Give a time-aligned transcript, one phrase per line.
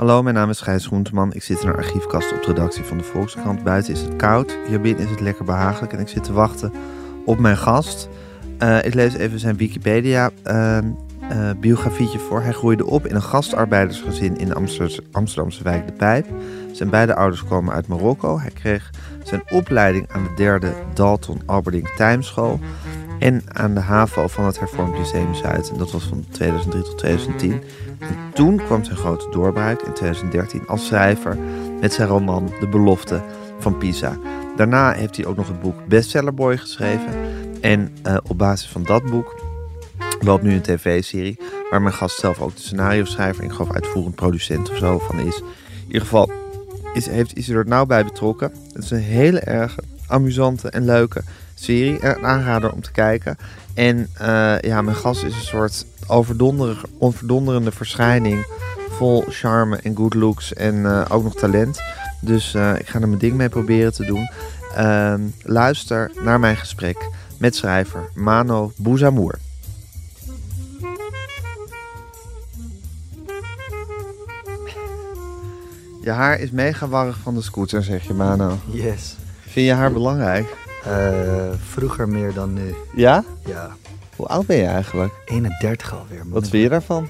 [0.00, 1.32] Hallo, mijn naam is Gijs Groenteman.
[1.32, 3.62] Ik zit in een archiefkast op de redactie van de Volkskrant.
[3.62, 6.72] Buiten is het koud, hier binnen is het lekker behagelijk en ik zit te wachten
[7.24, 8.08] op mijn gast.
[8.58, 10.78] Eh, ik lees even zijn Wikipedia uh,
[11.32, 12.42] uh, biografietje voor.
[12.42, 14.54] Hij groeide op in een gastarbeidersgezin in de
[15.12, 16.26] Amsterdamse, wijk De Pijp.
[16.72, 18.38] Zijn beide ouders komen uit Marokko.
[18.38, 18.90] Hij kreeg
[19.24, 22.60] zijn opleiding aan de derde Dalton Alberding Tijmschool
[23.18, 25.70] en aan de HAVO van het Hervormd Lyceum Zuid.
[25.70, 27.62] En dat was van 2003 tot 2010.
[28.00, 31.38] En toen kwam zijn grote doorbraak in 2013 als schrijver
[31.80, 33.22] met zijn roman De Belofte
[33.58, 34.18] van Pisa.
[34.56, 37.14] Daarna heeft hij ook nog het boek Bestsellerboy geschreven.
[37.60, 39.42] En uh, op basis van dat boek
[40.20, 41.38] loopt nu een tv-serie
[41.70, 44.98] waar mijn gast zelf ook de scenario schrijver en ik geloof uitvoerend producent of zo
[44.98, 45.36] van is.
[45.36, 46.30] In ieder geval
[46.94, 48.52] is, heeft, is hij er nauw bij betrokken.
[48.72, 51.22] Het is een hele erg amusante en leuke
[51.54, 52.04] serie.
[52.04, 53.36] Een aanrader om te kijken.
[53.74, 55.86] En uh, ja, mijn gast is een soort
[56.98, 58.46] onverdonderende verschijning.
[58.90, 61.80] Vol charme en good looks en uh, ook nog talent.
[62.20, 64.30] Dus uh, ik ga er mijn ding mee proberen te doen.
[64.74, 69.38] Ehm, luister naar mijn gesprek met schrijver Mano Bouzamour.
[76.02, 78.58] Je haar is mega warrig van de scooter, zeg je Mano.
[78.70, 79.16] Yes.
[79.40, 80.56] Vind je haar belangrijk?
[80.86, 82.74] Uh, vroeger meer dan nu.
[82.94, 83.24] Ja?
[83.46, 83.76] Ja.
[84.20, 85.12] Hoe oud ben je eigenlijk?
[85.24, 86.22] 31 alweer.
[86.26, 87.08] Wat vind je daarvan?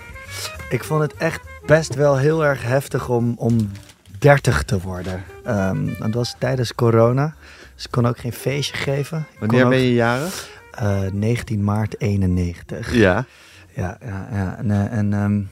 [0.68, 3.70] Ik vond het echt best wel heel erg heftig om, om
[4.18, 5.24] 30 te worden.
[5.46, 7.34] Um, dat was tijdens corona.
[7.74, 9.26] Dus ik kon ook geen feestje geven.
[9.38, 10.48] Wanneer ben je jarig?
[10.82, 12.94] Uh, 19 maart 91.
[12.94, 13.24] Ja.
[13.74, 14.56] Ja, ja, ja.
[14.58, 15.50] En, uh, en um,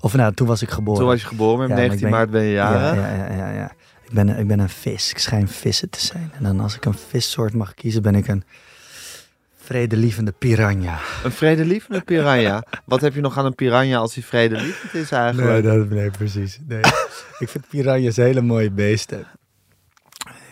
[0.00, 1.00] of nou, toen was ik geboren.
[1.00, 2.94] Toen was je geboren, ja, 19 ben, maart ben je jarig.
[2.94, 3.70] Ja, ja, ja, ja.
[4.02, 5.10] Ik ben, ik ben een vis.
[5.10, 6.32] Ik schijn vissen te zijn.
[6.36, 8.44] En dan als ik een vissoort mag kiezen, ben ik een
[9.70, 10.98] vredelievende piranha.
[11.24, 12.64] Een vredelievende piranha?
[12.84, 15.48] Wat heb je nog aan een piranha als hij vredelievend is eigenlijk?
[15.48, 16.60] Nee, dat, nee precies.
[16.66, 16.80] Nee.
[17.38, 19.26] ik vind piranha's hele mooie beesten.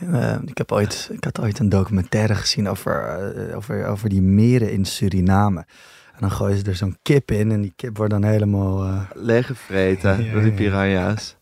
[0.03, 3.19] Uh, ik, heb ooit, ik had ooit een documentaire gezien over,
[3.49, 5.67] uh, over, over die meren in Suriname.
[6.13, 8.85] En dan gooien ze er zo'n kip in en die kip wordt dan helemaal...
[8.85, 9.01] Uh...
[9.15, 11.37] Leeggevreten ja, door die piranha's.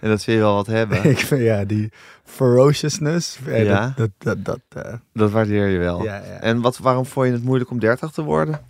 [0.00, 1.04] En dat wil je wel wat hebben.
[1.10, 1.92] ik vind ja, die
[2.24, 3.38] ferociousness.
[3.46, 3.92] Ja.
[3.96, 4.92] Dat, dat, dat, dat, uh...
[5.12, 6.02] dat waardeer je wel.
[6.02, 6.40] Ja, ja.
[6.40, 8.60] En wat, waarom vond je het moeilijk om 30 te worden?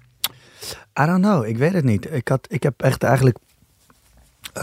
[1.01, 1.47] I don't know.
[1.47, 2.13] Ik weet het niet.
[2.13, 3.39] Ik, had, ik heb echt eigenlijk.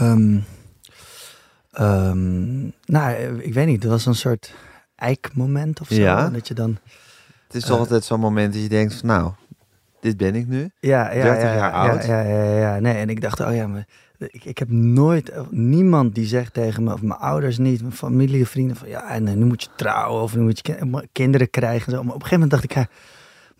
[0.00, 0.44] Um,
[1.80, 3.82] um, nou, ik weet niet.
[3.82, 4.54] Het was een soort
[4.96, 5.94] eikmoment of zo.
[5.94, 6.28] Ja.
[6.28, 6.78] Dat je dan.
[7.46, 9.32] Het is toch uh, altijd zo'n moment dat je denkt: van, nou,
[10.00, 10.70] dit ben ik nu.
[10.80, 12.04] Ja, ja, 30 ja, jaar ja, oud.
[12.04, 12.78] Ja, ja, ja, ja.
[12.80, 13.86] Nee, en ik dacht: oh ja, maar
[14.30, 18.46] ik, ik heb nooit, niemand die zegt tegen me, of mijn ouders niet, mijn familie,
[18.46, 21.92] vrienden, van ja, en nu moet je trouwen of nu moet je kinderen krijgen.
[21.92, 22.02] Zo.
[22.02, 22.86] Maar op een gegeven moment dacht ik, ja,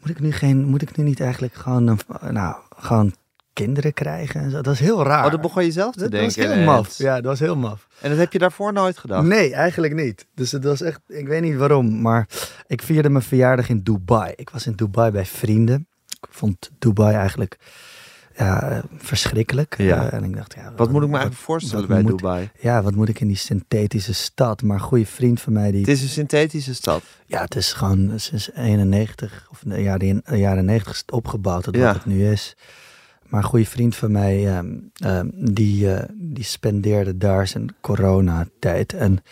[0.00, 1.98] moet ik nu geen, moet ik nu niet eigenlijk gewoon,
[2.30, 3.14] nou, gewoon
[3.52, 4.60] kinderen krijgen en zo?
[4.60, 5.24] Dat is heel raar.
[5.24, 6.36] Oh, dat begon je zelf te dat, denken.
[6.36, 6.98] Dat was heel maf.
[6.98, 7.86] Ja, dat was heel maf.
[8.00, 9.26] En dat heb je daarvoor nooit gedacht?
[9.26, 10.26] Nee, eigenlijk niet.
[10.34, 12.28] Dus het was echt, ik weet niet waarom, maar
[12.66, 14.32] ik vierde mijn verjaardag in Dubai.
[14.36, 15.86] Ik was in Dubai bij vrienden.
[16.08, 17.58] Ik vond Dubai eigenlijk
[18.36, 19.74] ja, verschrikkelijk.
[19.78, 20.06] Ja.
[20.06, 22.50] Uh, en ik dacht, ja, wat, wat moet ik me eigenlijk voorstellen bij moet, Dubai?
[22.60, 24.62] Ja, wat moet ik in die synthetische stad?
[24.62, 25.80] Maar een goede vriend van mij die...
[25.80, 27.02] Het is een synthetische stad?
[27.26, 31.62] Ja, het is gewoon sinds 91 of de jaren, de jaren 90 is het opgebouwd
[31.62, 31.84] tot ja.
[31.84, 32.56] wat het nu is.
[33.28, 38.92] Maar een goede vriend van mij, um, um, die, uh, die spendeerde daar zijn coronatijd.
[38.92, 39.22] En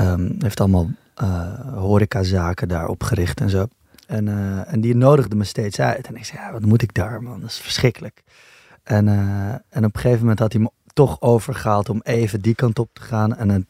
[0.00, 0.90] um, heeft allemaal
[1.22, 3.66] uh, horecazaken daar opgericht en zo.
[4.10, 6.06] En, uh, en die nodigde me steeds uit.
[6.06, 7.40] En ik zei, ja, wat moet ik daar, man?
[7.40, 8.22] Dat is verschrikkelijk.
[8.82, 12.54] En, uh, en op een gegeven moment had hij me toch overgehaald om even die
[12.54, 13.36] kant op te gaan.
[13.36, 13.68] En,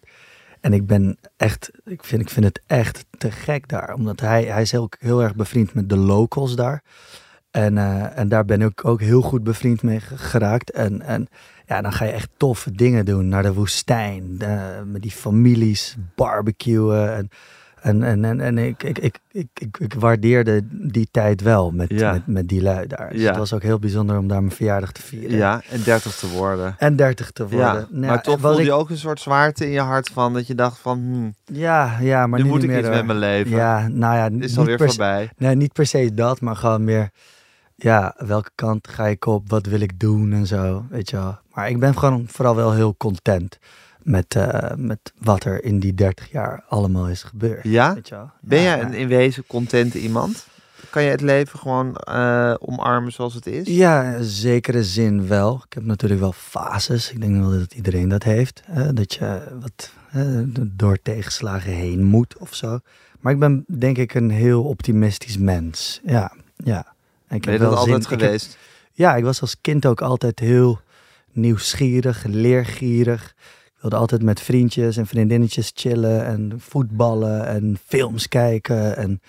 [0.61, 3.95] en ik ben echt, ik vind, ik vind het echt te gek daar.
[3.95, 6.83] Omdat hij, hij is heel, heel erg bevriend met de locals daar.
[7.51, 10.71] En, uh, en daar ben ik ook heel goed bevriend mee geraakt.
[10.71, 11.29] En, en
[11.67, 13.29] ja, dan ga je echt toffe dingen doen.
[13.29, 14.37] Naar de woestijn,
[14.85, 17.29] met die families, barbecuen en...
[17.81, 22.13] En, en, en, en ik, ik, ik, ik, ik, waardeerde die tijd wel met, ja.
[22.13, 23.11] met, met die lui daar.
[23.11, 23.29] Dus ja.
[23.29, 25.37] het was ook heel bijzonder om daar mijn verjaardag te vieren.
[25.37, 26.75] Ja, en 30 te worden.
[26.79, 27.59] En 30 te worden.
[27.61, 28.65] Ja, nou, maar toch voelde ik...
[28.65, 30.99] je ook een soort zwaarte in je hart van dat je dacht van...
[30.99, 32.91] Hmm, ja, ja, maar nu nu moet ik iets door.
[32.91, 33.57] met mijn leven.
[33.57, 34.45] Ja, nou ja.
[34.45, 35.31] Is alweer voorbij.
[35.37, 37.11] Nee, niet per se dat, maar gewoon meer...
[37.75, 39.51] Ja, welke kant ga ik op?
[39.51, 41.39] Wat wil ik doen en zo, weet je wel.
[41.55, 43.59] Maar ik ben gewoon vooral wel heel content.
[44.03, 47.61] Met, eh, met wat er in die 30 jaar allemaal is gebeurd.
[47.65, 47.95] Ja?
[47.95, 48.31] Weet je wel?
[48.41, 48.85] Ben jij ja.
[48.85, 50.47] een in wezen content iemand?
[50.91, 53.67] Kan je het leven gewoon eh, omarmen zoals het is?
[53.67, 55.63] Ja, in zekere zin wel.
[55.67, 57.11] Ik heb natuurlijk wel fases.
[57.13, 58.63] Ik denk wel dat iedereen dat heeft.
[58.65, 58.93] Hè?
[58.93, 60.43] Dat je wat hè,
[60.77, 62.79] door tegenslagen heen moet of zo.
[63.21, 66.01] Maar ik ben denk ik een heel optimistisch mens.
[66.05, 66.79] Ja, ja.
[67.29, 68.59] Ik Ben je heb dat zin- altijd ik heb- geweest?
[68.93, 70.81] ja, ik was als kind ook altijd heel
[71.33, 73.35] nieuwsgierig, leergierig.
[73.81, 78.97] Ik wilde altijd met vriendjes en vriendinnetjes chillen en voetballen en films kijken.
[78.97, 79.21] En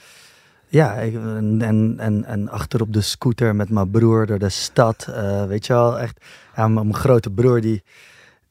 [0.68, 5.08] ja, en, en, en, en achter op de scooter met mijn broer door de stad.
[5.14, 6.26] eh, weet je wel, echt.
[6.56, 7.84] Ja, mijn grote broer die,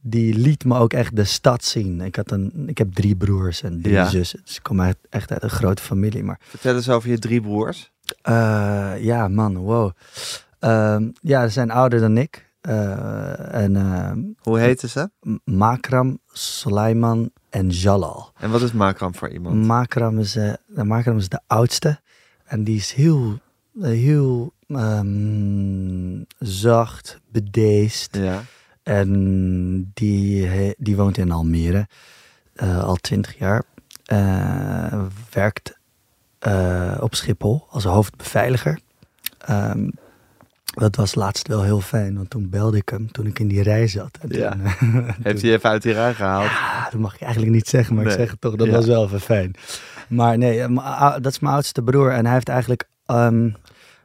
[0.01, 2.01] die liet me ook echt de stad zien.
[2.01, 4.09] Ik, had een, ik heb drie broers en drie Ja.
[4.09, 4.41] zussen.
[4.45, 6.23] Dus ik kom uit, echt uit een grote familie.
[6.25, 7.91] Maar Vertel eens over je drie broers.
[8.23, 9.91] eh, ja, man, wow.
[10.59, 12.49] Ehm, ja, ze zijn ouder dan ik.
[12.61, 15.11] Eh, en ehm, Hoe heten ze?
[15.45, 18.33] Makram, Sulaiman en Jalal.
[18.39, 19.67] En wat is Makram voor iemand?
[19.67, 22.01] Makram is, eh, de Makram is de oudste.
[22.45, 23.39] En die is heel,
[23.81, 28.17] heel ehm, zacht, bedeesd.
[28.17, 28.43] ja.
[28.83, 31.89] En die, die woont in Almere
[32.57, 33.65] al twintig jaar.
[35.31, 35.79] Werkt
[37.01, 38.81] op Schiphol als hoofdbeveiliger.
[39.39, 39.89] Ehm,
[40.81, 43.63] dat was laatst wel heel fijn, want toen belde ik hem toen ik in die
[43.63, 44.19] rij zat.
[44.21, 44.51] En Ja.
[44.51, 44.65] toen,
[45.07, 46.49] eh, Heeft hij even uit die rui gehaald?
[46.49, 48.13] Ah, dat mag ik eigenlijk niet zeggen, maar Nee.
[48.13, 48.57] ik zeg het toch.
[48.57, 48.73] Dat Ja.
[48.73, 49.55] was wel even fijn.
[50.09, 52.11] Maar nee, eh, ou- dat is mijn oudste broer.
[52.13, 53.49] En hij heeft eigenlijk ehm,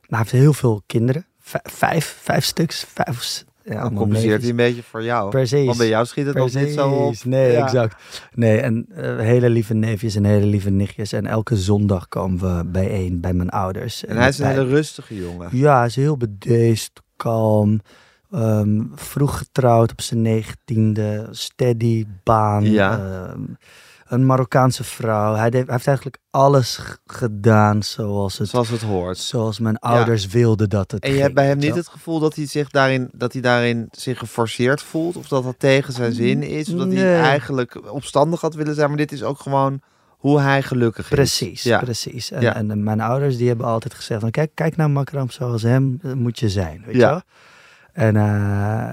[0.08, 1.26] hij heeft heel veel kinderen.
[1.64, 2.86] Vijf, vijf stuks.
[2.94, 5.30] Vijf, ja, Dan compenseert hij een beetje voor jou.
[5.30, 5.66] Precies.
[5.66, 7.14] Want bij jou schiet het nog niet zo op.
[7.24, 7.64] Nee, Ja.
[7.64, 8.22] exact.
[8.34, 11.14] Nee, en eh, hele lieve neefjes en hele lieve nichtjes.
[11.14, 14.06] En elke zondag komen we bijeen bij mijn ouders.
[14.06, 15.50] En hij is een bij- hele rustige jongen.
[15.52, 17.82] ja, hij is heel bedeesd, kalm.
[18.32, 21.28] ehm, vroeg getrouwd op zijn negentiende.
[21.32, 22.64] Steady baan.
[22.64, 22.98] Ja.
[23.00, 23.42] ehm,
[24.06, 25.34] een Marokkaanse vrouw.
[25.34, 29.18] Hij, deed- hij heeft eigenlijk alles gedaan zoals, het, Zoals het hoort.
[29.18, 32.20] zoals mijn ouders wilden dat het En je ging, hebt bij hem niet het gevoel
[32.20, 35.16] dat hij zich daarin, dat hij daarin zich geforceerd voelt?
[35.18, 36.70] Of dat dat tegen zijn zin is?
[36.74, 38.88] Of dat hij eigenlijk opstandig had willen zijn?
[38.88, 41.16] Maar dit is ook gewoon hoe hij gelukkig is.
[41.16, 41.80] Precies, Ja.
[41.80, 42.32] precies.
[42.32, 42.56] En, Ja.
[42.56, 46.14] en mijn ouders die hebben altijd gezegd van kijk, kijk naar Makram zoals hem eh,
[46.14, 47.22] moet je zijn, weet je wel?
[47.94, 48.92] En, eh,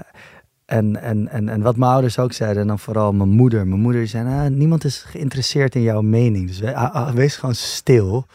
[0.77, 3.67] en, en, en, en wat mijn ouders ook zeiden, en dan vooral mijn moeder.
[3.67, 7.55] Mijn moeder zei, ah, niemand is geïnteresseerd in jouw mening, dus we- ah, wees gewoon
[7.55, 8.25] stil.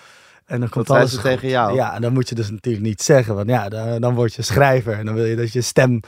[0.46, 1.74] En dan komt alles tegen jou?
[1.74, 4.42] Ja, en dan moet je dus natuurlijk niet zeggen, want ja, dan, dan word je
[4.42, 6.00] schrijver en dan wil je dat je stem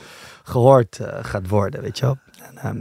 [0.43, 2.17] gehoord eh, gaat worden, weet je wel?
[2.49, 2.77] En, ehm,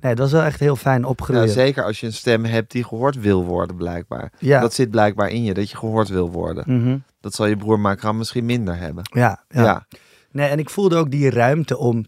[0.00, 1.48] nee, dat was wel echt heel fijn Ja, opgroeien.
[1.48, 4.32] zeker als je een stem hebt die gehoord wil worden, blijkbaar.
[4.38, 4.60] Ja.
[4.60, 6.64] Dat zit blijkbaar in je, dat je gehoord wil worden.
[6.66, 6.96] Mhm.
[7.20, 9.04] Dat zal je broer Makram misschien minder hebben.
[9.12, 9.62] ja, ja.
[9.62, 9.86] Ja.
[10.30, 12.04] Nee, en ik voelde ook die ruimte om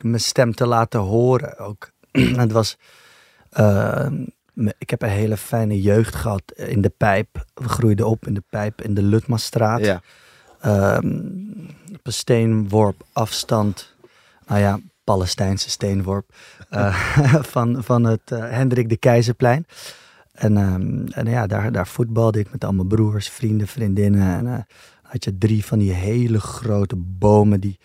[0.00, 1.90] mijn stem te laten horen ook.
[2.44, 2.76] het was...
[3.50, 4.06] eh,
[4.52, 7.44] me- ik heb een hele fijne jeugd gehad in de pijp.
[7.54, 9.80] We groeiden op in de pijp in de Lutmasstraat.
[9.84, 10.00] ja.
[10.60, 11.16] Ehm,
[11.92, 13.94] op een steenworp afstand.
[14.46, 16.34] Nou ja, Palestijnse steenworp.
[16.70, 16.94] eh,
[17.54, 19.66] van, van het eh, Hendrik de Keizerplein.
[20.32, 24.22] En, ehm, en ja, daar, daar voetbalde ik met al mijn broers, vrienden, vriendinnen.
[24.38, 24.58] En eh,
[25.02, 27.78] had je drie van die hele grote bomen die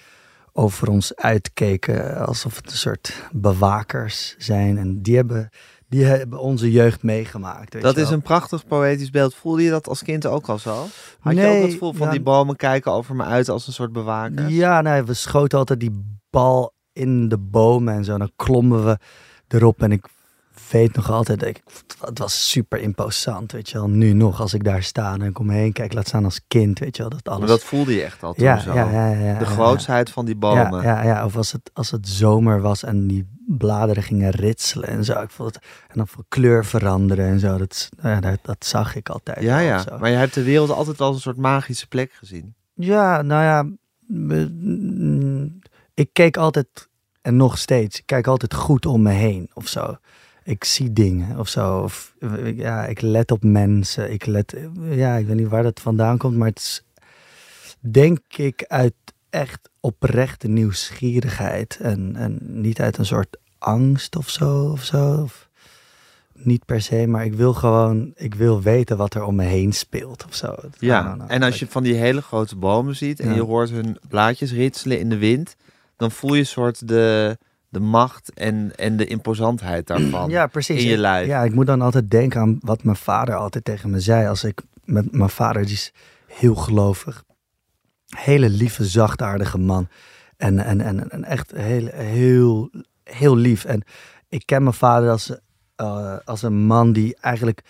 [0.53, 2.25] over ons uitkeken.
[2.25, 4.77] Alsof het een soort bewakers zijn.
[4.77, 5.49] En die hebben,
[5.89, 7.73] die hebben onze jeugd meegemaakt.
[7.73, 8.13] weet Dat is wel.
[8.13, 9.35] een prachtig poëtisch beeld.
[9.35, 10.75] Voelde je dat als kind ook al zo?
[11.19, 13.73] Had je ook Nee, het gevoel van die bomen kijken over me uit als een
[13.73, 14.49] soort bewaker?
[14.49, 18.17] Ja, nee, we schoten altijd die bal in de bomen en zo.
[18.17, 18.97] Dan klommen we
[19.47, 20.05] erop en ik
[20.71, 21.63] weet nog altijd, ik,
[21.99, 23.89] het was super imposant, weet je wel.
[23.89, 26.41] Nu nog, als ik daar sta en ik om me heen kijk, laat staan als
[26.47, 27.11] kind, weet je wel.
[27.11, 27.39] Dat alles...
[27.39, 28.73] Maar dat voelde je echt al toen ja, zo.
[28.73, 30.81] ja, ja, ja, De grootsheid van die bomen.
[30.81, 34.89] Ja, ja, ja, of als het, als het zomer was en die bladeren gingen ritselen
[34.89, 35.21] en zo.
[35.21, 37.57] Ik vond het, en dan van kleur veranderen en zo.
[37.57, 39.41] Dat, ja, dat, dat zag ik altijd.
[39.41, 39.79] Ja, ja.
[39.79, 39.97] zo.
[39.97, 42.55] Maar je hebt de wereld altijd als een soort magische plek gezien.
[42.73, 45.59] Ja, nou ja, mm,
[45.93, 46.89] ik keek altijd,
[47.21, 49.97] en nog steeds, ik kijk altijd goed om me heen of zo.
[50.51, 51.79] Ik zie dingen of zo.
[51.79, 52.15] Of,
[52.55, 54.11] ja, ik let op mensen.
[54.11, 54.55] Ik let,
[54.89, 56.83] ja, ik weet niet waar dat vandaan komt, maar het is,
[57.79, 58.93] denk ik, uit
[59.29, 61.77] echt oprechte nieuwsgierigheid.
[61.81, 64.69] En, en niet uit een soort angst of zo.
[64.71, 65.21] Of zo.
[65.21, 65.49] Of,
[66.33, 69.73] niet per se, maar ik wil gewoon, ik wil weten wat er om me heen
[69.73, 70.55] speelt of zo.
[70.79, 73.35] Ja, en als je van die hele grote bomen ziet en Ja.
[73.35, 75.55] je hoort hun blaadjes ritselen in de wind,
[75.95, 77.37] dan voel je een soort de,
[77.71, 80.29] de macht en, en de imposantheid daarvan.
[80.29, 80.83] Ja, precies.
[80.83, 81.27] in je lijf.
[81.27, 84.27] Ja, ik moet dan altijd denken aan wat mijn vader altijd tegen me zei.
[84.27, 85.93] Als ik met mijn vader, die is
[86.27, 87.23] heel gelovig.
[88.05, 89.87] Hele lieve, zachtaardige man.
[90.37, 92.69] En, en, en, en echt heel, heel,
[93.03, 93.65] heel lief.
[93.65, 93.83] En
[94.29, 95.35] ik ken mijn vader als,
[95.81, 97.61] uh, als een man die eigenlijk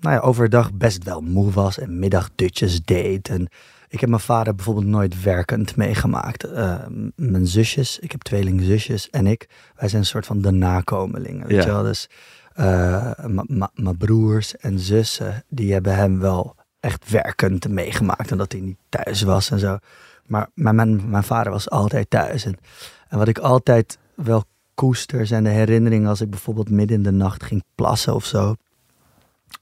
[0.00, 3.28] nou ja, overdag best wel moe was en middagdutjes deed.
[3.28, 3.48] En
[3.88, 6.46] ik heb mijn vader bijvoorbeeld nooit werkend meegemaakt.
[6.46, 6.76] Uh,
[7.14, 11.46] mijn zusjes, ik heb tweelingzusjes en ik, wij zijn een soort van de nakomelingen.
[11.46, 11.82] Weet je wel?
[11.82, 12.08] Dus
[12.56, 13.10] uh,
[13.74, 18.30] mijn broers en zussen, die hebben hem wel echt werkend meegemaakt.
[18.30, 19.78] En dat hij niet thuis was en zo.
[20.26, 22.44] Maar, mijn, mijn vader was altijd thuis.
[22.44, 22.56] En,
[23.08, 27.10] en wat ik altijd wel koester zijn de herinneringen als ik bijvoorbeeld midden in de
[27.10, 28.54] nacht ging plassen of zo.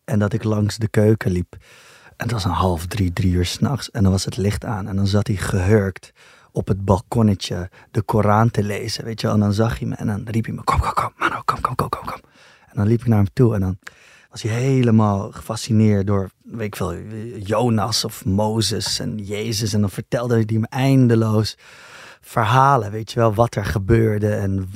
[0.04, 1.56] En dat ik langs de keuken liep.
[2.16, 3.90] En het was een half drie, drie uur s'nachts.
[3.90, 4.88] En dan was het licht aan.
[4.88, 6.12] En dan zat hij gehurkt
[6.52, 9.04] op het balkonnetje de Koran te lezen.
[9.04, 9.36] Weet je wel.
[9.36, 11.60] En dan zag hij me en dan riep hij me: Kom, kom, kom, Mano, kom,
[11.60, 12.20] kom, kom, kom, kom.
[12.66, 13.54] En dan liep ik naar hem toe.
[13.54, 13.78] En dan
[14.30, 16.94] was hij helemaal gefascineerd door, weet ik veel,
[17.38, 19.72] Jonas of Mozes en Jezus.
[19.72, 21.56] En dan vertelde hij me eindeloos
[22.20, 24.34] verhalen, weet je wel, wat er gebeurde.
[24.34, 24.70] En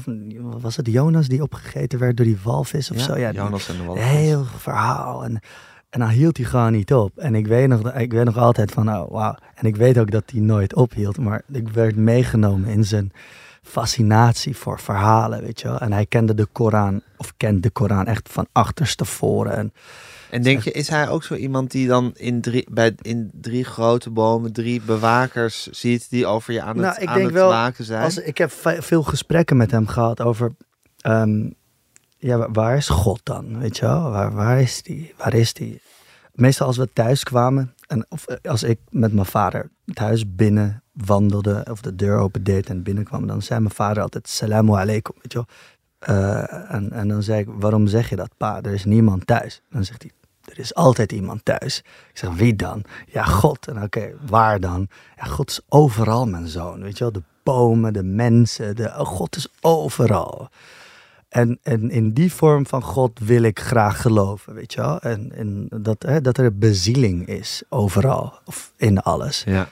[0.60, 3.18] was het Jonas die opgegeten werd door die walvis of ja, zo?
[3.18, 4.04] Ja, Jonas en de walvis.
[4.04, 5.24] Heel verhaal.
[5.24, 5.40] En,
[5.98, 7.18] en dan hield hij gewoon niet op.
[7.18, 9.34] En ik weet nog, ik weet nog altijd van, oh wauw.
[9.54, 13.12] En ik weet ook dat hij nooit ophield, maar ik werd meegenomen in zijn
[13.62, 15.78] fascinatie voor verhalen, weet je wel.
[15.78, 19.56] En hij kende de Koran, of kent de Koran echt van achterstevoren.
[19.56, 19.72] En,
[20.30, 23.64] en denk je, is hij ook zo iemand die dan in drie, bij, in drie
[23.64, 27.34] grote bomen drie bewakers ziet die over je aan het, nou, ik aan denk het
[27.34, 28.02] wel, waken zijn?
[28.02, 30.52] Als, ik heb veel gesprekken met hem gehad over,
[31.06, 31.54] um,
[32.18, 33.58] ja, waar is God dan?
[33.58, 35.14] Weet je wel, waar, waar is die?
[35.16, 35.80] Waar is die?
[36.38, 40.82] Meestal als we thuis kwamen, en of eh, als ik met mijn vader thuis binnen
[40.92, 45.14] wandelde, of de deur open deed en binnenkwam, dan zei mijn vader altijd, salamu alaikum,
[45.22, 45.46] weet je wel.
[46.16, 48.62] Uh, en, en dan zei ik, waarom zeg je dat, pa?
[48.62, 49.62] Er is niemand thuis.
[49.70, 50.10] Dan zegt hij,
[50.44, 51.78] er is altijd iemand thuis.
[52.10, 52.84] Ik zeg, wie dan?
[53.06, 53.68] Ja, God.
[53.68, 54.88] En oké, waar dan?
[55.16, 56.82] Ja, God is overal, mijn zoon.
[56.82, 60.48] Weet je wel, de bomen, de mensen, de, oh, God is overal.
[61.28, 65.00] En, en in die vorm van God wil ik graag geloven, weet je wel.
[65.00, 69.42] En, en dat, hè, dat er bezieling is overal, of in alles.
[69.46, 69.68] Ja.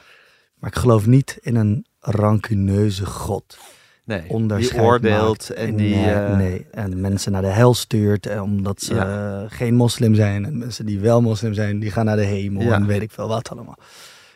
[0.59, 3.59] Maar ik geloof niet in een rancuneuze God.
[4.05, 5.95] Nee, die oordeelt en die...
[5.95, 6.37] Nee, uh...
[6.37, 10.45] nee, en mensen naar de hel stuurt eh, omdat ze uh, geen moslim zijn.
[10.45, 12.75] En mensen die wel moslim zijn, die gaan naar de hemel ja.
[12.75, 13.77] en weet ik veel wat allemaal.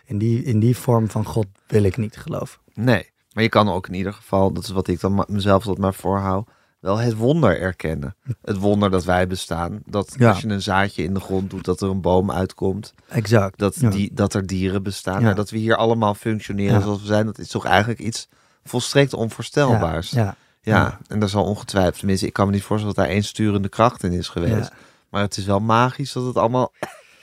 [0.04, 2.60] In die, in die vorm van God wil ik niet geloven.
[2.74, 5.78] Nee, maar je kan ook in ieder geval, dat is wat ik dan mezelf tot
[5.78, 6.48] maar voorhoud,
[6.80, 8.16] wel het wonder erkennen.
[8.42, 9.82] Het wonder dat wij bestaan.
[9.86, 12.94] Dat als je een zaadje in de grond doet, dat er een boom uitkomt.
[13.08, 13.58] Exact.
[13.58, 15.22] Dat, die, dat er dieren bestaan.
[15.22, 17.26] Nou, dat we hier allemaal functioneren zoals we zijn.
[17.26, 18.28] Dat is toch eigenlijk iets
[18.64, 20.10] volstrekt onvoorstelbaars.
[20.10, 20.36] Ja.
[20.62, 21.98] Ja, en dat zal ongetwijfeld.
[21.98, 24.72] Tenminste, ik kan me niet voorstellen dat daar één sturende kracht in is geweest.
[25.08, 26.72] Maar het is wel magisch dat het allemaal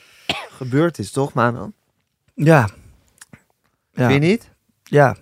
[0.59, 1.71] gebeurd is, toch, Mano?
[2.33, 2.69] Ja.
[3.91, 4.07] ja.
[4.07, 4.49] Vind je niet?
[4.83, 5.15] Ja.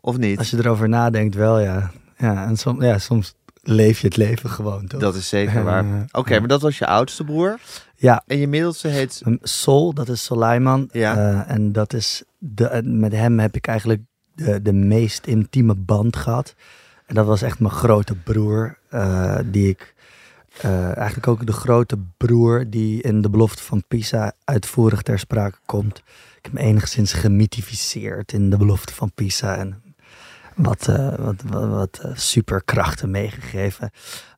[0.00, 0.38] Of niet?
[0.38, 1.90] Als je erover nadenkt, wel ja.
[2.16, 5.00] Ja, en som, ja, soms leef je het leven gewoon, toch?
[5.00, 6.06] Dat is zeker waar.
[6.12, 7.58] Oké, maar dat was je oudste broer?
[7.96, 8.22] Ja.
[8.26, 9.22] En je middelste heet?
[9.42, 10.88] Sol, dat is Soleiman.
[10.92, 11.16] Ja.
[11.16, 14.00] Uh, en dat is de, met hem heb ik eigenlijk
[14.34, 16.54] de, de meest intieme band gehad.
[17.06, 19.94] En dat was echt mijn grote broer, uh, die ik...
[20.62, 25.98] Eigenlijk ook de grote broer die in de belofte van Pisa uitvoerig ter sprake komt.
[26.36, 29.56] Ik heb hem enigszins gemythificeerd in de belofte van Pisa.
[29.56, 29.82] En
[30.56, 33.90] wat, uh, wat, wat, wat uh, superkrachten meegegeven.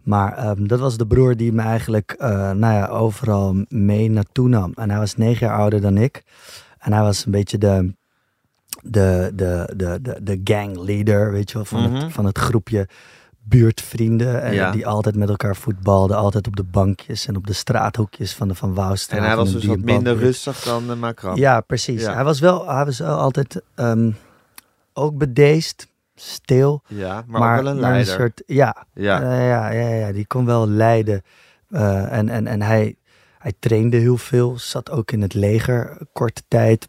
[0.02, 4.49] Maar um, dat was de broer die me eigenlijk uh, nou ja, overal mee naartoe
[4.49, 4.73] nam.
[4.75, 6.23] En hij was negen jaar ouder dan ik.
[6.78, 7.94] En hij was een beetje de,
[8.83, 11.94] de, de, de, de, de gangleader, weet je wel, van, mm -hmm.
[11.94, 12.88] het, van het groepje
[13.42, 14.42] buurtvrienden.
[14.42, 14.71] En ja.
[14.71, 16.16] Die altijd met elkaar voetbalden.
[16.16, 19.21] Altijd op de bankjes en op de straathoekjes van de Van Wouwstraat.
[19.21, 21.37] En hij was dus wat minder rustig dan de Macron.
[21.37, 22.02] Ja, precies.
[22.02, 22.14] Ja.
[22.14, 24.16] Hij was wel, hij was wel altijd um,
[24.92, 26.83] ook bedeesd stil.
[26.87, 28.00] Ja, maar, wel een leider.
[28.00, 29.23] Een soort, ja, ja.
[29.23, 31.23] Uh, ja, ja, ja, die kon wel leiden.
[31.71, 32.97] Uh, en en, en hij,
[33.38, 36.88] hij trainde heel veel, zat ook in het leger korte tijd.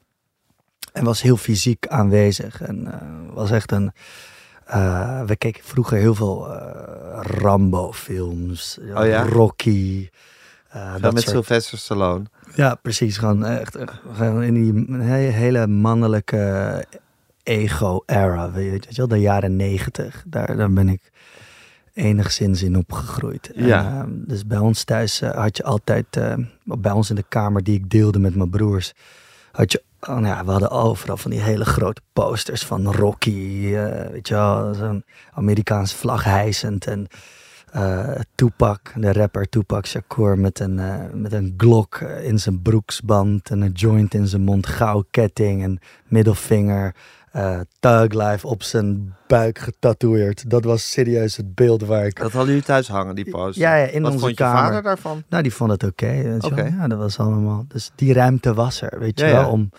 [0.94, 2.62] En was heel fysiek aanwezig.
[2.62, 3.92] En uh, was echt een...
[5.26, 6.48] we keken vroeger heel veel
[7.22, 8.78] Rambo-films.
[8.96, 9.24] Oh, ja?
[9.24, 10.10] Rocky.
[11.02, 11.36] dat met soort...
[11.36, 12.24] Sylvester Stallone.
[12.56, 13.18] Ja, precies.
[13.18, 13.78] Gewoon echt
[14.14, 14.98] gewoon in die
[15.32, 16.86] hele mannelijke
[17.46, 20.24] ego-era, weet je wel, de jaren negentig.
[20.28, 21.12] Daar, daar ben ik
[21.96, 23.52] enigszins in opgegroeid.
[23.56, 23.94] Ja.
[23.94, 26.34] Uh, dus bij ons thuis uh, had je altijd, uh,
[26.64, 28.94] bij ons in de kamer die ik deelde met mijn broers,
[29.52, 33.72] had je, oh, nou ja, we hadden overal van die hele grote posters van Rocky,
[33.76, 37.08] eh, weet je wel, zo'n Amerikaans vlag hijsend en
[38.36, 40.80] Tupac, de rapper Tupac Shakur met een,
[41.22, 44.68] met een glok in zijn broeksband en een joint in zijn mond,
[45.12, 46.96] ketting en middelvinger.
[47.36, 50.50] Eh Thug Life op zijn buik getatoeëerd.
[50.50, 52.16] Dat was serieus het beeld waar ik...
[52.16, 53.62] Dat hadden jullie thuis hangen, die poster.
[53.62, 55.24] Ja, ja, in Wat onze vond je vader daarvan?
[55.30, 56.38] Nou, die vond het oké.
[56.42, 56.64] Oké.
[56.64, 57.66] Ja, dat was allemaal.
[57.68, 59.50] Dus die ruimte was er, weet je wel, ja.
[59.50, 59.70] om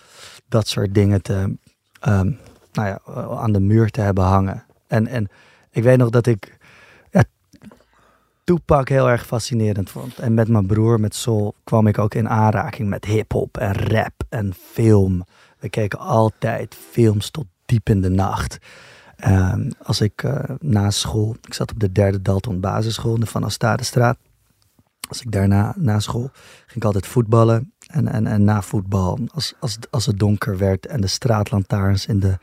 [0.47, 1.57] dat soort dingen te,
[1.99, 2.31] ehm,
[2.73, 2.99] nou ja,
[3.35, 4.63] aan de muur te hebben hangen.
[4.87, 5.29] En, en
[5.71, 6.57] ik weet nog dat ik
[7.11, 7.23] ja,
[8.43, 10.17] Tupac heel erg fascinerend vond.
[10.17, 14.23] En met mijn broer, met Sol, kwam ik ook in aanraking met hip-hop en rap
[14.29, 15.25] en film.
[15.59, 18.57] We keken altijd films tot diep in de nacht.
[19.15, 23.25] Ehm, als ik eh, na school, ik zat op de derde Dalton basisschool in de
[23.25, 24.17] Van Astadestraat.
[25.07, 26.29] Als ik daarna na school
[26.65, 27.73] ging ik altijd voetballen.
[27.87, 32.19] En, en, en na voetbal, als, als, als het donker werd en de straatlantaarns in
[32.19, 32.37] de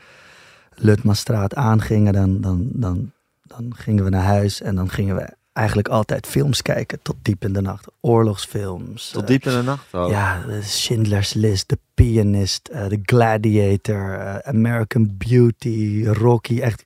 [0.75, 3.11] Lutmastraat aangingen, dan, dan, dan,
[3.43, 7.43] dan gingen we naar huis en dan gingen we eigenlijk altijd films kijken tot diep
[7.43, 7.87] in de nacht.
[7.99, 9.09] Oorlogsfilms.
[9.09, 10.09] Tot diep in de nacht ook.
[10.09, 16.59] ja, de Schindler's List, The Pianist, eh, The Gladiator, eh, American Beauty, Rocky.
[16.59, 16.83] Echt.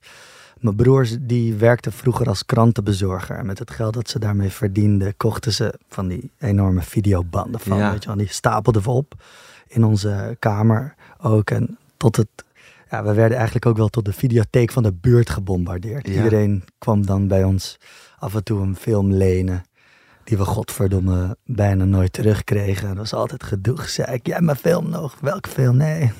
[0.58, 3.36] Mijn broers die werkten vroeger als krantenbezorger.
[3.36, 7.78] En met het geld dat ze daarmee verdienden, kochten ze van die enorme videobanden van.
[7.78, 7.90] Ja.
[7.90, 9.14] Weet je wel, die stapelden we op
[9.66, 11.50] in onze kamer ook.
[11.50, 12.28] En tot het,
[12.90, 16.08] ja, we werden eigenlijk ook wel tot de videotheek van de buurt gebombardeerd.
[16.08, 16.14] Ja.
[16.14, 17.78] Iedereen kwam dan bij ons
[18.20, 19.62] af en toe een film lenen
[20.24, 22.88] die we godverdomme bijna nooit terugkregen.
[22.88, 24.26] Dat was altijd gedoe, gezeik.
[24.26, 25.16] Jij mijn film nog?
[25.20, 25.76] Welke film?
[25.76, 26.12] Nee.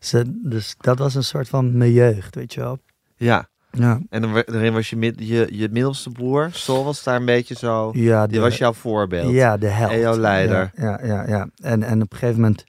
[0.00, 2.78] Ze, dus dat was een soort van mijn jeugd, weet je wel.
[3.16, 3.48] Ja.
[3.70, 7.54] Ja, En dan, daarin was je, je, je middelste broer, Sol, was daar een beetje
[7.54, 7.90] zo...
[7.94, 9.32] ja, Die was jouw voorbeeld.
[9.32, 9.92] Ja, de held.
[9.92, 10.70] En jouw leider.
[10.74, 11.28] Ja, ja, ja.
[11.28, 11.48] ja.
[11.62, 12.64] En, en op een gegeven moment...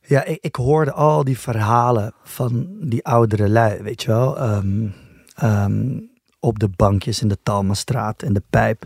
[0.00, 4.38] Ja, ik, ik hoorde al die verhalen van die oudere lui, weet je wel.
[4.38, 5.98] Ehm,
[6.44, 8.84] op de bankjes in de Talmastraat in de pijp.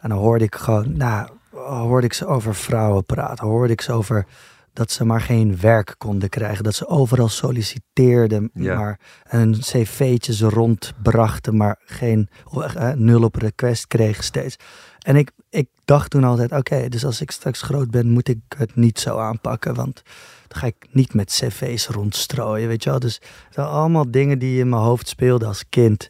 [0.00, 1.28] En dan hoorde ik gewoon, nou,
[1.60, 3.46] hoorde ik ze over vrouwen praten.
[3.46, 4.26] Hoorde ik ze over
[4.72, 6.64] dat ze maar geen werk konden krijgen.
[6.64, 8.76] Dat ze overal solliciteerden, Ja.
[8.76, 14.56] maar hun cv'tjes rondbrachten, maar geen eh, nul op request kregen steeds.
[14.98, 18.38] En ik, ik dacht toen altijd, oké, dus als ik straks groot ben, moet ik
[18.56, 19.74] het niet zo aanpakken.
[19.74, 20.02] Want
[20.48, 22.98] dan ga ik niet met cv's rondstrooien, weet je wel.
[22.98, 26.08] Dus het zijn allemaal dingen die in mijn hoofd speelden als kind.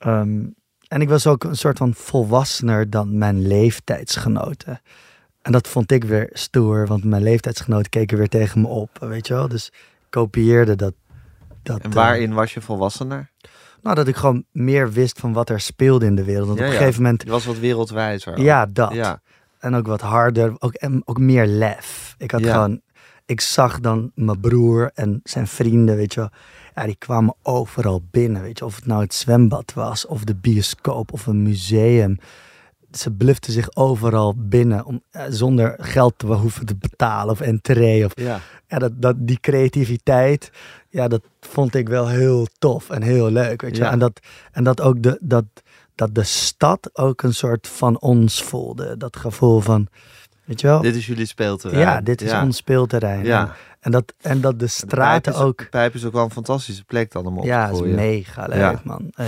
[0.00, 0.44] Ehm,
[0.88, 4.80] en ik was ook een soort van volwassener dan mijn leeftijdsgenoten.
[5.42, 9.26] En dat vond ik weer stoer, want mijn leeftijdsgenoten keken weer tegen me op, weet
[9.26, 9.48] je wel.
[9.48, 10.94] Dus ik kopieerde dat.
[11.62, 13.30] dat En eh, waarin was je volwassener?
[13.82, 16.46] nou, dat ik gewoon meer wist van wat er speelde in de wereld.
[16.46, 16.82] Want Ja, op een ja.
[16.82, 18.40] gegeven moment, Je was wat wereldwijzer.
[18.40, 18.92] ja, dat.
[18.92, 19.20] Ja.
[19.58, 22.14] En ook wat harder, ook, en ook meer lef.
[22.18, 22.80] Ik had gewoon,
[23.30, 26.30] ik zag dan mijn broer en zijn vrienden, weet je wel.
[26.74, 28.64] Ja, die kwamen overal binnen, weet je.
[28.64, 32.18] Of het nou het zwembad was, of de bioscoop, of een museum.
[32.92, 38.04] Ze bluften zich overal binnen, om, eh, zonder geld te hoeven te betalen of entree.
[38.04, 38.40] Of, Ja.
[38.66, 40.50] ja, dat, dat, die creativiteit,
[40.88, 43.82] ja, dat vond ik wel heel tof en heel leuk, weet je.
[43.82, 43.90] Ja.
[43.90, 44.20] En, dat,
[44.52, 45.44] en dat ook de, dat,
[45.94, 48.96] dat de stad ook een soort van ons voelde.
[48.96, 49.88] Dat gevoel van,
[50.50, 51.80] weet je wel, Dit is jullie speelterrein.
[51.80, 52.42] ja, dit is ja.
[52.44, 53.24] ons speelterrein.
[53.24, 53.40] Ja.
[53.42, 55.58] En, en dat, en dat de De straten Pijp is, ook...
[55.58, 58.46] de Pijp is ook wel een fantastische plek dan om op Ja, te is mega
[58.46, 58.80] leuk, Ja.
[58.84, 59.10] man.
[59.14, 59.26] Eh,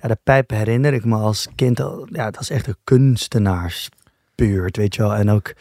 [0.00, 2.06] ja, de pijp herinner ik me als kind al.
[2.10, 5.14] Ja, het was echt een kunstenaarsbuurt, weet je wel.
[5.14, 5.52] En ook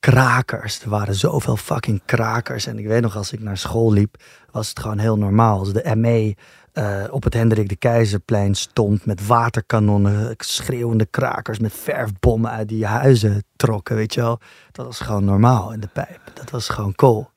[0.00, 0.82] krakers.
[0.82, 2.66] Er waren zoveel fucking krakers.
[2.66, 4.16] En ik weet nog, als ik naar school liep,
[4.50, 5.58] was het gewoon heel normaal.
[5.58, 6.34] Als de ME
[6.78, 12.86] eh, op het Hendrik de Keizerplein stond met waterkanonnen, schreeuwende krakers met verfbommen uit die
[12.86, 14.40] huizen trokken, weet je wel.
[14.72, 16.20] Dat was gewoon normaal in de pijp.
[16.34, 17.30] Dat was gewoon cool.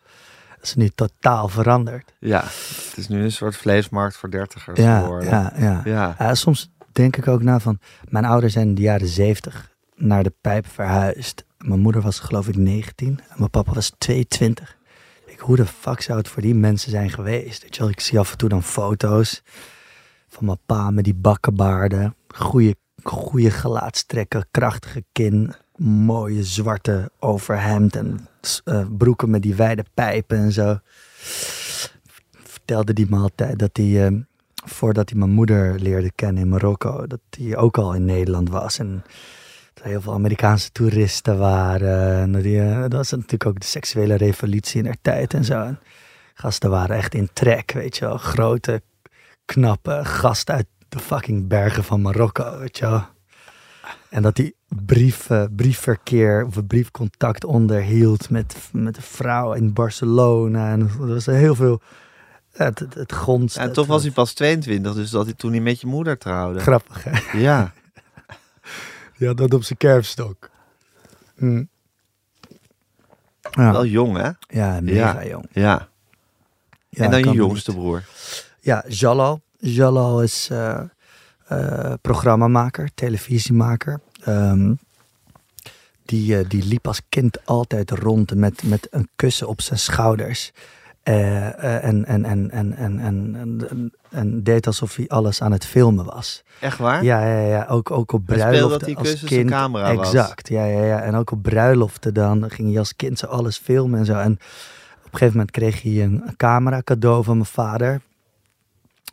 [0.56, 2.14] Dat is nu totaal veranderd.
[2.20, 2.42] Ja,
[2.88, 5.30] het is nu een soort vleesmarkt voor dertigers Ja, geworden.
[5.30, 5.82] ja, ja.
[5.84, 6.16] Ja.
[6.20, 10.24] Ja, soms denk ik ook na van, mijn ouders zijn in de jaren zeventig naar
[10.24, 11.46] de pijp verhuisd.
[11.58, 14.78] Mijn moeder was geloof ik 19 en mijn papa was 22.
[15.42, 17.62] Hoe de fuck zou het voor die mensen zijn geweest?
[17.62, 19.44] Weet je ik zie af en toe dan foto's
[20.28, 22.16] van mijn pa met die bakkenbaarden.
[22.36, 28.28] Goede, goede gelaatstrekken, krachtige kin, mooie zwarte overhemd en
[28.64, 30.78] eh, broeken met die wijde pijpen en zo.
[32.44, 34.14] Vertelde die me altijd dat hij, eh,
[34.66, 38.80] voordat hij mijn moeder leerde kennen in Marokko, dat hij ook al in Nederland was.
[38.80, 39.04] En
[39.74, 42.22] dat heel veel Amerikaanse toeristen waren.
[42.22, 45.46] En dat, die, eh, dat was natuurlijk ook de seksuele revolutie in der tijd en
[45.46, 45.62] zo.
[45.62, 45.80] En
[46.34, 48.18] gasten waren echt in trek, weet je wel.
[48.18, 48.82] Grote,
[49.46, 53.06] knappe gasten uit de fucking bergen van Marokko, weet je wel.
[54.10, 60.72] En dat hij brief, eh, briefverkeer of briefcontact onderhield met, met een vrouw in Barcelona.
[60.72, 61.82] En er was heel veel.
[62.52, 63.58] Het, het, het gonst.
[63.58, 66.60] En toch was hij pas 22, dus dat hij toen hij met je moeder trouwde.
[66.60, 67.38] Grappig, hè?
[67.38, 67.74] Ja.
[69.28, 70.50] Had dat op zijn kerfstok.
[71.36, 71.64] Hm.
[73.52, 74.30] Ja, Wel jong, hè?
[74.60, 75.28] ja mega Ja.
[75.28, 75.46] jong.
[75.52, 75.88] Ja.
[76.90, 77.80] Ja, en dan je jongste niet.
[77.80, 78.04] broer.
[78.60, 79.42] Ja, Jalal.
[79.58, 80.82] Jalal is eh,
[81.48, 84.00] eh, programmamaker, televisiemaker.
[84.24, 84.74] Ehm,
[86.06, 90.52] die, eh, die liep als kind altijd rond met, met een kussen op zijn schouders.
[91.04, 95.66] Eh, eh, en, en, en, en, en, en, en, deed alsof hij alles aan het
[95.66, 96.44] filmen was.
[96.60, 97.04] Echt waar?
[97.04, 97.66] Ja, ja, ja.
[97.70, 99.50] Ook, ook op bruiloften als kind.
[99.50, 101.02] camera exact, ja, ja, ja.
[101.02, 104.14] En ook op bruiloften dan ging hij als kind zo alles filmen en zo.
[104.14, 104.38] En op
[105.04, 108.02] een gegeven moment kreeg hij een camera cadeau van mijn vader.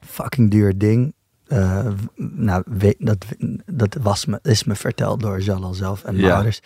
[0.01, 1.15] Fucking duur ding.
[1.47, 2.63] Eh, nou,
[2.99, 3.25] dat,
[3.67, 6.61] dat was me, is me verteld door Jalal zelf en mijn ouders.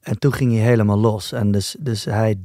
[0.00, 1.32] En toen ging hij helemaal los.
[1.32, 2.36] En dus, dus hij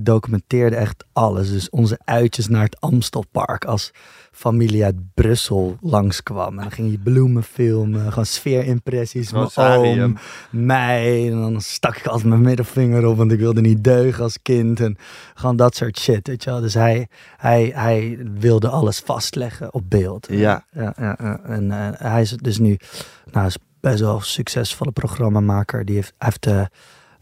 [0.00, 1.50] documenteerde echt alles.
[1.50, 3.92] Dus onze uitjes naar het Amstelpark als
[4.32, 6.56] familie uit Brussel langskwam.
[6.56, 9.32] En dan ging hij bloemen filmen, gewoon sfeerimpressies.
[9.32, 10.16] Mijn oom,
[10.50, 11.30] mij.
[11.30, 14.80] En dan stak ik altijd mijn middelvinger op, want ik wilde niet deugen als kind.
[14.80, 14.96] En
[15.34, 16.60] gewoon dat soort shit, weet je wel.
[16.60, 20.26] Dus hij, hij, hij wilde alles vastleggen op beeld.
[20.30, 20.64] Ja.
[20.72, 21.40] ja, ja, ja.
[21.44, 22.76] En eh, hij is dus nu,
[23.30, 25.84] nou, is best wel succesvolle programmamaker.
[25.84, 26.64] Die heeft, heeft eh,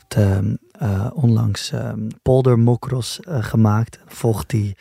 [0.08, 3.98] ehm, eh, onlangs ehm poldermokros eh, gemaakt.
[4.06, 4.76] Volgt die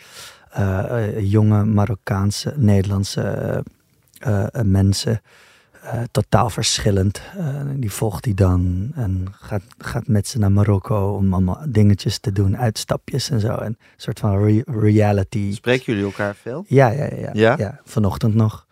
[1.19, 3.63] jonge Marokkaanse, Nederlandse
[4.63, 5.21] mensen.
[6.11, 7.21] totaal verschillend.
[7.75, 12.31] Die volgt hij dan en gaat, gaat met ze naar Marokko om allemaal dingetjes te
[12.31, 13.47] doen, uitstapjes en zo.
[13.55, 15.53] En een soort van re- reality.
[15.53, 16.65] Spreken jullie elkaar veel?
[16.67, 17.79] Ja, ja, ja, ja, Ja?
[17.83, 18.65] Vanochtend nog.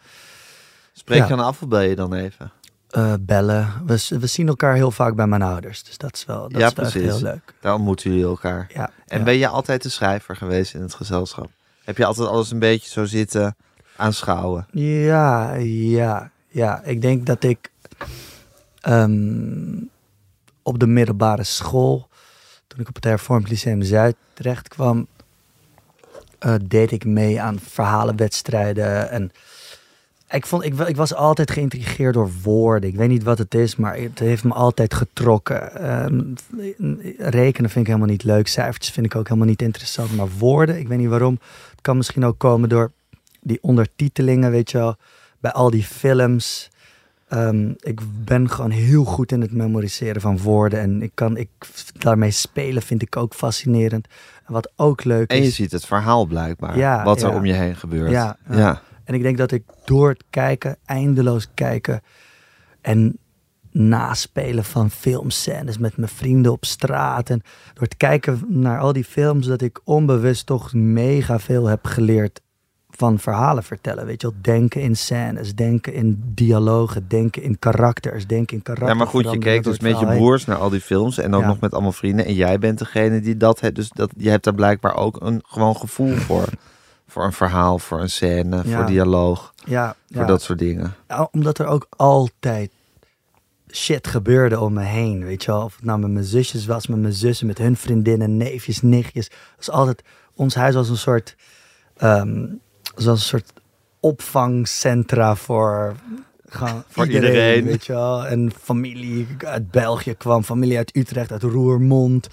[0.94, 1.24] Spreek Ja.
[1.28, 2.52] je dan af of bel je dan even?
[2.94, 3.68] Eh, bellen.
[3.86, 5.84] We, we zien elkaar heel vaak bij mijn ouders.
[5.84, 7.10] Dus dat is wel, dat Ja, is wel precies.
[7.10, 7.54] heel leuk.
[7.62, 8.70] Daar ontmoeten jullie elkaar.
[8.74, 9.24] Ja, En ja.
[9.24, 11.50] ben je altijd de schrijver geweest in het gezelschap?
[11.84, 13.56] Heb je altijd alles een beetje zo zitten
[13.96, 14.68] aanschouwen?
[14.72, 16.84] Ja, ja, ja.
[16.84, 17.72] Ik denk dat ik
[18.82, 19.82] ehm,
[20.62, 22.08] op de middelbare school,
[22.68, 25.08] toen ik op het Hervormd Lyceum Zuid terecht kwam,
[26.40, 29.10] eh, deed ik mee aan verhalenwedstrijden.
[29.10, 29.32] En
[30.34, 32.90] ik, vond, ik, ik was altijd geïntrigeerd door woorden.
[32.90, 35.76] Ik weet niet wat het is, maar het heeft me altijd getrokken.
[35.76, 36.22] Ehm,
[37.18, 38.48] rekenen vind ik helemaal niet leuk.
[38.48, 40.16] Cijfertjes vind ik ook helemaal niet interessant.
[40.16, 41.40] Maar woorden, ik weet niet waarom.
[41.72, 42.92] Het kan misschien ook komen door
[43.42, 44.96] die ondertitelingen, weet je wel.
[45.40, 46.70] Bij al die films.
[47.28, 50.80] Ehm, ik ben gewoon heel goed in het memoriseren van woorden.
[50.80, 51.50] En ik kan ik,
[51.94, 54.08] daarmee spelen vind ik ook fascinerend.
[54.46, 55.56] En wat ook leuk En je is.
[55.56, 56.78] ziet het verhaal blijkbaar.
[56.78, 58.12] Ja, wat er om je heen gebeurt.
[58.12, 58.58] Ja, ja.
[58.58, 58.82] ja.
[59.04, 62.02] En ik denk dat ik door het kijken, eindeloos kijken
[62.82, 63.18] en
[63.72, 67.30] naspelen van filmscènes met mijn vrienden op straat.
[67.30, 67.42] En
[67.74, 72.42] door het kijken naar al die films, dat ik onbewust toch mega veel heb geleerd
[72.90, 74.06] van verhalen vertellen.
[74.06, 78.92] Weet je wel, denken in scènes, denken in dialogen, denken in karakters, denken in karakters.
[78.92, 81.42] Ja, maar goed, je keek dus met je broers naar al die films en ook
[81.42, 81.48] Ja.
[81.48, 82.26] nog met allemaal vrienden.
[82.26, 83.76] En jij bent degene die dat heeft.
[83.76, 86.48] Dus dat, je hebt daar blijkbaar ook een gewoon gevoel voor.
[87.14, 88.78] Voor een verhaal, voor een scène, Ja.
[88.78, 90.28] voor dialoog, Ja, voor ja.
[90.28, 90.96] dat soort dingen.
[91.32, 92.72] Omdat er ook altijd
[93.72, 95.64] shit gebeurde om me heen, weet je wel.
[95.64, 99.32] Of het nou met mijn zusjes was, met mijn zussen, met hun vriendinnen, neefjes, nichtjes.
[99.60, 100.02] Is altijd,
[100.36, 101.36] ons huis was een soort,
[101.98, 102.46] ehm
[102.96, 103.54] zoals een soort
[104.00, 105.96] opvangcentra voor,
[106.46, 107.64] gewoon Voor iedereen.
[107.66, 108.26] weet je wel.
[108.26, 112.28] En familie uit België kwam, familie uit Utrecht, uit Roermond.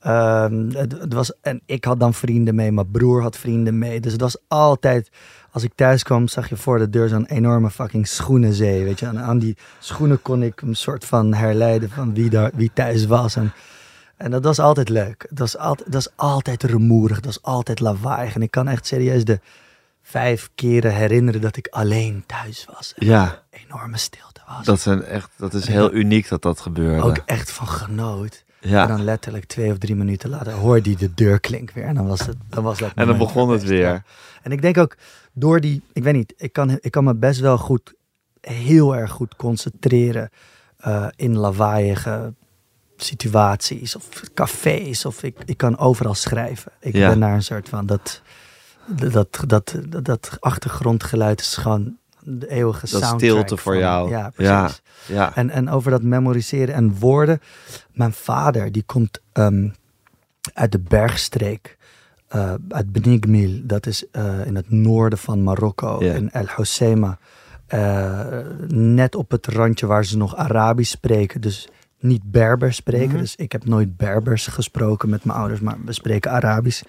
[0.00, 4.00] Ehm, het, het was, en ik had dan vrienden mee, mijn broer had vrienden mee.
[4.00, 5.10] Dus het was altijd,
[5.50, 8.84] als ik thuis kwam, zag je voor de deur zo'n enorme fucking schoenenzee.
[8.84, 12.50] Weet je, en aan die schoenen kon ik een soort van herleiden van wie, daar,
[12.54, 13.36] wie thuis was.
[13.36, 13.52] En,
[14.16, 15.26] en dat was altijd leuk.
[15.28, 18.34] Dat was altijd, dat is altijd rumoerig, dat is altijd lawaaiig.
[18.34, 19.40] En ik kan echt serieus de
[20.02, 22.94] vijf keren herinneren dat ik alleen thuis was.
[22.96, 24.64] En Ja, enorme stilte was.
[24.64, 27.02] dat, zijn echt, dat is heel uniek dat dat gebeurde.
[27.02, 28.44] ook echt van genoot.
[28.60, 28.82] Ja.
[28.82, 31.84] En dan letterlijk twee of drie minuten later hoorde hij de deurklink weer.
[31.84, 33.80] En dan was het, dan was dat En dan begon het weer.
[33.80, 34.02] ja.
[34.42, 34.96] En ik denk ook
[35.32, 37.94] door die, ik weet niet, ik kan, ik kan me best wel goed,
[38.40, 40.30] heel erg goed concentreren
[40.76, 42.34] eh, in lawaaiige
[42.96, 45.04] situaties of cafés.
[45.04, 46.72] Of ik, ik kan overal schrijven.
[46.80, 47.08] Ik Ja.
[47.08, 48.22] ben daar een soort van, dat,
[48.86, 53.20] dat, dat, dat, dat achtergrondgeluid is gewoon de eeuwige Dat soundtrack.
[53.20, 54.10] stilte voor van- jou.
[54.10, 54.60] Ja, Ja.
[54.62, 54.82] precies.
[55.06, 55.34] ja.
[55.36, 57.40] En, en over dat memoriseren en woorden.
[57.92, 59.68] Mijn vader, die komt ehm,
[60.54, 61.78] uit de bergstreek.
[62.28, 63.60] eh, uit Benigmil.
[63.62, 66.04] Dat is eh, in het noorden van Marokko.
[66.04, 66.14] Ja.
[66.14, 67.18] In El Hoceima.
[67.66, 68.26] Eh,
[68.68, 71.40] net op het randje waar ze nog Arabisch spreken.
[71.40, 73.08] Dus niet Berbers spreken.
[73.08, 73.18] Mhm.
[73.18, 75.60] Dus ik heb nooit Berbers gesproken met mijn ouders.
[75.60, 76.82] Maar we spreken Arabisch.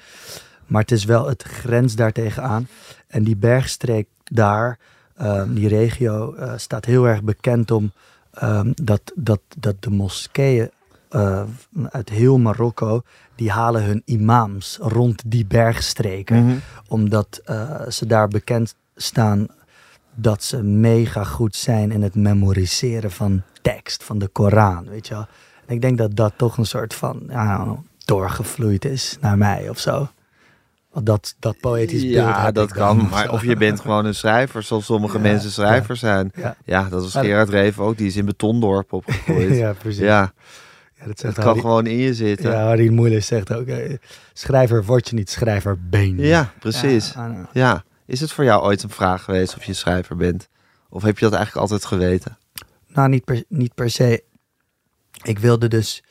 [0.67, 2.67] Maar het is wel het grens daartegen aan.
[3.08, 4.80] En die bergstreek daar,
[5.22, 7.92] eh, die regio, eh, staat heel erg bekend om
[8.32, 10.70] ehm, dat, dat, dat de moskeeën
[11.12, 11.44] eh,
[11.90, 13.02] uit heel Marokko,
[13.36, 16.46] die halen hun imams rond die bergstreken.
[16.46, 16.56] Mhm.
[16.88, 19.48] Omdat eh, ze daar bekend staan
[20.14, 25.14] dat ze mega goed zijn in het memoriseren van tekst, van de Koran, weet je
[25.14, 25.26] wel.
[25.66, 29.80] En ik denk dat dat toch een soort van ja, doorgevloeid is naar mij of
[29.80, 30.10] zo.
[30.92, 33.02] Want Dat, dat poëtisch beeld Ja, dat dan kan.
[33.02, 33.32] of Maar zo.
[33.32, 36.32] of je bent gewoon een schrijver, zoals sommige Ja, mensen schrijvers ja, zijn.
[36.36, 37.98] Ja, Ja, dat was Gerard Reven ook.
[37.98, 39.58] Die is in Betondorp opgegroeid.
[39.64, 40.02] ja precies.
[40.02, 40.34] ja,
[41.00, 42.52] Ja, dat kan Harry, gewoon in je zitten.
[42.52, 43.98] ja, Ja, Harry Moeilijk zegt ook, eh,
[44.34, 46.46] schrijver word je niet, schrijver ben je.
[46.60, 47.12] precies.
[47.14, 47.84] Ja, ah, Ja.
[48.06, 50.48] Is het voor jou ooit een vraag geweest of je schrijver bent?
[50.90, 52.38] Of heb je dat eigenlijk altijd geweten?
[52.88, 54.24] Nou, niet per, niet per se.
[55.24, 56.04] Ik wilde dus.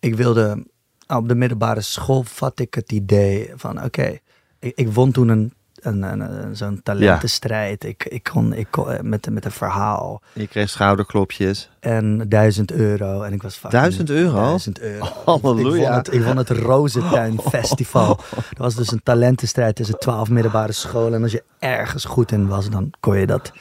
[0.00, 0.66] Ik wilde.
[1.16, 4.18] Op de middelbare school vat ik het idee van: oké,
[4.58, 7.84] ik, ik won toen een, een, een, een- zo'n talentenstrijd.
[7.84, 11.70] Ik, ik kon, ik kon eh, met, met een verhaal Je kreeg schouderklopjes.
[11.80, 13.22] en duizend euro.
[13.22, 14.34] En ik was fucking- Duizend euro?
[14.34, 15.04] Duizend euro.
[15.24, 15.70] Halleluja.
[15.80, 18.16] Ik won het, ik won het Rozentuin Festival.
[18.34, 21.14] Dat was dus een talentenstrijd tussen twaalf middelbare scholen.
[21.14, 23.52] En als je ergens goed in was, dan kon je dat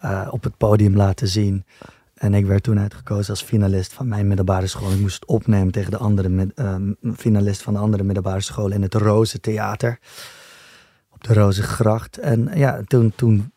[0.00, 1.64] eh, op het podium laten zien.
[2.22, 4.92] En ik werd toen uitgekozen als finalist van mijn middelbare school.
[4.92, 8.70] Ik moest het opnemen tegen de andere mid- ehm, finalist van de andere middelbare school
[8.70, 9.98] in het Roze Theater.
[11.10, 12.18] Op de Rozengracht.
[12.18, 13.52] En ja, toen, toen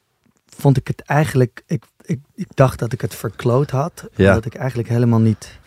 [0.45, 1.63] vond ik het eigenlijk...
[1.67, 4.07] Ik, ik, ik dacht dat ik het verkloot had.
[4.15, 4.29] Ja.
[4.29, 5.59] Omdat ik eigenlijk helemaal niet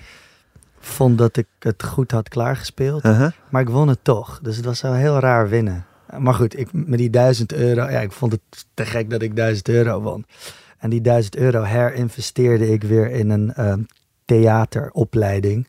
[0.78, 3.04] vond dat ik het goed had klaargespeeld.
[3.04, 3.30] Uh-huh.
[3.50, 4.38] Maar ik won het toch.
[4.42, 5.86] Dus het was zo heel raar winnen.
[6.18, 9.36] Maar goed, ik, met die duizend euro, ja, ik vond het te gek dat ik
[9.36, 10.24] duizend euro won.
[10.78, 13.82] En die duizend euro herinvesteerde ik weer in een ehm,
[14.24, 15.68] theateropleiding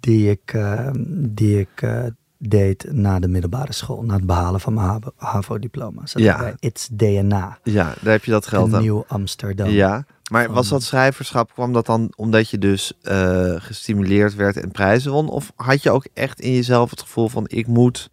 [0.00, 2.04] die ik, ehm, die ik eh,
[2.38, 6.02] deed na de middelbare school, na het behalen van mijn HAVO- HAVO-diploma.
[6.04, 6.38] Ja.
[6.38, 8.80] bij It's DNA, Ja, daar heb je dat geld aan.
[8.80, 9.68] Nieuw Amsterdam.
[9.68, 14.70] Ja, maar was dat schrijverschap, kwam dat dan omdat je dus eh, gestimuleerd werd en
[14.70, 15.28] prijzen won?
[15.28, 18.10] Of had je ook echt in jezelf het gevoel van ik moet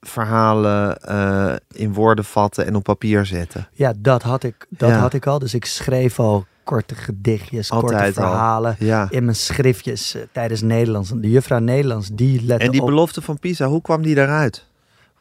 [0.00, 3.68] verhalen eh, in woorden vatten en op papier zetten?
[3.72, 4.98] Ja, dat had ik, dat Ja.
[4.98, 5.38] had ik al.
[5.38, 8.76] Dus ik schreef al korte gedichtjes, korte Altijd verhalen.
[8.78, 9.06] Ja.
[9.10, 11.10] in mijn schriftjes eh, tijdens Nederlands.
[11.14, 12.86] De juffrouw Nederlands, die lette En die op.
[12.86, 14.68] belofte van Pisa, hoe kwam die daaruit?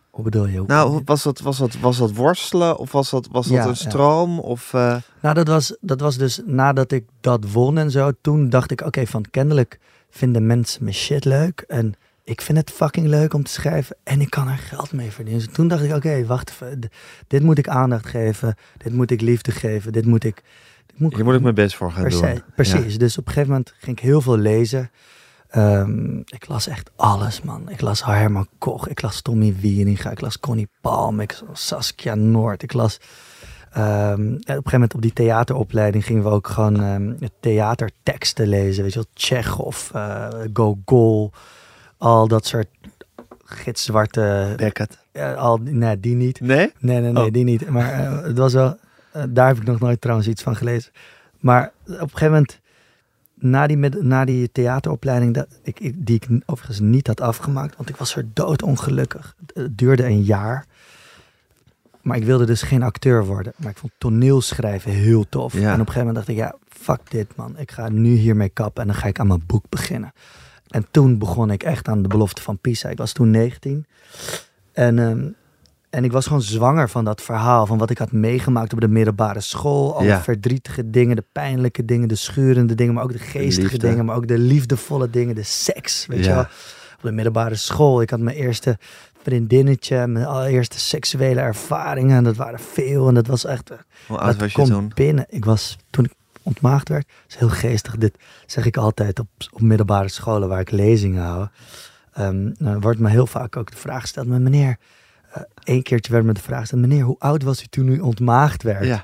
[0.10, 0.58] Hoe bedoel je?
[0.58, 3.62] Hoe Nou, was dat, was dat, was dat worstelen of was dat, was dat Ja,
[3.64, 3.74] een ja.
[3.74, 4.40] stroom?
[4.40, 8.12] Of, eh, nou dat, was, dat was dus nadat ik dat won en zo.
[8.22, 11.64] Toen dacht ik, oké, van kennelijk vinden mensen mijn shit leuk.
[11.68, 11.94] En
[12.30, 13.96] ik vind het fucking leuk om te schrijven.
[14.04, 15.44] En ik kan er geld mee verdienen.
[15.46, 16.90] Dus toen dacht ik, oké, wacht even.
[17.28, 18.56] Dit moet ik aandacht geven.
[18.78, 19.92] Dit moet ik liefde geven.
[19.92, 20.44] Dit moet ik...
[20.86, 22.20] Dit moet, hier moet ik mijn best voor gaan Per doen.
[22.20, 22.98] se, precies.
[22.98, 24.92] Dus op een gegeven moment ging ik heel veel lezen.
[25.50, 27.70] Ehm, ik las echt alles, man.
[27.70, 32.16] Ik las Herman Koch, ik las Tommy Wieringa, ik las Connie Palm, ik las Saskia
[32.16, 32.64] Noord.
[32.64, 33.00] Ik las...
[33.72, 38.84] ehm, op een gegeven moment op die theateropleiding gingen we ook gewoon ehm, theaterteksten lezen.
[38.84, 41.32] Weet je wel, Tsjechov, eh Gogol,
[42.00, 42.68] al dat soort
[43.46, 44.54] gitzwarte...
[44.58, 44.98] Beckett.
[45.38, 46.40] al, nee, die niet.
[46.40, 46.72] Nee?
[46.80, 47.32] Nee, nee, nee, Oh.
[47.32, 47.70] die niet.
[47.70, 48.78] Maar eh, het was wel,
[49.12, 50.92] eh, daar heb ik nog nooit trouwens iets van gelezen.
[51.40, 52.60] Maar op een gegeven moment,
[53.34, 57.90] na die, na die theateropleiding, dat, ik, ik- die ik overigens niet had afgemaakt, want
[57.90, 59.36] ik was er doodongelukkig.
[59.46, 60.66] Het, het duurde een jaar.
[62.02, 63.54] Maar ik wilde dus geen acteur worden.
[63.58, 65.54] Maar ik vond toneelschrijven heel tof.
[65.54, 65.60] Ja.
[65.60, 67.58] En op een gegeven moment dacht ik, ja, fuck dit man.
[67.58, 70.14] Ik ga nu hiermee kappen en dan ga ik aan mijn boek beginnen.
[70.70, 72.90] En toen begon ik echt aan de belofte van Pisa.
[72.90, 73.86] Ik was toen 19.
[74.74, 75.28] En, ehm,
[75.90, 77.66] en ik was gewoon zwanger van dat verhaal.
[77.66, 79.96] Van wat ik had meegemaakt op de middelbare school.
[79.96, 80.22] Alle Ja.
[80.22, 82.94] verdrietige dingen, de pijnlijke dingen, de schurende dingen.
[82.94, 84.06] Maar ook de geestige dingen.
[84.06, 86.06] Maar ook de liefdevolle dingen, de seks.
[86.06, 86.42] Weet je wel?
[86.96, 88.02] Op de middelbare school.
[88.02, 88.78] Ik had mijn eerste
[89.24, 90.08] vriendinnetje.
[90.08, 92.18] Mijn allereerste seksuele ervaringen.
[92.18, 93.08] En dat waren veel.
[93.08, 93.72] En dat was echt...
[94.08, 94.92] Hoe oud was je toen?
[94.96, 95.26] binnen.
[95.30, 97.08] Ik was toen ik ontmaagd werd.
[97.08, 97.98] Dat is heel geestig.
[97.98, 101.48] Dit zeg ik altijd op, op middelbare scholen waar ik lezingen hou.
[102.14, 104.28] Ehm dan wordt me heel vaak ook de vraag gesteld.
[104.28, 104.78] Maar meneer,
[105.32, 106.82] eh één keertje werd me de vraag gesteld.
[106.82, 108.86] Meneer, hoe oud was u toen u ontmaagd werd?
[108.86, 109.04] Ja.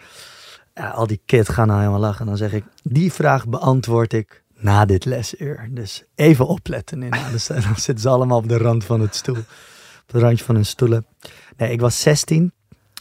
[0.74, 2.20] Ja, al die kids gaan dan helemaal lachen.
[2.20, 5.68] En dan zeg ik, die vraag beantwoord ik na dit lesuur.
[5.72, 7.04] Dus even opletten.
[7.04, 7.10] In.
[7.10, 9.38] Dan sta- dan zitten ze allemaal op de rand van het stoel.
[10.08, 11.06] Op het randje van hun stoelen.
[11.58, 12.52] Nee, ik was 16.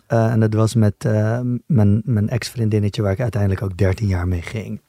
[0.06, 4.28] Eh, en dat was met eh, mijn, mijn ex-vriendinnetje waar ik uiteindelijk ook 13 jaar
[4.28, 4.80] mee ging.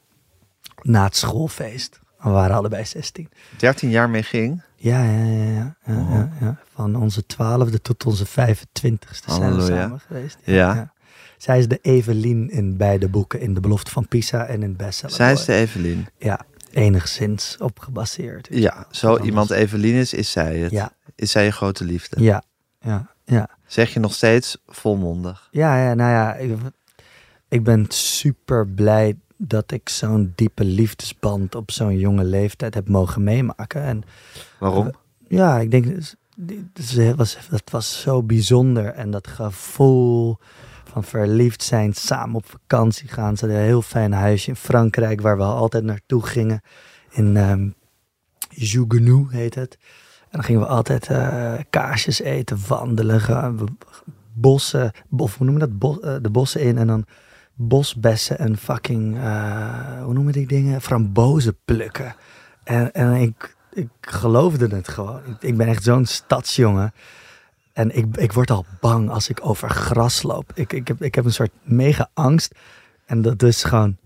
[0.82, 2.00] Na het schoolfeest.
[2.18, 3.28] We waren allebei 16.
[3.56, 4.62] 13 jaar mee ging.
[4.76, 5.44] Ja, ja, ja.
[5.44, 6.10] ja, ja, Oh.
[6.10, 6.58] ja, ja.
[6.74, 10.38] Van onze twaalfde tot onze 25ste zijn we samen geweest.
[10.44, 10.92] Ja.
[11.38, 13.40] Zij is de Evelien in beide boeken.
[13.40, 16.06] In De Belofte van Pisa en in Bestseller Zij is de Evelien.
[16.18, 16.40] Ja,
[16.72, 18.48] enigszins op gebaseerd.
[18.50, 20.70] Ja, zo iemand Evelien is, is zij het.
[20.70, 22.22] Ja, Is zij je grote liefde?
[22.22, 22.42] ja,
[22.80, 23.48] ja, ja.
[23.66, 25.48] Zeg je nog steeds volmondig?
[25.50, 26.56] Ja, ja nou ja, ik,
[27.48, 33.24] ik ben super blij dat ik zo'n diepe liefdesband op zo'n jonge leeftijd heb mogen
[33.24, 33.82] meemaken.
[33.82, 34.04] En
[34.58, 34.90] Waarom?
[35.28, 35.84] ja, ik denk,
[36.74, 38.86] het was, het was zo bijzonder.
[38.86, 40.38] En dat gevoel
[40.84, 43.36] van verliefd zijn, samen op vakantie gaan.
[43.36, 46.60] Ze hadden een heel fijn huisje in Frankrijk, waar we altijd naartoe gingen.
[47.10, 47.68] In ehm
[48.48, 49.78] Jougenou heet het.
[50.30, 53.78] En dan gingen we altijd eh kaarsjes eten, wandelen, gaan
[54.32, 57.04] bossen, of hoe noem je dat, eh, de bossen in en dan
[57.54, 62.14] bosbessen en fucking, eh, hoe noemen die dingen, frambozen plukken.
[62.64, 65.20] En, en ik, ik geloofde het gewoon.
[65.26, 66.92] Ik, ik ben echt zo'n stadsjongen.
[67.72, 70.52] En ik, ik word al bang als ik over gras loop.
[70.54, 72.54] Ik, ik, heb, ik heb een soort mega angst.
[73.06, 73.96] En dat is gewoon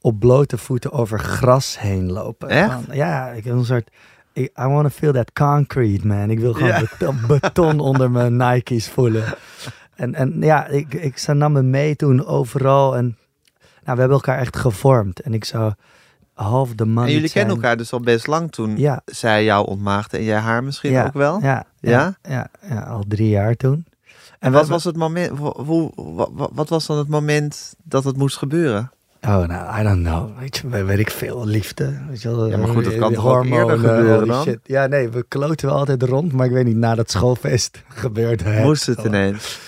[0.00, 2.48] op blote voeten over gras heen lopen.
[2.48, 2.72] Echt?
[2.72, 3.90] Van, ja, ik heb een soort...
[4.40, 6.30] I want to feel that concrete, man.
[6.30, 6.80] Ik wil gewoon Ja.
[6.80, 9.24] beton, beton onder mijn Nike's voelen.
[9.94, 12.96] En, en ja, ik, ik, ze nam me mee toen overal.
[12.96, 13.04] En
[13.60, 15.20] nou, we hebben elkaar echt gevormd.
[15.20, 15.72] En ik zou
[16.34, 19.00] half de man En jullie kennen elkaar dus al best lang toen Ja.
[19.04, 21.40] zij jou ontmaagde en jij haar misschien ja, ook wel.
[21.42, 22.16] Ja, Ja?
[22.22, 22.50] ja,
[22.88, 23.86] al drie jaar toen.
[24.38, 25.38] En we wat was het moment?
[25.38, 28.90] Hoe, hoe- wa- wa- wat was dan het moment dat het moest gebeuren?
[29.22, 30.38] Oh, nou, I don't know.
[30.38, 31.46] Weet je, weet ik veel.
[31.46, 31.98] Liefde.
[32.08, 34.42] Weet je wel, Ja, maar goed, dat die kan toch eerder gebeuren dan?
[34.42, 34.58] shit.
[34.62, 38.50] Ja, nee, we kloten wel altijd rond, maar ik weet niet, na dat schoolfeest gebeurde.
[38.62, 39.58] Moest het ineens?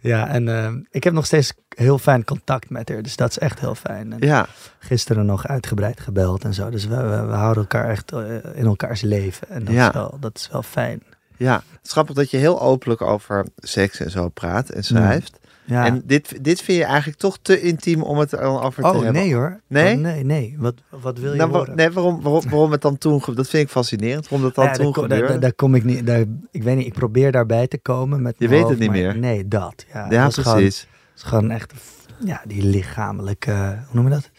[0.00, 3.38] Ja, en eh, ik heb nog steeds heel fijn contact met haar, dus dat is
[3.38, 4.12] echt heel fijn.
[4.12, 4.46] En Ja,
[4.78, 8.20] Gisteren nog uitgebreid gebeld en zo, dus we, we, we houden elkaar echt eh,
[8.54, 9.48] in elkaars leven.
[9.48, 9.88] En dat, Ja.
[9.88, 11.02] is, wel, dat is wel fijn.
[11.36, 11.54] ja.
[11.54, 15.38] Het is grappig dat je heel openlijk over seks en zo praat en schrijft.
[15.42, 15.48] Ja.
[15.66, 18.94] En dit, dit vind je eigenlijk toch te intiem om het dan over te oh,
[18.94, 19.12] hebben.
[19.12, 19.60] nee hoor.
[19.66, 19.94] Nee?
[19.94, 20.54] Oh, nee, nee.
[20.58, 21.76] Wat, wat wil je Nou, horen?
[21.76, 24.28] nee, waarom, waarom, waarom het dan toen Dat vind ik fascinerend.
[24.28, 25.26] Waarom dat dan Ja, toen daar, gebeurde.
[25.26, 26.06] daar, daar kom ik niet.
[26.06, 28.34] Daar, ik weet niet, ik probeer daarbij te komen met.
[28.38, 29.18] Je weet het niet meer.
[29.18, 29.84] Nee, dat.
[29.92, 30.86] Ja, ja, dat is gewoon- precies.
[31.16, 31.72] is gewoon echt,
[32.24, 33.52] ja, die lichamelijke,
[33.86, 34.30] hoe noem je dat?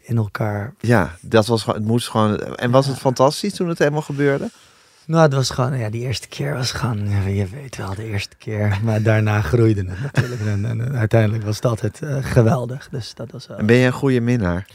[0.00, 0.74] In elkaar.
[0.80, 2.38] Ja, dat was gewoon, het moest gewoon.
[2.40, 4.50] En was het fantastisch toen het helemaal gebeurde?
[5.06, 8.36] Nou, het was gewoon, ja, die eerste keer was gewoon, je weet wel, de eerste
[8.36, 8.78] keer.
[8.82, 10.40] Maar daarna groeide het natuurlijk.
[10.40, 12.88] En, en, en uiteindelijk was dat het eh, geweldig.
[12.90, 13.48] Dus dat was.
[13.48, 14.66] En ben je een goede minnaar?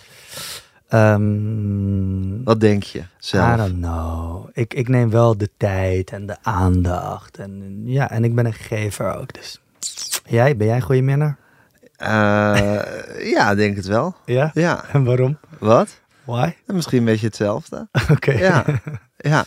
[0.87, 3.57] Ehm, Wat denk je I zelf?
[3.57, 4.49] don't know.
[4.53, 7.37] Ik, ik neem wel de tijd en de aandacht.
[7.37, 9.33] En ja, en ik ben een gever ook.
[9.33, 9.61] Dus
[10.25, 11.37] jij, ben jij een goede minnaar?
[11.95, 14.15] Eh, ja, denk het wel.
[14.25, 14.51] Ja?
[14.53, 14.83] Ja.
[14.91, 15.37] En waarom?
[15.59, 15.99] Wat?
[16.23, 16.51] Why?
[16.65, 17.87] Misschien een beetje hetzelfde.
[18.11, 18.31] Oké.
[18.31, 18.65] Ja.
[19.17, 19.43] Ja.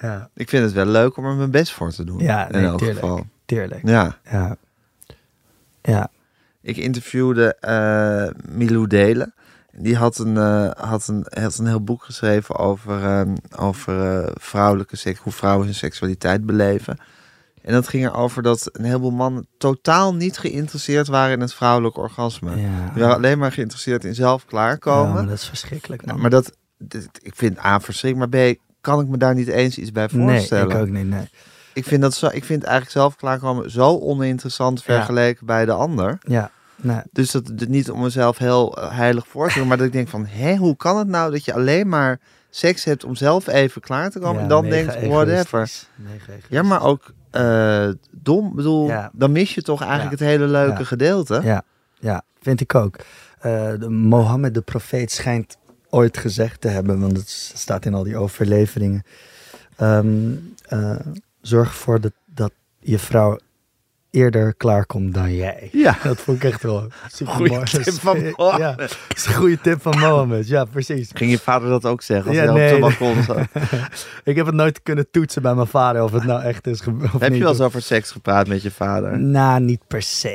[0.00, 0.28] Ja.
[0.34, 2.18] Ik vind het wel leuk om er mijn best voor te doen.
[2.18, 2.98] Ja, in nee, elk tuurlijk.
[3.00, 3.26] geval.
[3.44, 3.88] Tuurlijk.
[3.88, 4.18] Ja.
[4.30, 4.56] Ja.
[5.82, 6.08] Ja.
[6.62, 9.34] Ik interviewde eh Milou Delen.
[9.78, 14.30] Die had een, eh, had, een, had een heel boek geschreven over, ehm, over eh,
[14.34, 16.98] vrouwelijke seks, hoe vrouwen hun seksualiteit beleven.
[17.62, 21.96] En dat ging erover dat een heleboel mannen totaal niet geïnteresseerd waren in het vrouwelijk
[21.96, 22.50] orgasme.
[22.60, 22.90] Ja.
[22.94, 25.12] Die waren alleen maar geïnteresseerd in zelf Ja, klaarkomen.
[25.14, 26.20] maar dat is verschrikkelijk, man.
[26.20, 26.56] maar dat,
[27.22, 30.28] ik vind A verschrikkelijk, maar B kan ik me daar niet eens iets bij nee,
[30.28, 30.70] voorstellen.
[30.70, 31.28] ik ook niet, nee.
[31.72, 36.18] Ik vind, dat zo, ik vind eigenlijk zelf klaarkomen zo oninteressant vergeleken bij de ander.
[36.20, 37.00] Ja, nee.
[37.12, 39.92] Dus dat het niet om mezelf heel eh, heilig voor te doen, maar dat ik
[39.92, 42.20] denk van, hé, hoe kan het nou dat je alleen maar
[42.50, 45.70] seks hebt om zelf even klaar te komen Ja, en dan denkt, whatever.
[46.48, 48.54] Ja, maar ook eh, dom.
[48.54, 49.10] Bedoel, Ja.
[49.12, 51.40] dan mis je toch eigenlijk het hele leuke gedeelte.
[51.44, 51.62] Ja,
[51.98, 52.96] ja, vind ik ook.
[53.38, 55.56] Eh, de Mohammed de profeet schijnt
[55.96, 59.02] ooit gezegd te hebben, want het staat in al die overleveringen.
[59.76, 60.34] ehm,
[60.68, 61.06] eh,
[61.40, 63.38] zorg ervoor dat, dat je vrouw
[64.16, 65.68] eerder klaarkomt dan jij.
[65.72, 65.96] Ja.
[66.02, 67.64] Dat vond ik echt wel super Goeie mooi.
[67.64, 68.58] tip van Mohammed.
[68.60, 70.48] Ja, dat is een goede tip van Mohammed.
[70.48, 71.10] Ja, precies.
[71.14, 72.26] Ging je vader dat ook zeggen?
[72.28, 73.38] Als Ja, hij nee, op balkon zat?
[74.24, 77.12] Ik heb het nooit kunnen toetsen bij mijn vader of het nou echt is gebeurd.
[77.18, 79.18] Heb je wel eens over seks gepraat met je vader?
[79.18, 80.28] Nou, niet per se.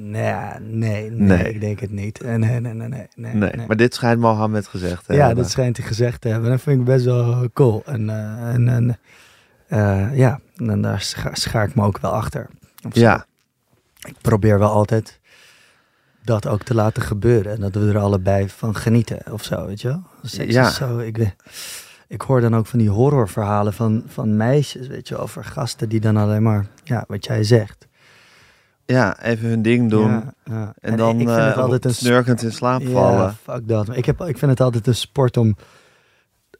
[0.00, 1.52] Nee, nee, nee, Nee.
[1.54, 2.20] ik denk het niet.
[2.24, 3.06] Nee, nee, nee, nee.
[3.16, 5.42] nee, Nee, maar dit schijnt Mohammed gezegd te Ja, hebben.
[5.42, 6.50] dat schijnt hij gezegd te hebben.
[6.50, 7.82] Dat vind ik best wel cool.
[7.86, 8.98] En, eh, en, en
[9.68, 12.46] eh, ja, en daar scha- schaar ik me ook wel achter.
[12.86, 13.00] Of zo.
[13.00, 13.26] Ja,
[14.06, 15.20] Ik probeer wel altijd
[16.24, 17.52] dat ook te laten gebeuren.
[17.52, 20.02] En dat we er allebei van genieten of zo, weet je wel.
[20.46, 20.68] Ja.
[20.68, 21.34] is zo, ik,
[22.08, 25.16] ik hoor dan ook van die horrorverhalen van, van meisjes, weet je.
[25.16, 27.86] Over gasten die dan alleen maar, ja, wat jij zegt.
[28.84, 30.10] ja, even hun ding doen.
[30.10, 30.74] Ja, ja.
[30.80, 33.36] En, dan ik vind het eh, altijd een snurkend in slaap Ja, vallen.
[33.42, 33.96] fuck dat.
[33.96, 35.56] Ik, heb, ik vind het altijd een sport om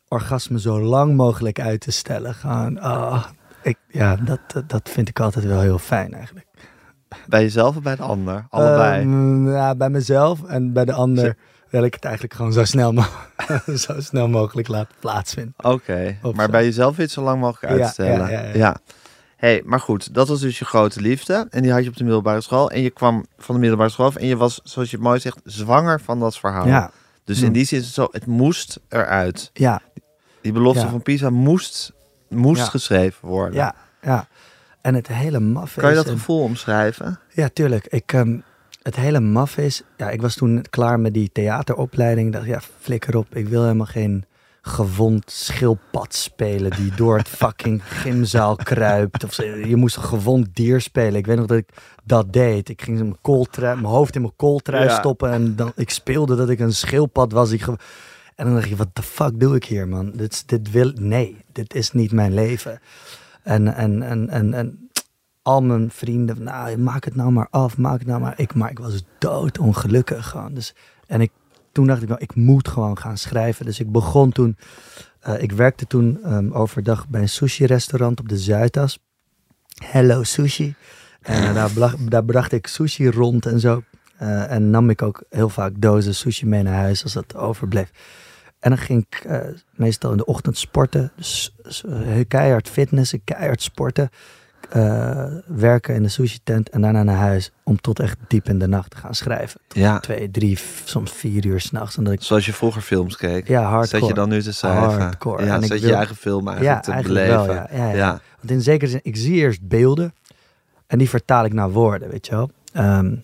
[0.09, 2.35] orgasme zo lang mogelijk uit te stellen.
[2.35, 3.25] Gewoon, ah,
[3.63, 6.47] ik, ja, dat- dat vind ik altijd wel heel fijn eigenlijk.
[7.27, 8.47] Bij jezelf of bij de ander?
[8.51, 9.03] Allebei.
[9.03, 11.37] Ehm, ja, bij mezelf en bij de ander
[11.71, 13.05] wil ik het eigenlijk gewoon zo snel, mo-
[13.87, 15.55] zo snel mogelijk laten plaatsvinden.
[15.57, 16.51] Oké, maar zo.
[16.51, 18.31] bij jezelf wil je het zo lang mogelijk uitstellen.
[18.31, 18.77] ja, ja, ja.
[19.37, 21.47] hey, maar goed, dat was dus je grote liefde.
[21.51, 22.71] En die had je op de middelbare school.
[22.71, 24.17] En je kwam van de middelbare school af.
[24.17, 26.67] En je was, zoals je het mooi zegt, zwanger van dat verhaal.
[26.67, 26.91] Ja,
[27.25, 27.53] Dus in Hmm.
[27.53, 29.51] die zin is het zo, het moest eruit.
[29.53, 29.81] Ja,
[30.41, 31.93] Die belofte van Pisa moest,
[32.29, 33.55] moest geschreven worden.
[33.55, 34.27] ja, ja.
[34.89, 36.03] En het hele maf Kan je is...
[36.05, 37.19] dat gevoel omschrijven?
[37.33, 37.87] Ja, tuurlijk.
[37.87, 38.39] Ik, ehm,
[38.83, 39.83] het hele maf is...
[39.97, 42.27] Ja, ik was toen klaar met die theateropleiding.
[42.27, 43.27] Ik dacht, ja, flikker op.
[43.37, 44.25] Ik wil helemaal geen
[44.63, 46.71] gewond schildpad spelen...
[46.77, 49.25] die door het fucking gymzaal kruipt.
[49.25, 51.15] Of je moest een gewond dier spelen.
[51.15, 51.69] Ik weet nog dat ik
[52.05, 52.69] dat deed.
[52.69, 54.99] Ik ging mijn, kooltrui, mijn hoofd in mijn kooltrui Ja.
[54.99, 55.31] stoppen...
[55.31, 57.51] en dan, ik speelde dat ik een schildpad was.
[57.51, 57.79] Die ge-
[58.35, 60.11] en dan dacht je, wat de fuck doe ik hier, man?
[60.15, 60.93] Dit, is- dit wil...
[60.95, 62.81] Nee, dit is niet mijn leven.
[63.49, 64.91] En, en, en, en, en
[65.43, 68.35] al mijn vrienden, nou, maak het nou maar af, maak het nou maar.
[68.37, 70.55] Ik, maar ik was dood ongelukkig gewoon.
[70.55, 70.75] Dus,
[71.07, 71.31] en ik,
[71.73, 73.65] toen dacht ik, nou, ik moet gewoon gaan schrijven.
[73.65, 74.57] Dus ik begon toen,
[75.21, 78.99] eh, ik werkte toen ehm, overdag bij een sushi-restaurant op de Zuidas.
[79.85, 80.75] Hello Sushi.
[81.23, 83.83] En eh, daar, daar bracht ik sushi rond en zo.
[84.17, 87.91] Eh, en nam ik ook heel vaak dozen sushi mee naar huis als dat overbleef.
[88.61, 89.39] En dan ging ik eh,
[89.75, 91.13] meestal in de ochtend sporten.
[91.17, 91.53] Dus,
[91.89, 94.11] eh, keihard fitnessen, keihard sporten.
[94.69, 97.51] eh, werken in de sushi tent en daarna naar huis.
[97.65, 99.61] Om tot echt diep in de nacht te gaan schrijven.
[99.69, 99.99] Ja.
[100.01, 101.97] Twee, drie, soms vier uur s'nachts.
[101.97, 103.49] Ik, Zoals je vroeger films keek.
[103.49, 103.87] ja, hardcore.
[104.01, 105.01] Zet je dan nu te schrijven?
[105.01, 105.45] Hardcore.
[105.45, 107.47] Ja, En zet je wil- je eigen film eigenlijk Ja, te eigenlijk beleven.
[107.47, 107.69] wel, ja.
[107.87, 107.97] Ja, ja.
[107.97, 108.21] ja.
[108.39, 110.15] Want in zekere zin, ik zie eerst beelden
[110.87, 112.51] en die vertaal ik naar woorden, weet je wel.
[112.73, 113.15] Ehm,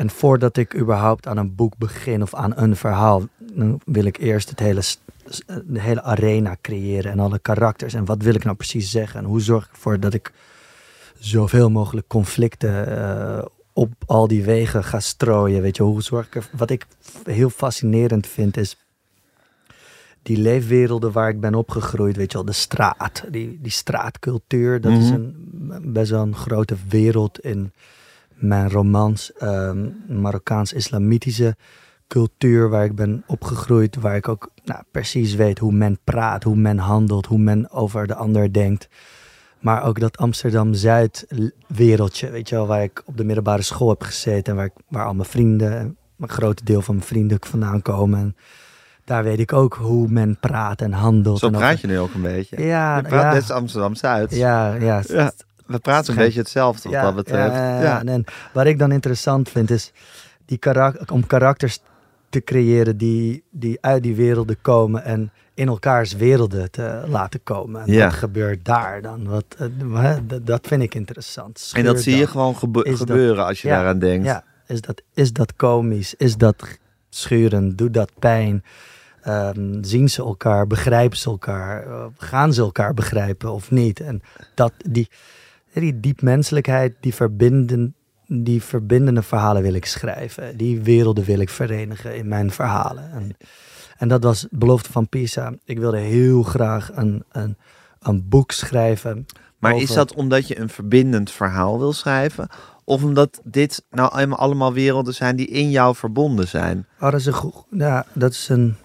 [0.00, 4.16] en voordat ik überhaupt aan een boek begin of aan een verhaal, dan wil ik
[4.18, 4.82] eerst het hele,
[5.66, 7.94] de hele arena creëren en alle karakters.
[7.94, 9.20] En wat wil ik nou precies zeggen?
[9.20, 10.32] En hoe zorg ik ervoor dat ik
[11.18, 15.62] zoveel mogelijk conflicten eh, op al die wegen ga strooien?
[15.62, 16.86] Weet je, hoe zorg ik er, wat ik
[17.24, 18.76] heel fascinerend vind is
[20.22, 24.92] die leefwerelden waar ik ben opgegroeid, weet je wel, de straat, die, die straatcultuur, dat
[24.92, 25.14] is Mhm.
[25.14, 27.72] een best wel een grote wereld in
[28.40, 31.56] mijn romans, ehm, Marokkaans-islamitische
[32.08, 36.56] cultuur waar ik ben opgegroeid, waar ik ook nou, precies weet hoe men praat, hoe
[36.56, 38.88] men handelt, hoe men over de ander denkt.
[39.60, 41.26] Maar ook dat Amsterdam-Zuid
[41.66, 44.72] wereldje, weet je wel, waar ik op de middelbare school heb gezeten en waar, ik,
[44.88, 48.18] waar al mijn vrienden, een groot deel van mijn vrienden vandaan komen.
[48.18, 48.36] En
[49.04, 51.38] daar weet ik ook hoe men praat en handelt.
[51.38, 52.62] Zo en praat je nu ook een beetje.
[52.62, 53.54] Ja, je praat ja.
[53.54, 54.34] Amsterdam-Zuid.
[54.34, 55.02] Ja, ja.
[55.06, 55.32] Ja,
[55.70, 57.54] We praten een beetje hetzelfde wat dat betreft.
[57.54, 58.04] Ja.
[58.04, 59.92] En wat ik dan interessant vind is
[60.44, 61.78] die karak om karakters
[62.28, 67.80] te creëren die, die uit die werelden komen en in elkaars werelden te laten komen.
[67.86, 68.04] En Ja.
[68.04, 69.28] wat gebeurt daar dan?
[69.28, 71.70] Wat, eh, dat, vind ik interessant.
[71.74, 74.26] En dat zie je gewoon gebe- Is dat- gebeuren als je Ja, daaraan denkt.
[74.26, 76.14] Ja, is dat, is dat komisch?
[76.14, 77.78] Is dat schurend?
[77.78, 78.64] Doet dat pijn?
[79.22, 80.66] Ehm, zien ze elkaar?
[80.66, 81.86] Begrijpen ze elkaar?
[81.86, 84.00] Eh, gaan ze elkaar begrijpen of niet?
[84.00, 84.22] En
[84.54, 85.08] dat, die,
[85.72, 87.94] die diepmenselijkheid, die, verbinden,
[88.26, 90.56] die verbindende verhalen wil ik schrijven.
[90.56, 93.10] Die werelden wil ik verenigen in mijn verhalen.
[93.12, 93.36] En,
[93.98, 95.54] en dat was belofte van Pisa.
[95.64, 97.56] Ik wilde heel graag een, een,
[98.00, 99.26] een boek schrijven.
[99.58, 102.48] Maar over- is dat omdat je een verbindend verhaal wil schrijven?
[102.84, 106.86] Of omdat dit nou eenmaal allemaal werelden zijn die in jou verbonden zijn?
[107.00, 108.76] Oh, dat is een, ja, dat is een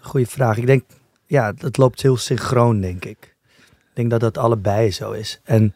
[0.00, 0.56] goede vraag.
[0.56, 0.84] Ik denk,
[1.26, 3.36] ja, dat loopt heel synchroon, denk ik.
[3.58, 5.40] Ik denk dat dat allebei zo is.
[5.44, 5.74] En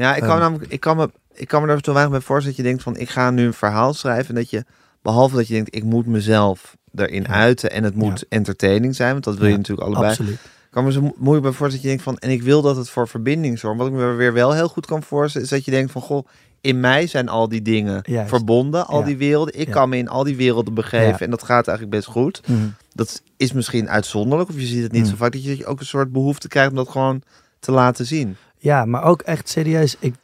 [0.00, 0.40] Ja, ik kan, Ehm.
[0.40, 2.82] namelijk, ik kan, me, ik kan me er zo weinig bij voorstellen dat je denkt
[2.82, 4.28] van ik ga nu een verhaal schrijven.
[4.28, 4.64] En dat je,
[5.02, 7.28] behalve dat je denkt ik moet mezelf erin Ja.
[7.28, 9.12] uiten en het moet entertaining zijn.
[9.12, 10.08] Want dat wil je Ja, natuurlijk allebei.
[10.10, 10.34] absoluut.
[10.34, 12.62] Ik kan me zo mo- moeilijk bij voorstellen dat je denkt van en ik wil
[12.62, 13.78] dat het voor verbinding zorgt.
[13.78, 16.26] Wat ik me weer wel heel goed kan voorstellen is dat je denkt van goh,
[16.60, 18.28] in mij zijn al die dingen Juist.
[18.28, 19.06] verbonden, al Ja.
[19.06, 19.60] die werelden.
[19.60, 19.72] Ik Ja.
[19.72, 21.18] kan me in al die werelden begeven Ja.
[21.18, 22.40] en dat gaat eigenlijk best goed.
[22.46, 22.58] Mhm.
[22.92, 25.08] Dat is misschien uitzonderlijk of je ziet het niet Mm.
[25.08, 27.22] zo vaak dat je ook een soort behoefte krijgt om dat gewoon
[27.60, 28.36] te laten zien.
[28.62, 29.96] Ja, maar ook echt serieus.
[30.00, 30.14] Ik,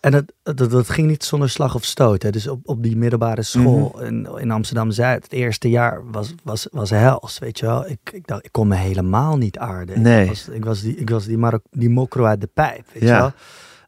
[0.00, 0.24] en dat,
[0.56, 2.22] dat, dat ging niet zonder slag of stoot.
[2.22, 2.30] Hè.
[2.30, 4.04] Dus op, op die middelbare school Mhm.
[4.04, 7.86] in, in Amsterdam-Zuid, het eerste jaar was, was, was hels, weet je wel.
[7.88, 10.02] Ik, ik, dacht, ik kon me helemaal niet aarden.
[10.02, 10.22] Nee.
[10.22, 13.02] Ik was, ik was die, ik was die, Marok, die mokro uit de pijp, weet
[13.02, 13.14] Ja.
[13.14, 13.32] je wel.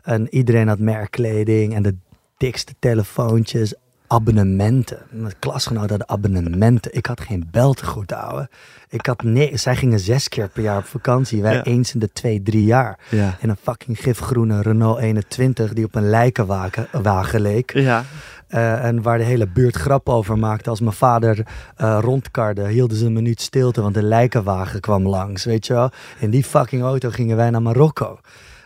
[0.02, 1.94] En iedereen had merkkleding en de
[2.36, 3.74] dikste telefoontjes,
[4.08, 4.98] abonnementen.
[5.10, 6.94] Mijn klasgenoten hadden abonnementen.
[6.94, 8.48] Ik had geen beltegoed, ouwe.
[8.88, 11.42] Ik had nee, zij gingen zes keer per jaar op vakantie.
[11.42, 11.62] Wij Ja.
[11.62, 12.98] eens in de twee, drie jaar.
[13.10, 13.36] Ja.
[13.40, 17.72] In een fucking gifgroene Renault 21 die op een lijkenwagen wagen leek.
[17.74, 18.04] Ja.
[18.48, 20.70] Eh, en waar de hele buurt grap over maakte.
[20.70, 21.46] Als mijn vader
[21.76, 25.90] eh rondkarde, hielden ze een minuut stilte, want de lijkenwagen kwam langs, weet je wel.
[26.18, 28.18] In die fucking auto gingen wij naar Marokko.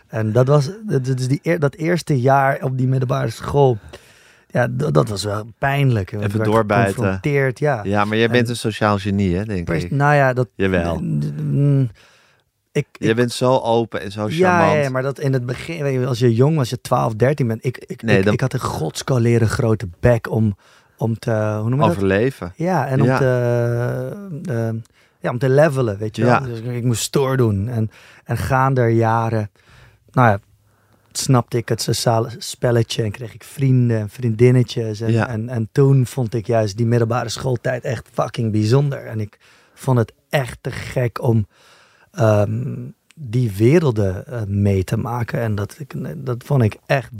[0.07, 0.69] En dat was,
[1.01, 3.77] dus die, dat eerste jaar op die middelbare school,
[4.53, 6.11] ja, dat, was wel pijnlijk.
[6.11, 6.93] Want Even doorbijten.
[6.93, 7.79] geconfronteerd, ja.
[7.83, 9.91] Ja, maar jij bent En- een sociaal genie, hè, denk ik.
[9.91, 10.47] nou ja, dat...
[10.55, 10.99] Jawel.
[10.99, 11.81] Mm,
[12.71, 14.83] ik, ik Jij bent zo open en zo charmant.
[14.83, 17.65] ja, maar dat in het begin, je, als je jong was, je 12, 13 bent,
[17.65, 20.55] ik, ik, Nee, ik, dan- ik had een godskaleren grote bek om,
[20.97, 21.95] om te, hoe noem je dat?
[21.95, 22.53] Overleven.
[22.55, 23.17] Ja, en om Ja.
[23.17, 24.69] te, eh,
[25.19, 26.31] ja, om te levelen, weet je wel.
[26.31, 26.39] Ja.
[26.39, 27.67] Dus ik, ik moest stoer doen.
[27.69, 27.89] En,
[28.23, 29.51] en gaande jaren,
[30.11, 30.39] nou ja,
[31.17, 35.01] snapte ik het sociale spelletje en kreeg ik vrienden en vriendinnetjes.
[35.01, 35.27] En, Ja.
[35.27, 39.05] en, en toen vond ik juist die middelbare schooltijd echt fucking bijzonder.
[39.05, 39.39] En ik
[39.73, 41.47] vond het echt te gek om
[42.11, 42.75] ehm,
[43.15, 45.39] die werelden eh, mee te maken.
[45.39, 45.93] En dat, ik,
[46.25, 47.11] dat vond ik echt,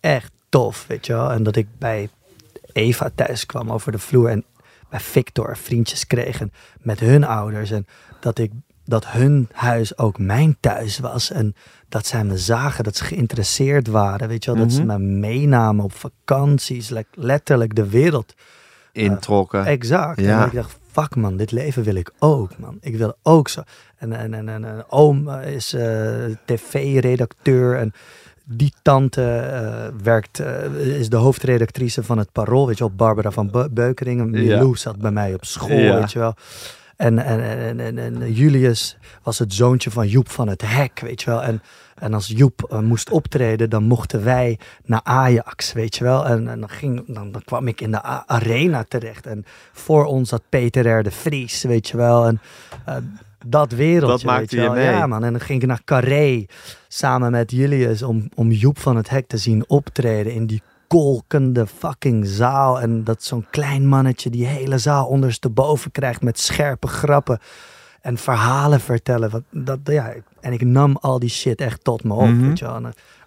[0.00, 1.30] echt tof, weet je wel.
[1.30, 2.08] En dat ik bij
[2.72, 4.44] Eva thuis kwam over de vloer en
[4.90, 7.70] bij Victor vriendjes kregen met hun ouders.
[7.70, 7.86] En
[8.20, 8.50] dat ik
[8.90, 11.30] dat hun huis ook mijn thuis was.
[11.30, 11.54] En
[11.88, 14.28] dat zij me zagen, dat ze geïnteresseerd waren.
[14.28, 16.88] Weet je wel, dat ze me meenamen op vakanties.
[16.88, 18.34] le- letterlijk de wereld.
[18.92, 19.64] Introkken.
[19.64, 20.20] Exact.
[20.20, 20.40] Ja.
[20.40, 22.76] En ik dacht, fuck man, dit leven wil ik ook, man.
[22.80, 23.62] Ik wil ook zo.
[23.96, 26.14] En, en, en, en, en oom eh, is eh,
[26.44, 27.92] tv-redacteur en
[28.44, 30.64] die tante eh, werkt, eh,
[30.98, 34.20] is de hoofdredactrice van het Parool, weet je wel, Barbara van Be Beukering.
[34.20, 34.56] En Ja.
[34.56, 35.98] Milou zat bij mij op school, Ja.
[35.98, 36.34] weet je wel.
[37.00, 41.30] En, en, en, en, Julius was het zoontje van Joep van het Hek, weet je
[41.30, 41.42] wel.
[41.42, 41.62] En,
[41.94, 46.26] en als Joep eh, moest optreden, dan mochten wij naar Ajax, weet je wel.
[46.26, 49.26] En, en dan, ging, dan, dan kwam ik in de arena terecht.
[49.26, 51.02] En voor ons zat Peter R.
[51.02, 52.26] de Vries, weet je wel.
[52.26, 52.40] En
[52.84, 52.96] eh,
[53.46, 54.76] dat wereldje, Dat weet maakte je je wel.
[54.76, 54.84] mee.
[54.84, 56.46] Ja man, en dan ging ik naar Carré
[56.88, 61.66] samen met Julius om, om Joep van het Hek te zien optreden in die kolkende
[61.66, 62.80] fucking zaal.
[62.80, 67.38] En dat zo'n klein mannetje die hele zaal ondersteboven krijgt met scherpe grappen
[68.00, 69.44] en verhalen vertellen.
[69.50, 72.46] Dat, ja, en ik nam al die shit echt tot me op, Mhm.
[72.46, 72.74] weet je wel.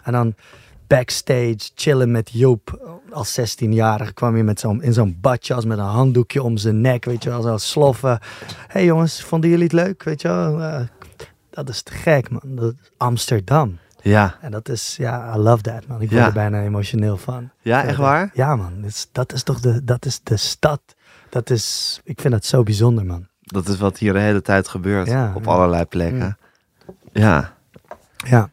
[0.02, 0.34] En, dan
[0.86, 2.98] backstage chillen met Joep.
[3.10, 7.04] Als 16-jarige kwam je met zo'n, in zo'n badjas met een handdoekje om zijn nek,
[7.04, 7.42] weet je wel.
[7.42, 8.18] Zo sloffen.
[8.68, 10.60] hey jongens, vonden jullie het leuk, weet je wel?
[10.60, 10.80] Eh,
[11.50, 12.40] dat is te gek, man.
[12.44, 13.78] Dat is Amsterdam.
[14.10, 14.34] Ja.
[14.40, 16.00] En dat is, ja, I love that, man.
[16.00, 16.26] Ik word Ja.
[16.26, 17.50] er bijna emotioneel van.
[17.60, 18.30] Ja, echt waar?
[18.34, 18.72] Ja, man.
[18.80, 20.80] Dat is, dat is toch de, dat is de stad.
[21.28, 23.26] Dat is, ik vind dat zo bijzonder, man.
[23.40, 25.06] Dat is wat hier de hele tijd gebeurt.
[25.06, 25.50] Ja, op ja.
[25.50, 26.38] allerlei plekken.
[27.12, 27.52] Ja.
[28.16, 28.50] Ja.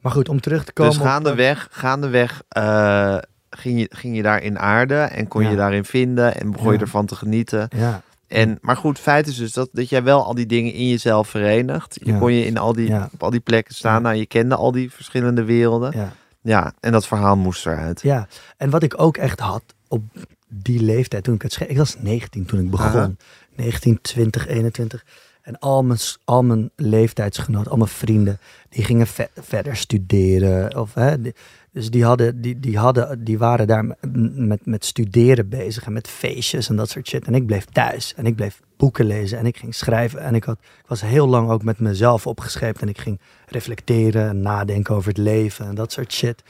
[0.00, 0.92] Maar goed, om terug te komen.
[0.92, 3.16] Dus op- gaandeweg, gaandeweg eh,
[3.50, 7.06] ging, je, ging je daarin aarden en kon je daarin vinden en begon je ervan
[7.06, 7.68] te genieten.
[7.76, 10.88] Ja, En, maar goed, feit is dus dat, dat jij wel al die dingen in
[10.88, 11.98] jezelf verenigt.
[12.04, 12.18] Je Ja.
[12.18, 13.08] kon je in al die, Ja.
[13.12, 14.02] op al die plekken staan.
[14.02, 15.92] Nou, je kende al die verschillende werelden.
[15.96, 16.12] Ja.
[16.40, 16.72] ja.
[16.80, 18.02] en dat verhaal moest eruit.
[18.02, 20.02] Ja, en wat ik ook echt had op
[20.48, 21.68] die leeftijd toen ik het schreef.
[21.68, 22.86] Ik was 19 toen ik begon.
[22.86, 23.12] Aha.
[23.56, 25.04] 19, 20, 21.
[25.46, 28.38] En al mijn, al mijn leeftijdsgenoten, al mijn vrienden,
[28.68, 30.76] die gingen ve- verder studeren.
[30.80, 31.34] Of, hè, die-
[31.72, 33.84] dus die, hadden, die, die, hadden, die waren daar
[34.34, 37.26] met, met, studeren bezig en met feestjes en dat soort shit.
[37.26, 40.20] En ik bleef thuis en ik bleef boeken lezen en ik ging schrijven.
[40.20, 44.28] En ik, had, ik was heel lang ook met mezelf opgescheept en ik ging reflecteren
[44.28, 46.42] en nadenken over het leven en dat soort shit.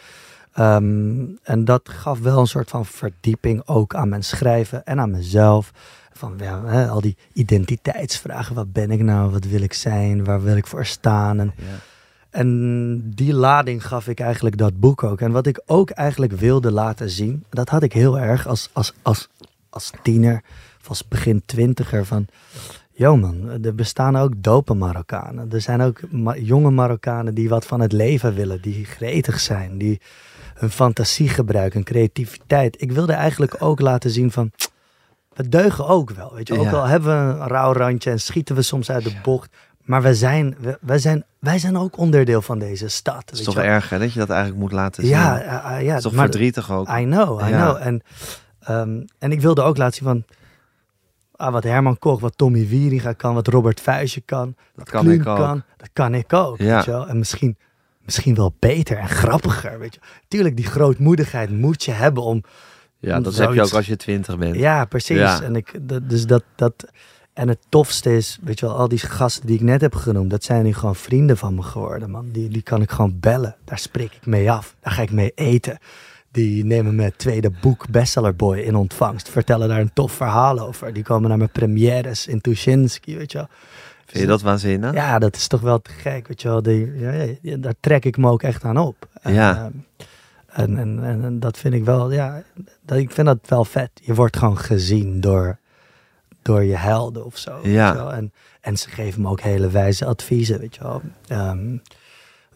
[0.52, 5.10] Ehm, en dat gaf wel een soort van verdieping ook aan mijn schrijven en aan
[5.10, 5.72] mezelf.
[6.16, 8.54] Van ja, hè, al die identiteitsvragen.
[8.54, 9.30] Wat ben ik nou?
[9.30, 10.24] Wat wil ik zijn?
[10.24, 11.40] Waar wil ik voor staan?
[11.40, 11.54] En,
[12.30, 15.20] en die lading gaf ik eigenlijk dat boek ook.
[15.20, 18.92] En wat ik ook eigenlijk wilde laten zien, dat had ik heel erg als, als,
[19.02, 19.28] als,
[19.70, 20.42] als tiener,
[20.80, 22.26] of als begin twintiger van...
[22.98, 25.52] Yo man, er bestaan ook dope Marokkanen.
[25.52, 29.78] Er zijn ook ma- jonge Marokkanen die wat van het leven willen, die gretig zijn,
[29.78, 30.00] die
[30.54, 32.82] hun fantasie gebruiken, hun creativiteit.
[32.82, 34.50] Ik wilde eigenlijk ook laten zien van,
[35.36, 36.34] we deugen ook wel.
[36.34, 36.70] Weet je, ook Ja.
[36.70, 39.56] al hebben we een rauw randje en schieten we soms uit de bocht.
[39.82, 43.22] Maar we zijn, we, wij, zijn, wij zijn ook onderdeel van deze stad.
[43.30, 43.64] Het is toch wel.
[43.64, 45.12] erg hè, dat je dat eigenlijk moet laten zien.
[45.12, 46.88] Ja, eh, ja Het is toch maar- verdrietig ook.
[46.88, 47.76] I know, I know.
[47.80, 48.02] En,
[48.60, 50.24] ehm, en ik wilde ook laten zien van...
[51.36, 54.54] Ah, wat Herman Koch, wat Tommy Wieringa kan, wat Robert Vuijsje kan.
[54.74, 55.36] Dat kan ik ook.
[55.36, 56.58] kan, dat kan ik ook.
[56.58, 56.74] Ja.
[56.74, 57.08] Weet je wel?
[57.08, 57.56] En misschien,
[58.04, 59.78] misschien wel beter en grappiger.
[59.78, 60.00] Weet je?
[60.28, 62.42] Tuurlijk, die grootmoedigheid moet je hebben om...
[62.98, 64.56] Ja, dat heb je ook als je twintig bent.
[64.56, 65.16] Ja, precies.
[65.16, 65.42] Ja.
[65.42, 66.84] En, ik, dat, dus dat, dat,
[67.32, 70.30] en het tofste is, weet je wel, al die gasten die ik net heb genoemd,
[70.30, 72.30] dat zijn nu gewoon vrienden van me geworden, man.
[72.30, 73.56] Die, die kan ik gewoon bellen.
[73.64, 74.76] Daar spreek ik mee af.
[74.80, 75.78] Daar ga ik mee eten.
[76.30, 79.28] Die nemen mijn tweede boek Bestseller Boy in ontvangst.
[79.28, 80.92] Vertellen daar een tof verhaal over.
[80.92, 83.48] Die komen naar mijn premières in Tuschinski, weet je wel.
[84.06, 84.92] Vind je dat waanzinnig?
[84.92, 86.62] Ja, dat is toch wel te gek, weet je wel.
[86.62, 86.98] Die,
[87.42, 89.08] ja, daar trek ik me ook echt aan op.
[89.22, 89.56] Ja.
[89.56, 89.72] ehm,
[90.56, 92.42] en, en, en dat vind ik wel, ja,
[92.82, 93.90] dat, ik vind dat wel vet.
[94.02, 95.58] Je wordt gewoon gezien door,
[96.42, 97.60] door je helden of zo.
[97.62, 97.88] weet Ja.
[97.90, 98.12] je wel.
[98.12, 101.02] En, en ze geven me ook hele wijze adviezen, weet je wel.
[101.28, 101.76] Ehm,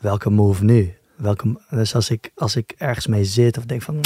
[0.00, 0.94] welke move nu?
[1.16, 4.02] Welke, dus als ik, als ik ergens mee zit of denk van, "Mm,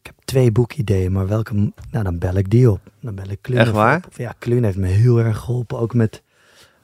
[0.00, 1.54] ik heb twee boekideeën, maar welke,
[1.90, 2.80] nou dan bel ik die op.
[3.00, 3.96] Dan bel ik Kluun Echt waar?
[4.06, 4.16] op.
[4.16, 6.22] Ja, Kluun heeft me heel erg geholpen, ook met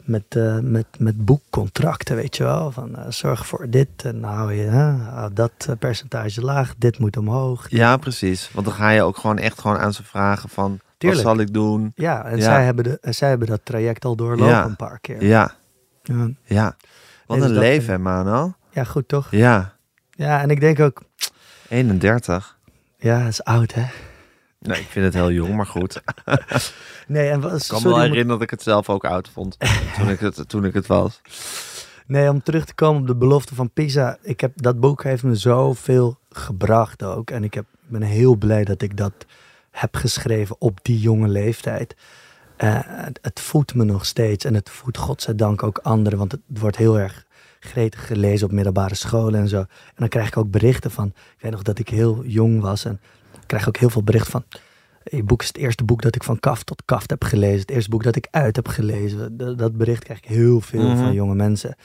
[0.09, 2.71] met, eh, met, met boekcontracten, weet je wel.
[2.73, 7.17] Van eh, zorg voor dit en hou je hou dat eh, percentage laag, dit moet
[7.17, 7.67] omhoog.
[7.71, 8.51] Ja, precies.
[8.53, 10.81] Want dan ga je ook gewoon echt gewoon aan ze vragen van...
[10.99, 11.23] Tuurlijk.
[11.23, 11.93] Wat zal ik doen?
[11.95, 12.43] Ja, en Ja.
[12.43, 14.65] Zij, hebben de, en zij hebben dat traject al doorlopen Ja.
[14.65, 15.25] een paar keer.
[15.25, 15.53] Ja,
[16.03, 16.77] Ja, ja.
[17.27, 18.53] Wat Nee, dus een dat- leven, hè, Mano?
[18.71, 19.31] Ja, goed toch?
[19.31, 19.73] Ja,
[20.11, 21.03] Ja, en ik denk ook,
[21.69, 22.57] 31.
[22.97, 23.85] ja, is oud hè.
[24.69, 26.03] Nee, ik vind het heel jong, maar goed.
[27.07, 29.57] Nee, en Ik kan me wel herinneren dat ik het zelf ook oud vond.
[29.99, 31.21] toen, ik het, toen ik het was.
[32.07, 34.19] Nee, om terug te komen op de belofte van Pisa.
[34.23, 37.31] Ik heb, dat boek heeft me zoveel gebracht ook.
[37.31, 39.13] En ik, heb, ben heel blij dat ik dat
[39.71, 41.97] heb geschreven op die jonge leeftijd.
[42.57, 44.45] Eh, het, het voedt me nog steeds.
[44.45, 46.19] En het voedt godzijdank ook anderen.
[46.19, 47.27] Want het wordt heel erg
[47.61, 49.59] gretig gelezen op middelbare scholen en zo.
[49.59, 51.07] En dan krijg ik ook berichten van...
[51.07, 52.85] Ik weet nog dat ik heel jong was.
[52.85, 53.01] En
[53.49, 54.45] krijg ook heel veel berichten van...
[55.11, 57.61] Je boek is het eerste boek dat ik van kaft tot kaft heb gelezen.
[57.61, 59.37] Het eerste boek dat ik uit heb gelezen.
[59.37, 60.97] Dat, dat bericht krijg ik heel veel Mhm.
[60.97, 61.77] van jonge mensen.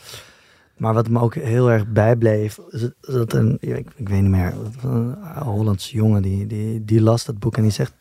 [0.78, 4.53] Maar wat me ook heel erg bijbleef, is dat- een, ik, ik weet niet meer,
[4.84, 7.93] een Hollandse jongen die, die, die las dat boek en die zegt,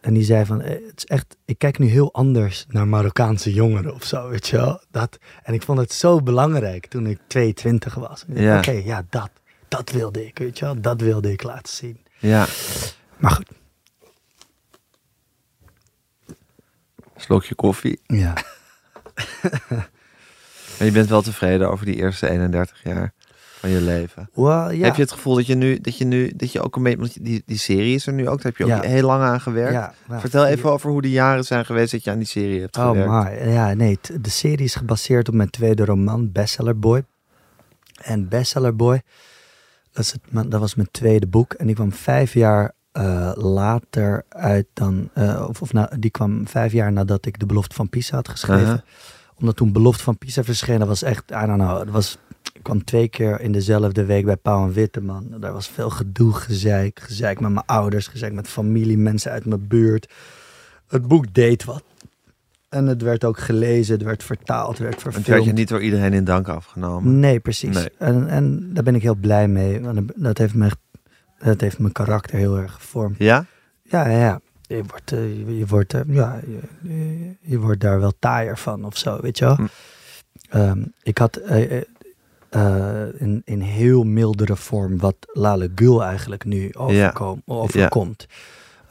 [0.00, 3.52] en die zei van, eh, het is echt, ik kijk nu heel anders naar Marokkaanse
[3.52, 4.80] jongeren of zo, weet je wel.
[4.90, 8.24] Dat, en ik vond het zo belangrijk toen ik 22 was.
[8.28, 8.58] Ja.
[8.58, 9.30] Oké, ja, dat,
[9.68, 11.98] dat wilde ik, weet je wel, dat wilde ik laten zien.
[12.28, 12.46] Ja,
[13.16, 13.46] Maar goed,
[17.16, 18.00] slokje koffie.
[18.06, 18.32] ja.
[20.78, 23.12] Maar je bent wel tevreden over die eerste 31 jaar
[23.58, 24.30] van je leven.
[24.32, 24.84] Well, ja.
[24.84, 26.98] Heb je het gevoel dat je nu, dat je nu, dat je ook een beetje,
[26.98, 28.88] want die, die serie is er nu ook, daar heb je ook Ja.
[28.88, 29.72] heel lang aan gewerkt.
[29.72, 32.60] Ja, nou, Vertel even over hoe de jaren zijn geweest dat je aan die serie
[32.60, 33.08] hebt Oh, gewerkt.
[33.08, 33.98] maar ja, nee.
[34.20, 37.04] De serie is gebaseerd op mijn tweede roman, Bestseller Boy.
[38.02, 39.02] En Bestseller Boy,
[39.94, 41.52] dat, is het, mijn- dat was mijn tweede boek.
[41.52, 45.08] En die kwam vijf jaar eh, later uit dan.
[45.14, 48.84] eh, of of die kwam vijf jaar nadat ik De Belofte van Pisa had geschreven.
[49.38, 51.78] Omdat toen Belofte van Pisa verscheen, dat was echt, I don't know.
[51.78, 52.18] Het was,
[52.52, 55.26] ik kwam twee keer in dezelfde week bij Pauw en Witteman.
[55.40, 57.00] Daar was veel gedoe, gezeik.
[57.00, 60.12] Gezeik met mijn ouders, gezeik met familie, mensen uit mijn buurt.
[60.88, 61.82] Het boek deed wat.
[62.74, 65.44] En het werd ook gelezen, het werd vertaald, het werd Het werd verfilmd.
[65.44, 67.20] je niet door iedereen in dank afgenomen.
[67.20, 67.74] Nee, precies.
[67.76, 67.88] Nee.
[67.98, 69.80] En, en daar ben ik heel blij mee.
[69.80, 70.70] Want dat heeft, me,
[71.38, 73.14] dat heeft mijn karakter heel erg gevormd.
[73.18, 73.46] Ja?
[73.82, 74.40] Ja, ja, ja.
[74.66, 76.40] Je wordt, eh, je, je wordt, eh, ja,
[76.82, 79.54] je, je- wordt daar wel taaier van of zo, weet je wel.
[79.54, 79.64] Hm.
[80.48, 81.80] Ehm, ik had eh,
[83.18, 88.26] in, in heel mildere vorm wat Lale Gul eigenlijk nu overkom, overkomt.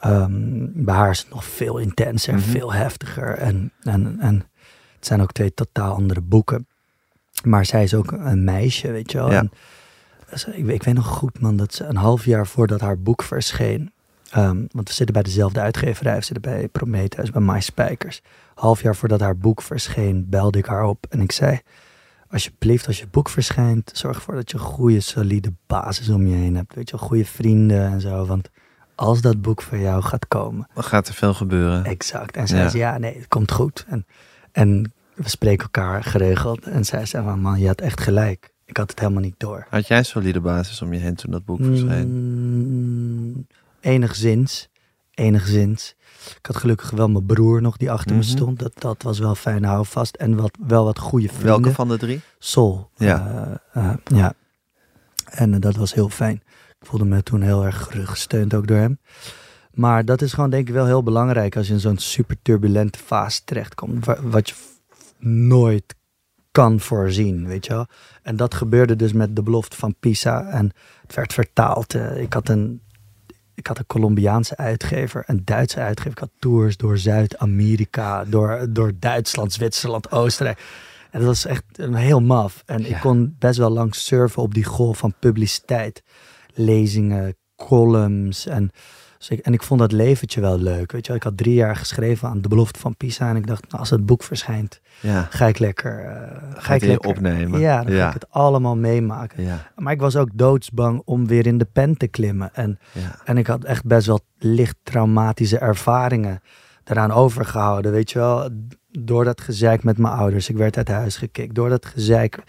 [0.04, 2.42] Ehm, bij haar is het nog veel intenser, Mhm.
[2.42, 3.36] veel heftiger.
[3.38, 4.34] En, en, en
[4.96, 6.66] het zijn ook twee totaal andere boeken.
[7.44, 9.30] Maar zij is ook een meisje, weet je wel.
[9.30, 9.38] Ja.
[9.38, 9.50] En,
[10.52, 13.22] ik, weet- ik weet nog goed, man, dat ze een half jaar voordat haar boek
[13.22, 13.92] verscheen.
[14.30, 18.22] ehm, want we zitten bij dezelfde uitgeverij, we zitten bij Prometheus, bij My Spijkers.
[18.54, 21.60] Half jaar voordat haar boek verscheen, belde ik haar op en ik zei:
[22.30, 26.34] Alsjeblieft, als je boek verschijnt, zorg ervoor dat je een goede, solide basis om je
[26.34, 26.74] heen hebt.
[26.74, 28.26] Weet je goede vrienden en zo.
[28.26, 28.50] Want
[28.94, 31.84] als dat boek van jou gaat komen, Dan gaat er veel gebeuren.
[31.84, 32.36] Exact.
[32.36, 32.68] En zij Ja.
[32.68, 33.84] zei, ja, nee, het komt goed.
[33.88, 34.06] En,
[34.52, 36.64] en we spreken elkaar geregeld.
[36.64, 38.52] En zij zei, van, man, je had echt gelijk.
[38.66, 39.66] Ik had het helemaal niet door.
[39.70, 42.08] Had jij een solide basis om je heen toen dat boek verscheen?
[42.08, 43.46] Mm,
[43.80, 44.68] enigszins.
[45.14, 45.94] Enigszins.
[46.38, 48.18] Ik had gelukkig wel mijn broer nog die achter Mhm.
[48.20, 48.58] me stond.
[48.58, 50.16] Dat, dat was wel fijn houvast.
[50.16, 51.46] En wat, wel wat goede vrienden.
[51.46, 52.20] Welke van de drie?
[52.38, 52.90] Sol.
[52.96, 53.48] Ja.
[53.72, 54.32] Eh, eh, ja.
[55.30, 56.42] En eh, dat was heel fijn.
[56.84, 58.98] Ik voelde me toen heel erg gesteund ook door hem.
[59.74, 62.98] Maar dat is gewoon denk ik wel heel belangrijk als je in zo'n super turbulente
[62.98, 64.04] fase terechtkomt.
[64.04, 64.54] wa- Wat je
[65.28, 65.94] nooit
[66.50, 67.86] kan voorzien, weet je wel.
[68.22, 70.44] En dat gebeurde dus met de belofte van Pisa.
[70.48, 70.72] En
[71.06, 71.94] het werd vertaald.
[71.94, 72.80] eh, ik had een...
[73.54, 76.10] Ik had een Colombiaanse uitgever, een Duitse uitgever.
[76.12, 80.58] Ik had tours door Zuid-Amerika, door, door Duitsland, Zwitserland, Oostenrijk.
[81.10, 82.62] En dat was echt een heel maf.
[82.66, 82.86] En Ja.
[82.94, 86.02] ik kon best wel lang surfen op die golf van publiciteit.
[86.54, 88.46] Lezingen, columns.
[88.46, 88.70] En,
[89.18, 90.92] dus ik, en ik vond dat leventje wel leuk.
[90.92, 91.16] Weet je wel.
[91.16, 93.28] Ik had drie jaar geschreven aan De Belofte van Pisa.
[93.28, 95.26] En ik dacht, nou, als het boek verschijnt, Ja.
[95.30, 96.04] ga ik lekker...
[96.04, 97.60] eh, ga ik lekker opnemen.
[97.60, 99.42] Ja, dan ga ik het allemaal meemaken.
[99.44, 99.70] Ja.
[99.76, 102.50] Maar ik was ook doodsbang om weer in de pen te klimmen.
[102.54, 102.78] En
[103.24, 106.40] en ik had echt best wel licht traumatische ervaringen
[106.84, 107.92] daaraan overgehouden.
[107.92, 108.48] Weet je wel,
[108.90, 110.48] door dat gezeik met mijn ouders.
[110.48, 111.54] Ik werd uit huis gekikt.
[111.54, 112.42] Door dat gezeik,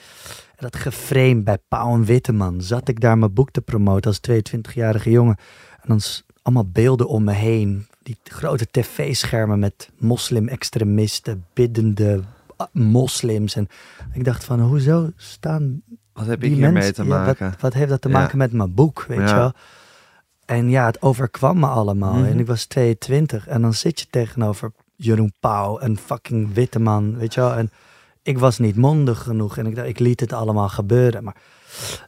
[0.57, 2.61] dat geframe bij Pauw en Witteman.
[2.61, 5.35] Zat ik daar mijn boek te promoten als 22-jarige jongen.
[5.81, 5.99] En dan
[6.41, 7.87] allemaal beelden om me heen.
[8.03, 12.21] Die grote tv-schermen met moslim-extremisten, biddende
[12.71, 13.55] moslims.
[13.55, 13.67] En
[14.13, 15.81] ik dacht van, hoezo staan
[16.13, 17.49] Wat heb die ik hiermee mensen- te ja, maken?
[17.49, 18.13] wat, wat heeft dat te Ja.
[18.19, 19.27] maken met mijn boek, weet Ja.
[19.27, 19.51] je wel?
[20.45, 22.13] En ja, het overkwam me allemaal.
[22.13, 22.25] Mhm.
[22.25, 23.47] En ik was 22.
[23.47, 27.53] En dan zit je tegenover Jeroen Pauw, een fucking witte man, weet je wel.
[27.53, 27.71] En
[28.25, 31.23] ik was niet mondig genoeg en ik, ik liet het allemaal gebeuren.
[31.23, 31.35] Maar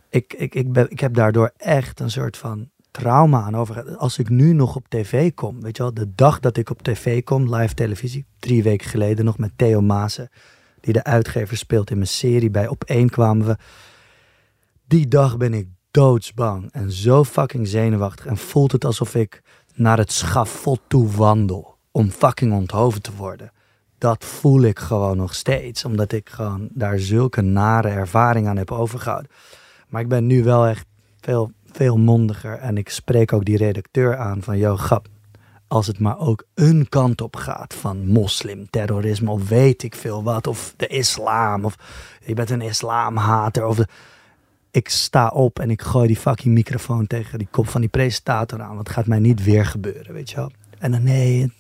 [0.10, 3.96] ik, ik, ik, ben, ik heb daardoor echt een soort van trauma aan over.
[3.96, 6.82] Als ik nu nog op tv kom, weet je wel, de dag dat ik op
[6.82, 10.30] tv kom, live televisie, drie weken geleden nog met Theo Maassen,
[10.82, 12.50] die de uitgever speelt in mijn serie.
[12.50, 13.58] Bij Op kwamen we.
[14.88, 19.42] Die dag ben ik doodsbang en zo fucking zenuwachtig en voelt het alsof ik
[19.74, 23.52] naar het schafot toe wandel om fucking onthoofd te worden.
[23.98, 28.72] Dat voel ik gewoon nog steeds, omdat ik gewoon daar zulke nare ervaring aan heb
[28.72, 29.32] overgehouden.
[29.88, 30.86] Maar ik ben nu wel echt
[31.20, 35.08] veel, veel mondiger en ik spreek ook die redacteur aan van, yo, grap,
[35.68, 40.48] als het maar ook een kant op gaat van moslimterrorisme of weet ik veel wat,
[40.48, 41.76] of de islam, of
[42.26, 43.80] je bent een islamhater, of
[44.72, 48.62] ik sta op en ik gooi die fucking microfoon tegen die kop van die presentator
[48.62, 50.52] aan, want het gaat mij niet weer gebeuren, weet je wel.
[50.80, 51.54] En dan nee,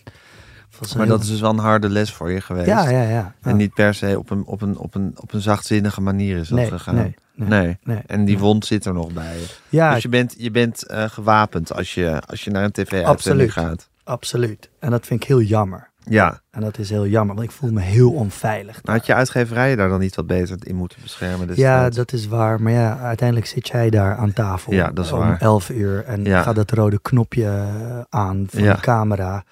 [0.97, 2.67] maar dat is dus wel een harde les voor je geweest.
[2.67, 3.33] Ja, ja, ja.
[3.41, 6.47] En niet per se op een, op een, op een, op een zachtzinnige manier is
[6.47, 6.95] dat nee, gegaan.
[6.95, 8.01] Nee, nee, nee.
[8.05, 9.37] En die wond zit er nog bij.
[9.69, 13.53] Ja, dus je bent, je bent uh, gewapend als je, als je naar een tv-uitzending
[13.53, 13.89] gaat.
[14.03, 14.69] Absoluut.
[14.79, 15.89] En dat vind ik heel jammer.
[16.09, 16.41] Ja.
[16.51, 18.83] En dat is heel jammer, want ik voel me heel onveilig.
[18.83, 21.49] Maar had je uitgeverij daar dan niet wat beter in moeten beschermen?
[21.55, 22.61] ja, dat is waar.
[22.61, 25.41] Maar ja, uiteindelijk zit jij daar aan tafel ja, dat is om waar.
[25.41, 26.41] 11 uur en ja.
[26.41, 27.65] gaat het rode knopje
[28.09, 28.73] aan van Ja.
[28.73, 29.43] de camera.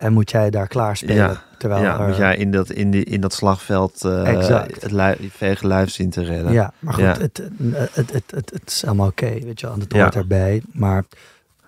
[0.00, 1.14] En moet jij daar klaarspelen.
[1.16, 1.42] Ja.
[1.58, 4.82] Terwijl ja, er- moet jij in dat, in die, in dat slagveld eh, Exact.
[4.82, 6.52] het lui, vege zien te redden.
[6.52, 7.16] Ja, maar goed, Ja.
[7.18, 9.74] Het, het, het, het, het, het is allemaal oké, weet je wel.
[9.74, 10.02] en Het Ja.
[10.02, 10.62] hoort erbij.
[10.72, 11.04] Maar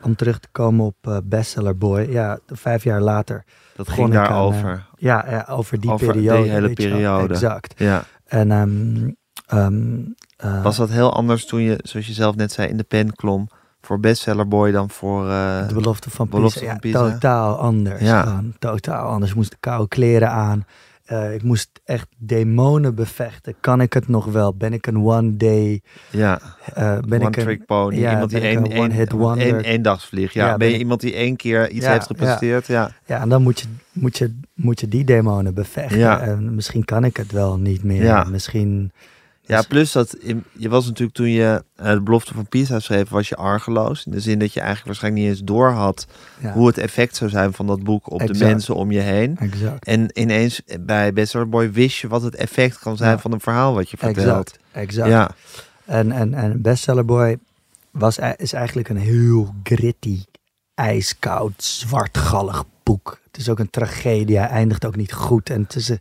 [0.03, 2.01] om terug te komen op eh, Bestseller Boy.
[2.11, 3.45] Ja, vijf jaar later.
[3.77, 4.71] Dat ging daarover.
[4.71, 6.49] eh, ja, ja, over die Over die periode.
[6.51, 7.35] hele periode.
[7.35, 7.75] Exact.
[7.77, 8.05] ja.
[8.27, 9.11] En ehm,
[9.47, 10.01] ehm,
[10.37, 13.13] eh, Was dat heel anders toen je, zoals je zelf net zei, in de pen
[13.15, 13.49] klom
[13.83, 15.29] voor Bestseller Boy dan voor...
[15.29, 16.99] eh, de belofte van belofte Pisa.
[16.99, 17.13] van ja.
[17.13, 18.01] Totaal anders.
[18.01, 18.23] Ja.
[18.23, 19.31] Gewoon, totaal anders.
[19.31, 20.65] Ik moest koude kleren aan.
[21.05, 23.55] Eh, ik moest echt demonen bevechten.
[23.61, 24.55] Kan ik het nog wel?
[24.55, 25.83] Ben ik een one day?
[26.11, 26.41] ja,
[26.75, 27.97] eh, ben one ik een, trick pony.
[27.99, 29.43] ja, iemand die één, een één, one-hit wonder?
[29.47, 30.33] één, eendagsvlieg.
[30.33, 32.67] Ja, Ja, ben ben je ik- iemand die één keer iets Ja, heeft gepresteerd?
[32.67, 32.91] Ja.
[33.07, 35.99] Ja, en dan moet je, moet je, moet je die demonen bevechten.
[35.99, 36.21] Ja.
[36.21, 38.03] En misschien kan ik het wel niet meer.
[38.03, 38.25] Ja.
[38.25, 38.93] Misschien.
[39.45, 40.17] Ja, Dus- plus dat
[40.53, 44.07] je was natuurlijk toen je eh, de belofte van Pisa schreef, was je argeloos.
[44.07, 46.07] In de zin dat je eigenlijk waarschijnlijk niet eens door had
[46.39, 49.37] Ja, hoe het effect zou zijn van dat boek op de mensen om je heen.
[49.39, 49.87] exact.
[49.87, 53.19] En ineens bij Bestseller Boy wist je wat het effect kan zijn Ja.
[53.19, 54.27] van een verhaal wat je vertelt.
[54.27, 54.59] Exact.
[54.73, 55.09] exact.
[55.09, 55.31] Ja,
[55.85, 57.39] En, en, en Bestseller Boy
[57.91, 60.21] was, e- is eigenlijk een heel gritty,
[60.75, 63.21] ijskoud, zwartgallig boek.
[63.31, 64.39] Het is ook een tragedie.
[64.39, 65.51] Hij eindigt ook niet goed.
[65.51, 66.01] En het, is, een-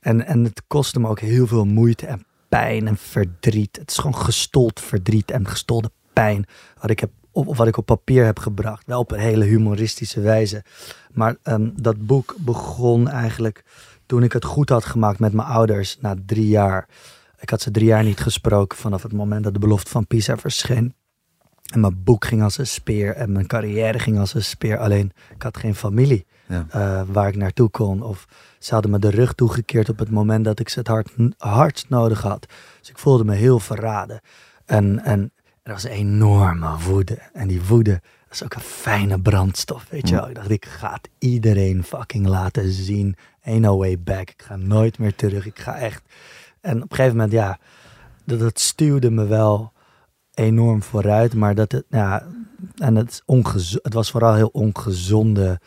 [0.00, 2.24] en, en het kost hem ook heel veel moeite en
[2.54, 3.76] pijn en verdriet.
[3.76, 6.46] Het is gewoon gestold verdriet en gestolde pijn.
[6.80, 8.86] Wat ik, heb, of wat ik op papier heb gebracht.
[8.86, 10.64] Wel op een hele humoristische wijze.
[11.12, 13.64] Maar ehm, dat boek begon eigenlijk
[14.06, 16.88] toen ik het goed had gemaakt met mijn ouders na drie jaar.
[17.40, 20.36] Ik had ze drie jaar niet gesproken vanaf het moment dat de belofte van Pisa
[20.36, 20.94] verscheen.
[21.72, 24.78] En mijn boek ging als een speer en mijn carrière ging als een speer.
[24.78, 26.66] Alleen ik had geen familie Ja.
[26.70, 28.02] eh, waar ik naartoe kon.
[28.02, 28.26] Of
[28.58, 31.88] ze hadden me de rug toegekeerd op het moment dat ik ze het hard, hardst
[31.88, 32.46] nodig had.
[32.80, 34.20] Dus ik voelde me heel verraden.
[34.64, 35.32] En, en
[35.62, 37.18] er was een enorme woede.
[37.32, 40.28] En die woede is ook een fijne brandstof, weet je wel.
[40.28, 43.16] Ik dacht, ik ga het iedereen fucking laten zien.
[43.44, 44.30] Ain't no way back.
[44.30, 45.46] Ik ga nooit meer terug.
[45.46, 46.02] Ik ga echt...
[46.60, 47.58] En op een gegeven moment, ja,
[48.24, 49.72] dat, dat stuwde me wel
[50.34, 51.34] enorm vooruit.
[51.34, 52.26] Maar dat het, ja,
[52.76, 53.22] en het,
[53.82, 55.60] het was vooral heel ongezonde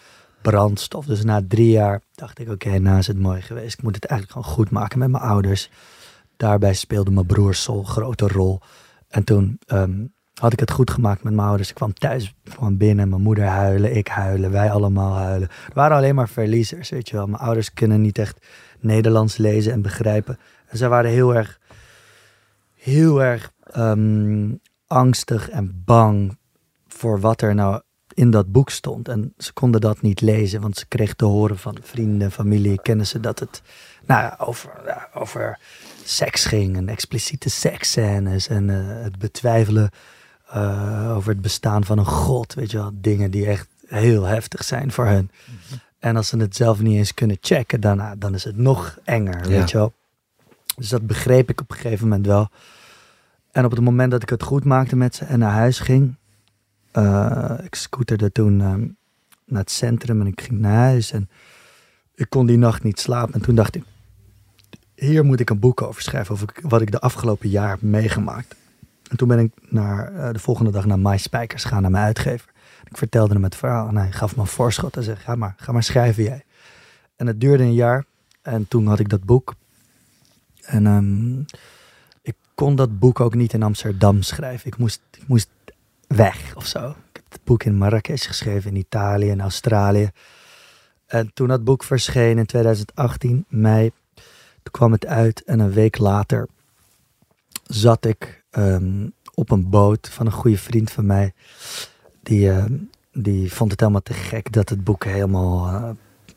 [0.52, 1.06] brandstof.
[1.06, 3.74] Dus na drie jaar dacht ik, oké, nou is het mooi geweest.
[3.74, 5.70] Ik moet het eigenlijk gewoon goed maken met mijn ouders.
[6.38, 8.60] Daarbij speelde mijn broer Sol een grote rol.
[9.08, 11.70] En toen ehm, had ik het goed gemaakt met mijn ouders.
[11.70, 15.50] Ik kwam thuis van binnen, mijn moeder huilen, ik huilen, wij allemaal huilen.
[15.50, 17.28] Er waren alleen maar verliezers, weet je wel.
[17.28, 18.46] Mijn ouders kunnen niet echt
[18.80, 20.40] Nederlands lezen en begrijpen.
[20.68, 21.60] En zij waren heel erg,
[22.74, 24.56] heel erg ehm,
[24.88, 26.38] angstig en bang
[26.88, 27.82] voor wat er nou
[28.18, 29.08] in dat boek stond.
[29.08, 33.22] En ze konden dat niet lezen, want ze kregen te horen van vrienden, familie, kennissen
[33.22, 33.62] dat het
[34.06, 34.72] nou, over,
[35.14, 35.60] over
[36.04, 39.90] seks ging en expliciete seksscènes en eh, het betwijfelen
[40.50, 42.54] eh, over het bestaan van een god.
[42.54, 45.32] Weet je wel, dingen die echt heel heftig zijn voor hen.
[46.00, 49.50] En als ze het zelf niet eens kunnen checken, daarna, dan is het nog enger,
[49.50, 49.58] Ja.
[49.58, 49.94] weet je wel.
[50.76, 52.50] Dus dat begreep ik op een gegeven moment wel.
[53.52, 56.16] En op het moment dat ik het goed maakte met ze en naar huis ging,
[56.92, 58.88] eh, ik scooterde toen ehm,
[59.46, 61.30] naar het centrum en ik ging naar huis en
[62.16, 63.34] ik kon die nacht niet slapen.
[63.34, 63.84] En toen dacht ik,
[64.96, 68.56] hier moet ik een boek over schrijven, over wat ik de afgelopen jaar heb meegemaakt.
[69.10, 72.06] En toen ben ik naar, eh, de volgende dag naar My Spijkers gaan, naar mijn
[72.06, 72.50] uitgever.
[72.90, 75.54] Ik vertelde hem het verhaal en hij gaf me een voorschot en zei, ga maar,
[75.58, 76.46] ga maar schrijven jij.
[77.16, 78.06] En het duurde een jaar.
[78.42, 79.56] En toen had ik dat boek.
[80.62, 81.40] En ehm,
[82.22, 84.68] ik kon dat boek ook niet in Amsterdam schrijven.
[84.68, 85.50] Ik moest, ik moest
[86.08, 86.90] weg of zo.
[86.90, 90.10] Ik heb het boek in Marrakesh geschreven, in Italië en Australië.
[91.06, 93.92] En toen dat boek verscheen in 2018, mei,
[94.64, 95.44] toen kwam het uit.
[95.44, 96.48] En een week later
[97.64, 101.34] zat ik ehm, op een boot van een goede vriend van mij.
[102.24, 102.74] Die, ehm,
[103.14, 105.90] die vond het helemaal te gek dat het boek helemaal uh,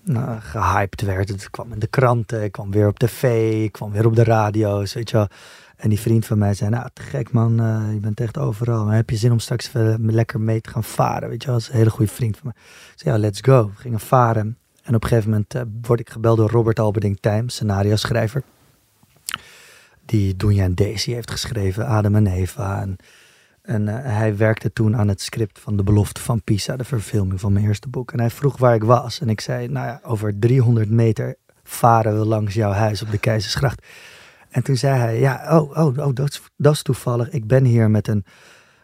[0.02, 1.28] nou, gehyped werd.
[1.28, 4.24] Het kwam in de kranten, ik kwam weer op tv, ik kwam weer op de
[4.24, 5.28] radio's, weet je wel.
[5.76, 8.86] En die vriend van mij zei, nou, te gek man, uh, je bent echt overal.
[8.86, 11.56] Heb je zin om straks lekker mee te gaan varen, weet je wel.
[11.56, 12.60] Dat is een hele goede vriend van me.
[12.92, 13.66] Ik zei, ja, let's go.
[13.66, 14.58] We gingen varen.
[14.82, 18.42] En op een gegeven moment uh, word ik gebeld door Robert Alberding Time, scenario schrijver.
[20.06, 22.80] Die Doenja en Daisy heeft geschreven, Adam en Eva.
[22.80, 22.96] En,
[23.62, 27.40] en uh, hij werkte toen aan het script van De Belofte van Pisa, de verfilming
[27.40, 28.12] van mijn eerste boek.
[28.12, 29.20] En hij vroeg waar ik was.
[29.20, 33.18] En ik zei, nou ja, over 300 meter varen we langs jouw huis op de
[33.18, 33.86] Keizersgracht.
[34.50, 37.30] En toen zei hij, ja, oh, oh, oh dat, is, dat is toevallig.
[37.30, 38.24] Ik ben hier met een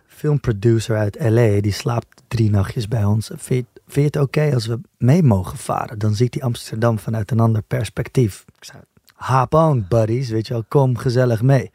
[0.07, 1.61] filmproducer uit L.A.
[1.61, 3.31] Die slaapt drie nachtjes bij ons.
[3.35, 5.99] Vind je, vind je het oké als we mee mogen varen?
[5.99, 8.45] Dan ziet hij Amsterdam vanuit een ander perspectief.
[8.59, 8.79] Ik zei,
[9.15, 10.29] hop on, buddies.
[10.29, 11.71] Weet je wel, kom gezellig mee.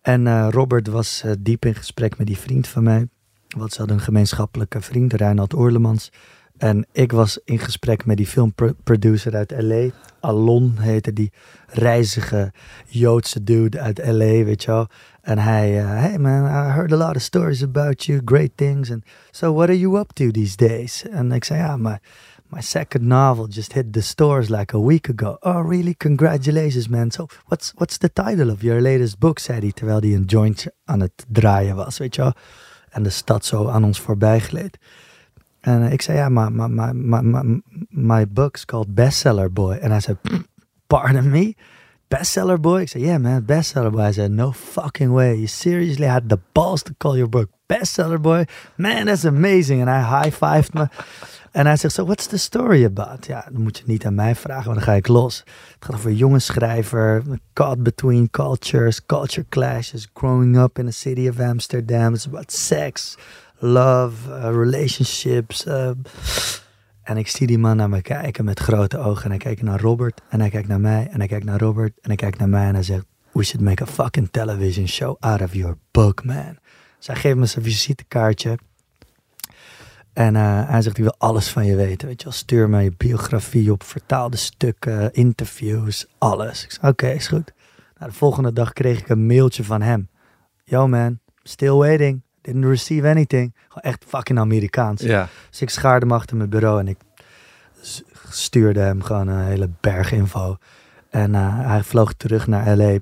[0.00, 3.08] En uh, Robert was uh, diep in gesprek met die vriend van mij.
[3.48, 6.10] Want ze hadden een gemeenschappelijke vriend, Reinhard Oorlemans.
[6.56, 9.88] En ik was in gesprek met die filmproducer uit L.A.
[10.20, 11.32] Alon heette die
[11.66, 12.52] reizige
[12.86, 14.86] Joodse dude uit L.A., weet je wel.
[15.22, 18.90] En hij, uh, hey man, I heard a lot of stories about you, great things.
[18.90, 21.08] And so what are you up to these days?
[21.08, 21.98] En ik zei, ja, my,
[22.50, 25.38] my second novel just hit the stores like a week ago.
[25.42, 25.94] Oh, really?
[25.94, 27.10] Congratulations, man.
[27.10, 29.38] So what's, what's the title of your latest book?
[29.38, 32.32] zei hij, terwijl hij een joint aan het draaien was, weet je wel.
[32.90, 34.78] En de stad zo aan ons voorbij gleed.
[35.60, 39.74] En eh, ik zei, ja, my, my, my, my, my book's called Bestseller Boy.
[39.74, 40.16] En hij zei,
[40.86, 41.54] pardon me?
[42.08, 42.80] Bestseller Boy?
[42.80, 44.00] Ik zei, yeah man, Bestseller Boy.
[44.00, 45.34] Hij zei, no fucking way.
[45.34, 48.46] You seriously had the balls to call your book Bestseller Boy?
[48.76, 49.80] Man, that's amazing.
[49.80, 50.88] En hij high-fived me.
[51.50, 53.26] En hij zegt, so what's the story about?
[53.26, 55.38] Ja, dan moet je niet aan mij vragen, want dan ga ik los.
[55.38, 57.22] Het gaat over een jonge schrijver,
[57.52, 62.14] caught between cultures, culture clashes, growing up in the city of Amsterdam.
[62.14, 63.16] It's about sex,
[63.58, 65.66] love, uh, relationships.
[65.66, 65.90] Uh,
[67.02, 69.24] en ik zie die man naar me kijken met grote ogen.
[69.24, 70.20] En hij kijkt naar Robert.
[70.28, 71.08] En hij kijkt naar mij.
[71.10, 71.92] En hij kijkt naar Robert.
[71.94, 72.66] En hij kijkt naar mij.
[72.66, 76.58] En hij zegt: We should make a fucking television show out of your book, man.
[76.98, 78.58] Dus hij geeft me zijn visitekaartje.
[80.20, 82.08] En uh, hij zegt: Ik wil alles van je weten.
[82.08, 86.64] Weet je wel, stuur me je biografie op, vertaalde stukken, interviews, alles.
[86.64, 87.52] Ik zei: Oké, okay, is goed.
[87.98, 90.08] Nou, de volgende dag kreeg ik een mailtje van hem.
[90.64, 92.22] Yo, man, still waiting.
[92.40, 93.54] Didn't receive anything.
[93.68, 95.02] Gewoon echt fucking Amerikaans.
[95.02, 95.28] Ja.
[95.50, 96.98] Dus ik schaarde hem achter mijn bureau en ik
[98.30, 100.56] stuurde hem gewoon een hele berg info.
[101.10, 102.98] En uh, hij vloog terug naar LA.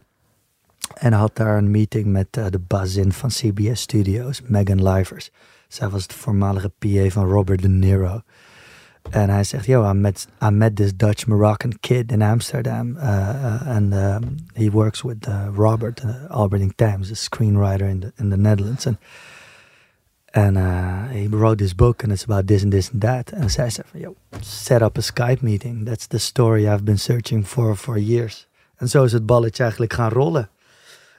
[0.95, 5.31] En had daar een meeting met uh, de bazin van CBS Studios, Megan Livers.
[5.69, 8.21] Zij was de voormalige PA van Robert De Niro.
[9.11, 12.97] En hij zegt, yo, I met, I met this Dutch Moroccan kid in Amsterdam.
[12.97, 18.31] Uh, and um, he works with Robert, uh, Alberding Times, a screenwriter in the, in
[18.31, 18.87] the Netherlands.
[18.87, 18.99] And
[20.35, 23.33] and uh, he wrote this book and it's about this and this and that.
[23.33, 25.87] En zij van, yo, set up a Skype meeting.
[25.87, 28.47] That's the story I've been searching for for years.
[28.77, 30.51] En zo is het balletje eigenlijk gaan rollen.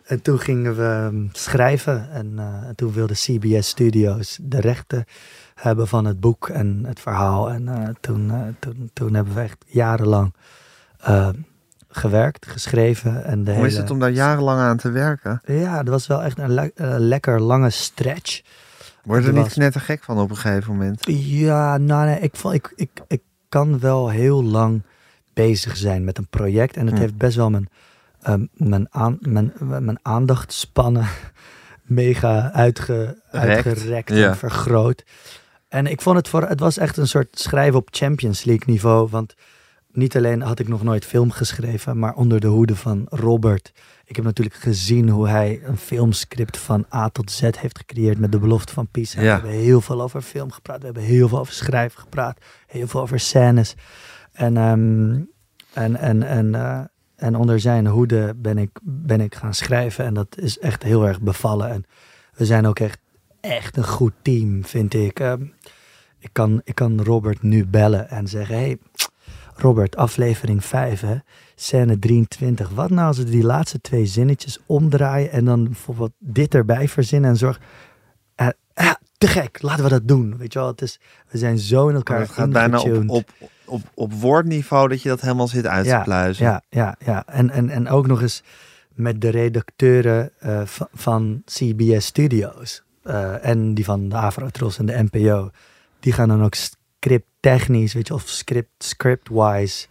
[0.10, 5.06] En toen gingen we um, schrijven en, uh, en, toen wilde CBS Studios de rechten
[5.56, 7.52] hebben van het boek en het verhaal.
[7.52, 10.34] En uh, toen, uh, toen, toen hebben we echt jarenlang
[11.90, 13.24] gewerkt, geschreven.
[13.24, 13.72] En de Hoe hele...
[13.72, 15.42] is het om daar jarenlang aan te werken?
[15.46, 18.42] Ja, dat was wel echt een le lekker lange stretch.
[19.04, 21.02] Word je er niet net te gek van op een gegeven moment?
[21.10, 24.82] Ja, nou nee, ik, ik, ik, ik kan wel heel lang
[25.34, 26.78] bezig zijn met een project.
[26.78, 27.02] En het Hm.
[27.02, 27.70] heeft best wel mijn,
[28.28, 31.08] um, mijn, aan, mijn, mijn aandachtspannen
[31.84, 34.28] mega uitge, Rekt, uitgerekt ja.
[34.30, 35.04] en vergroot.
[35.68, 39.10] En ik vond het voor, het was echt een soort schrijven op Champions League niveau.
[39.10, 39.36] Want
[39.92, 43.72] niet alleen had ik nog nooit film geschreven, maar onder de hoede van Robert.
[44.06, 48.32] Ik heb natuurlijk gezien hoe hij een filmscript van A tot Z heeft gecreëerd met
[48.32, 49.22] de belofte van Pisa.
[49.22, 49.26] Ja.
[49.26, 52.88] We hebben heel veel over film gepraat, we hebben heel veel over schrijven gepraat, heel
[52.88, 53.76] veel over scènes.
[54.32, 55.22] En, ehm,
[55.74, 56.82] en, en, en, eh,
[57.20, 61.08] en onder zijn hoede ben ik, ben ik gaan schrijven en dat is echt heel
[61.08, 61.70] erg bevallen.
[61.70, 61.86] En
[62.34, 63.00] we zijn ook echt,
[63.42, 65.20] echt een goed team, vind ik.
[65.20, 65.42] Ehm,
[66.20, 68.78] ik, kan, ik kan Robert nu bellen en zeggen, hey,
[69.56, 71.16] Robert, aflevering 5, hè?
[71.56, 72.70] scène 23.
[72.70, 77.30] Wat nou als we die laatste twee zinnetjes omdraaien en dan bijvoorbeeld dit erbij verzinnen
[77.30, 77.60] en zorg.
[78.36, 80.38] Eh, ja, te gek, laten we dat doen.
[80.38, 81.00] Weet je wel, het is,
[81.30, 83.30] we zijn zo in elkaar het gaat bijna op
[83.70, 86.46] op, op woordniveau dat je dat helemaal zit uit te ja, pluizen.
[86.46, 87.24] Ja, ja, ja.
[87.28, 88.44] En, en, en ook nog eens
[88.94, 90.62] met de redacteuren eh,
[90.94, 95.50] van, CBS Studios eh, en die van de Avrotros en de NPO.
[96.00, 99.88] Die gaan dan ook scripttechnisch, weet je, of script, script-wise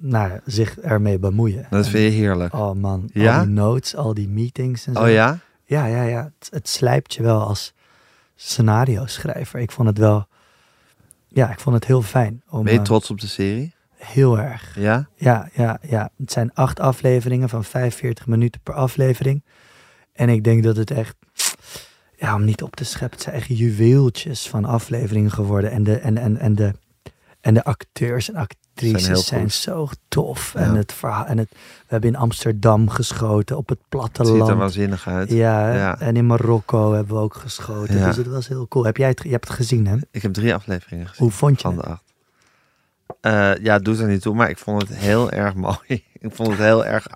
[0.00, 1.66] nou, zich ermee bemoeien.
[1.70, 2.54] Dat vind je heerlijk.
[2.54, 3.38] Oh man, Ja?
[3.38, 5.02] al die notes, al die meetings en zo.
[5.02, 5.38] Oh ja?
[5.64, 6.24] Ja, ja, ja.
[6.38, 7.74] Het, het slijpt je wel als
[8.34, 9.60] scenario schrijver.
[9.60, 10.26] Ik vond het wel,
[11.34, 12.42] ja, ik vond het heel fijn.
[12.50, 13.74] Om, Ben je eh, trots op de serie?
[14.04, 14.76] heel erg.
[14.78, 15.08] Ja?
[15.16, 16.10] Ja, ja, ja.
[16.18, 19.44] Het zijn acht afleveringen van 45 minuten per aflevering.
[20.12, 21.16] En ik denk dat het echt,
[22.16, 25.70] ja, om niet op te scheppen, het zijn echt juweeltjes van afleveringen geworden.
[25.70, 26.72] En de, en, en, en de,
[27.40, 30.52] en de acteurs en Zijn actrices zijn, zo tof.
[30.54, 30.60] Ja.
[30.60, 34.22] En, het verhaal, en het, we hebben in Amsterdam geschoten, op het Het ziet er
[34.22, 34.58] platteland.
[34.58, 35.30] waanzinnig uit.
[35.30, 37.98] Ja, en in Marokko hebben we ook geschoten.
[37.98, 38.06] Ja.
[38.06, 38.84] Dus het was heel cool.
[38.84, 39.96] Heb jij het, je hebt het gezien, hè?
[40.10, 41.84] Ik heb drie afleveringen gezien Hoe vond je van het?
[41.84, 42.02] de acht.
[43.20, 46.04] Eh, ja, doet er niet toe, maar ik vond het heel erg mooi.
[46.18, 47.06] ik vond het heel erg...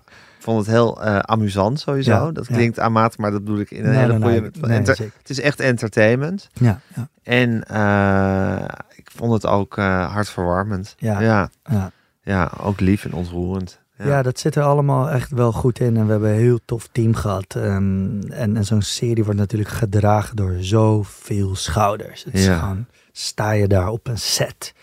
[0.47, 2.11] Vond het heel eh, amusant sowieso.
[2.11, 2.55] Ja, dat ja.
[2.55, 4.39] klinkt aanmatig, maar dat bedoel ik in een Nee, hele goede...
[4.41, 5.13] nee, nee, enter- zeker.
[5.17, 6.47] het is echt entertainment.
[6.53, 10.95] Ja, ja, En eh, ik vond het ook eh, hartverwarmend.
[10.97, 11.19] Ja.
[11.19, 11.49] ja.
[11.69, 11.91] ja.
[12.21, 13.79] Ja, ook lief en ontroerend.
[14.03, 14.21] Ja.
[14.21, 15.97] dat zit er allemaal echt wel goed in.
[15.97, 17.55] En we hebben een heel tof team gehad.
[17.55, 22.23] Ehm, en en zo'n serie wordt natuurlijk gedragen door zoveel schouders.
[22.23, 22.57] Het is Ja.
[22.59, 24.73] gewoon, sta je daar op een set.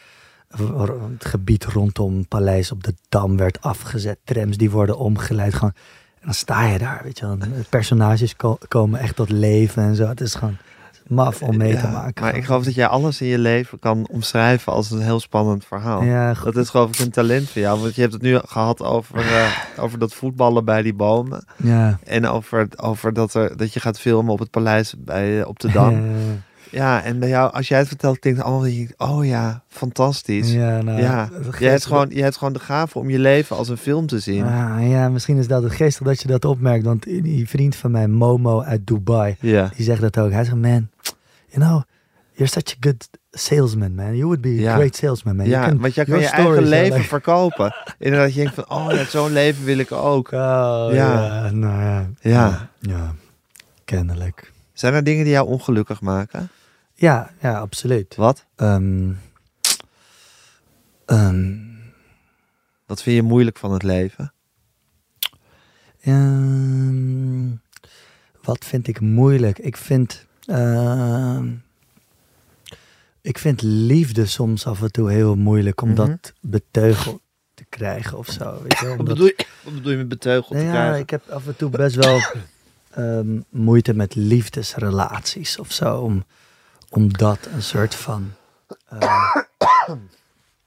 [0.56, 4.18] Het gebied rondom Paleis op de Dam werd afgezet.
[4.24, 5.54] Trams die worden omgeleid.
[5.54, 5.72] Gewoon,
[6.20, 7.38] en dan sta je daar, weet je wel.
[7.38, 10.06] De personages ko- komen echt tot leven en zo.
[10.06, 10.56] Het is gewoon
[11.08, 12.22] maf om mee te maken.
[12.22, 15.64] Maar ik geloof dat jij alles in je leven kan omschrijven als een heel spannend
[15.64, 16.02] verhaal.
[16.02, 16.34] Ja.
[16.44, 17.80] Dat is geloof ik een talent van jou.
[17.80, 19.50] Want je hebt het nu gehad over, eh,
[19.84, 21.44] over dat voetballen bij die bomen.
[21.56, 21.98] Ja.
[22.04, 25.58] En over, over dat, er, dat je gaat filmen op het paleis bij, eh, op
[25.60, 26.02] de Dam.
[26.70, 28.94] Ja, Ja, en bij jou, als jij het vertelt, klinkt het allemaal dat je denkt,
[29.00, 30.52] oh ja, fantastisch.
[30.52, 33.56] Ja, ja, nou, het Jij, hebt gewoon, jij hebt gewoon de gave om je leven
[33.56, 34.44] als een film te zien.
[34.44, 36.84] Ah, ja, misschien is dat het geestig dat je dat opmerkt.
[36.84, 39.70] Want die vriend van mij, Momo uit Dubai, Ja.
[39.76, 40.30] die zegt dat ook.
[40.30, 40.88] Hij zegt, man,
[41.48, 41.82] you know,
[42.32, 44.06] you're such a good salesman, man.
[44.16, 44.72] You would be Ja.
[44.72, 45.46] a great salesman, man.
[45.48, 47.74] You Ja, can- want jij kan je eigen leven like- verkopen.
[47.98, 50.26] Inderdaad, je denkt van, oh ja, zo'n leven wil ik ook.
[50.26, 50.90] Oh, Ja.
[50.92, 51.50] ja.
[51.50, 52.10] nou ja.
[52.20, 52.68] Ja.
[52.80, 53.14] Ja,
[53.84, 54.52] kennelijk.
[54.74, 56.48] Zijn er dingen die jou ongelukkig maken?
[56.94, 58.14] Ja, ja, absoluut.
[58.16, 58.44] Wat?
[58.56, 59.12] Ehm,
[61.06, 61.52] ehm,
[62.86, 64.32] Wat vind je moeilijk van het leven?
[66.00, 67.48] Ehm,
[68.42, 69.58] wat vind ik moeilijk?
[69.58, 70.26] Ik vind,
[73.20, 75.96] ik vind liefde soms af en toe heel moeilijk om Mhm.
[75.96, 77.20] dat beteugeld
[77.54, 78.62] te krijgen of zo.
[78.62, 78.86] Weet je?
[78.88, 81.00] Wat Omdat- bedoel je, wat bedoel je met beteugeld te Nou ja, krijgen?
[81.00, 82.20] ik heb af en toe best wel
[82.94, 85.98] ehm, moeite met liefdesrelaties of zo.
[86.00, 86.24] Om,
[86.90, 88.32] om dat een soort van.
[88.88, 89.36] eh,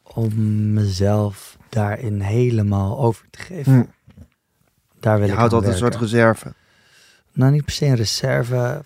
[0.04, 3.74] om mezelf daarin helemaal over te geven.
[3.74, 3.84] Hm.
[5.00, 6.54] Daar wil Je ik houdt altijd een soort reserve.
[7.34, 8.86] Nou, niet per se een reserve.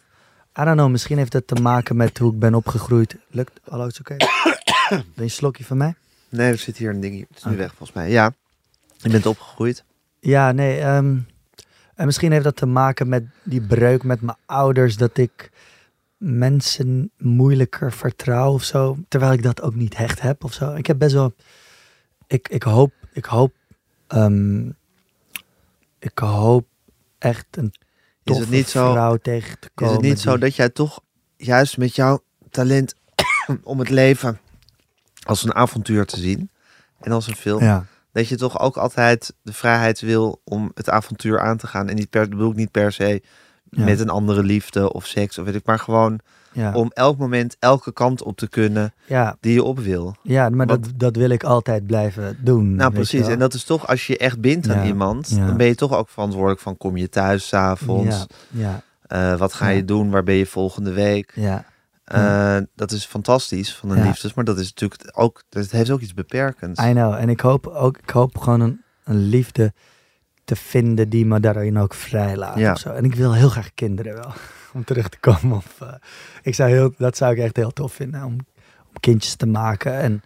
[0.59, 3.15] I don't know, misschien heeft dat te maken met hoe ik ben opgegroeid.
[3.29, 3.59] Lukt?
[3.69, 4.15] Hallo, is oké?
[4.89, 5.95] Je een slokje van mij?
[6.29, 7.25] Nee, er zit hier een ding.
[7.27, 7.57] Het is nu Oh.
[7.57, 8.09] weg volgens mij.
[8.09, 8.33] Ja,
[8.97, 9.83] je bent opgegroeid.
[10.19, 10.79] Ja, nee.
[10.79, 11.17] ehm,
[12.01, 14.97] en misschien heeft dat te maken met die breuk met mijn ouders.
[14.97, 15.51] Dat ik
[16.17, 18.97] mensen moeilijker vertrouw of zo.
[19.07, 20.73] Terwijl ik dat ook niet hecht heb of zo.
[20.73, 21.33] Ik heb best wel...
[22.27, 22.93] Ik, ik hoop...
[23.13, 23.53] Ik hoop...
[24.07, 24.69] ehm,
[25.99, 26.67] ik hoop
[27.17, 27.73] echt een
[28.23, 29.93] Is het niet zo, vrouw tegen te is komen.
[29.93, 31.01] het niet zo dat jij toch
[31.37, 32.95] juist met jouw talent
[33.63, 34.39] om het leven
[35.25, 36.49] als een avontuur te zien
[36.99, 40.89] en als een film, Ja, dat je toch ook altijd de vrijheid wil om het
[40.89, 43.21] avontuur aan te gaan en niet per, bedoel ik niet per se
[43.69, 46.19] ja, met een andere liefde of seks of weet ik, maar gewoon
[46.53, 50.15] ja, om elk moment elke kant op te kunnen ja, die je op wil.
[50.23, 52.75] ja, maar dat, dat wil ik altijd blijven doen.
[52.75, 53.27] Nou, precies.
[53.27, 56.09] En dat is toch, als je echt bindt aan iemand, dan ben je toch ook
[56.09, 58.25] verantwoordelijk van kom je thuis s'avonds?
[58.49, 60.09] Ja, ja, Eh, wat ga je doen?
[60.09, 61.31] Waar ben je volgende week?
[61.35, 61.65] ja.
[62.11, 64.03] Eh, dat is fantastisch van een Ja.
[64.03, 66.83] liefdes, maar dat is natuurlijk ook, dat heeft ook iets beperkends.
[66.83, 67.13] I know.
[67.13, 69.73] En ik hoop ook, ik hoop gewoon een, een liefde
[70.43, 72.57] te vinden die me daarin ook vrij laat.
[72.57, 72.71] Ja.
[72.71, 72.89] Of zo.
[72.89, 74.33] En ik wil heel graag kinderen wel.
[74.73, 75.63] Om terug te komen op.
[75.87, 75.93] eh,
[76.41, 78.23] ik zou heel, dat zou ik echt heel tof vinden.
[78.23, 78.33] Om,
[78.87, 79.93] om kindjes te maken.
[79.93, 80.21] En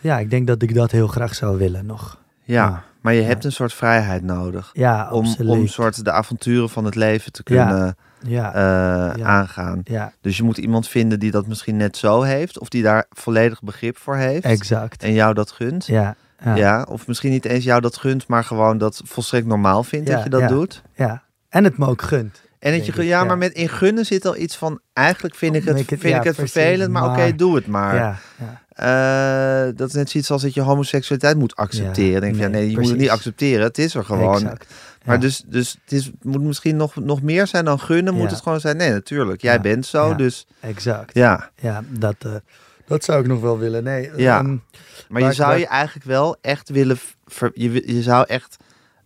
[0.00, 2.18] ja, ik denk dat ik dat heel graag zou willen nog.
[2.42, 2.84] ja, ja.
[3.00, 5.50] maar je hebt een soort vrijheid nodig Ja, om, absoluut.
[5.52, 7.94] om soort de avonturen van het leven te kunnen ja,
[8.24, 9.14] eh, Ja.
[9.22, 9.80] aangaan.
[9.84, 13.06] ja, Dus je moet iemand vinden die dat misschien net zo heeft, of die daar
[13.10, 15.02] volledig begrip voor heeft exact.
[15.02, 15.86] en jou dat gunt.
[15.86, 16.14] Ja,
[16.44, 16.86] ja, Ja.
[16.88, 20.30] of misschien niet eens jou dat gunt, maar gewoon dat volstrekt normaal vindt dat je
[20.30, 20.82] dat doet.
[20.94, 21.22] ja.
[21.48, 22.42] En het me ook gunt.
[22.58, 25.54] En dat je, ik, ja, maar met in gunnen zit al iets van, eigenlijk vind
[25.54, 27.94] ik het, vind ik het vervelend, maar, oké, doe het maar.
[27.94, 28.62] Ja, ja.
[29.68, 32.12] eh, dat is net zoiets als dat je homoseksualiteit moet accepteren.
[32.12, 33.64] Ja, denk je, ja, nee, je moet het niet accepteren.
[33.64, 34.34] Het is er gewoon.
[34.34, 34.66] Exact.
[35.04, 38.14] Maar dus, dus het, is, moet misschien nog, nog meer zijn dan gunnen.
[38.14, 39.42] Moet het gewoon zijn, nee, natuurlijk.
[39.42, 41.14] Jij bent zo, dus Exact.
[41.14, 41.50] ja.
[41.60, 42.32] Ja, dat, eh,
[42.86, 43.84] dat zou ik nog wel willen.
[43.84, 44.38] Nee, Ja.
[44.38, 44.56] ehm,
[45.08, 46.96] Maar je zou je eigenlijk wel echt willen...
[47.26, 48.56] ver- je, je zou echt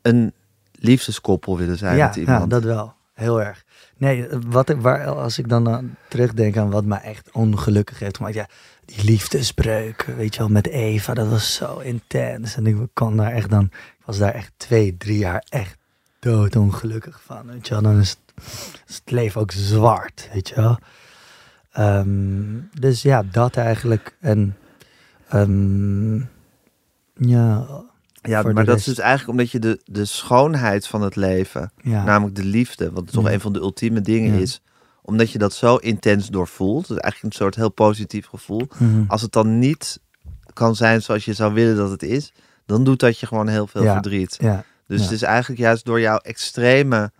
[0.02, 0.32] een
[0.72, 2.40] liefdeskoppel willen zijn ja, met iemand.
[2.40, 2.94] ja, dat wel.
[3.14, 3.64] Heel erg.
[3.96, 8.16] Nee, wat, ik- waar, als ik dan aan terugdenk aan wat mij echt ongelukkig heeft
[8.16, 8.34] gemaakt.
[8.34, 8.48] Ja,
[8.84, 12.56] die liefdesbreuk, weet je wel, met Eva, dat was zo intens.
[12.56, 15.76] En ik kon daar echt dan, ik was daar echt twee, drie jaar echt
[16.18, 17.46] doodongelukkig van.
[17.46, 18.44] Weet je wel, dan is het,
[18.86, 20.78] is het leven ook zwart, weet je wel.
[21.72, 24.16] Ehm, dus ja, dat eigenlijk.
[24.20, 24.56] En
[25.28, 26.16] ehm,
[27.14, 27.66] ja,
[28.22, 31.72] Ja, maar dat is dus eigenlijk omdat je de, de schoonheid van het leven...
[31.82, 33.32] ja, namelijk de liefde, wat toch Ja.
[33.32, 34.40] een van de ultieme dingen Ja.
[34.40, 34.60] is...
[35.02, 36.88] omdat je dat zo intens doorvoelt...
[36.88, 38.68] dus eigenlijk een soort heel positief gevoel...
[38.78, 39.04] Mhm.
[39.08, 40.00] als het dan niet
[40.52, 42.32] kan zijn zoals je zou willen dat het is...
[42.66, 43.92] dan doet dat je gewoon heel veel Ja.
[43.92, 44.38] verdriet.
[44.88, 45.04] Dus Ja.
[45.04, 47.10] het is eigenlijk juist door jouw extreme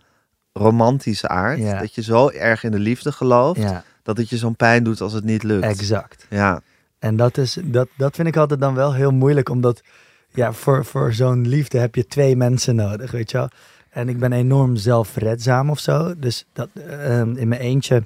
[0.53, 1.59] romantische aard...
[1.59, 1.79] Ja.
[1.79, 3.61] dat je zo erg in de liefde gelooft...
[3.61, 5.63] ja, dat het je zo'n pijn doet als het niet lukt.
[5.65, 6.25] exact.
[6.29, 6.61] Ja,
[6.99, 9.81] En dat, is, dat, dat vind ik altijd dan wel heel moeilijk, omdat
[10.29, 13.49] ja, voor, voor zo'n liefde heb je twee mensen nodig, weet je wel.
[13.89, 16.13] En ik ben enorm zelfredzaam of zo.
[16.17, 18.03] Dus dat, ehm, in mijn eentje,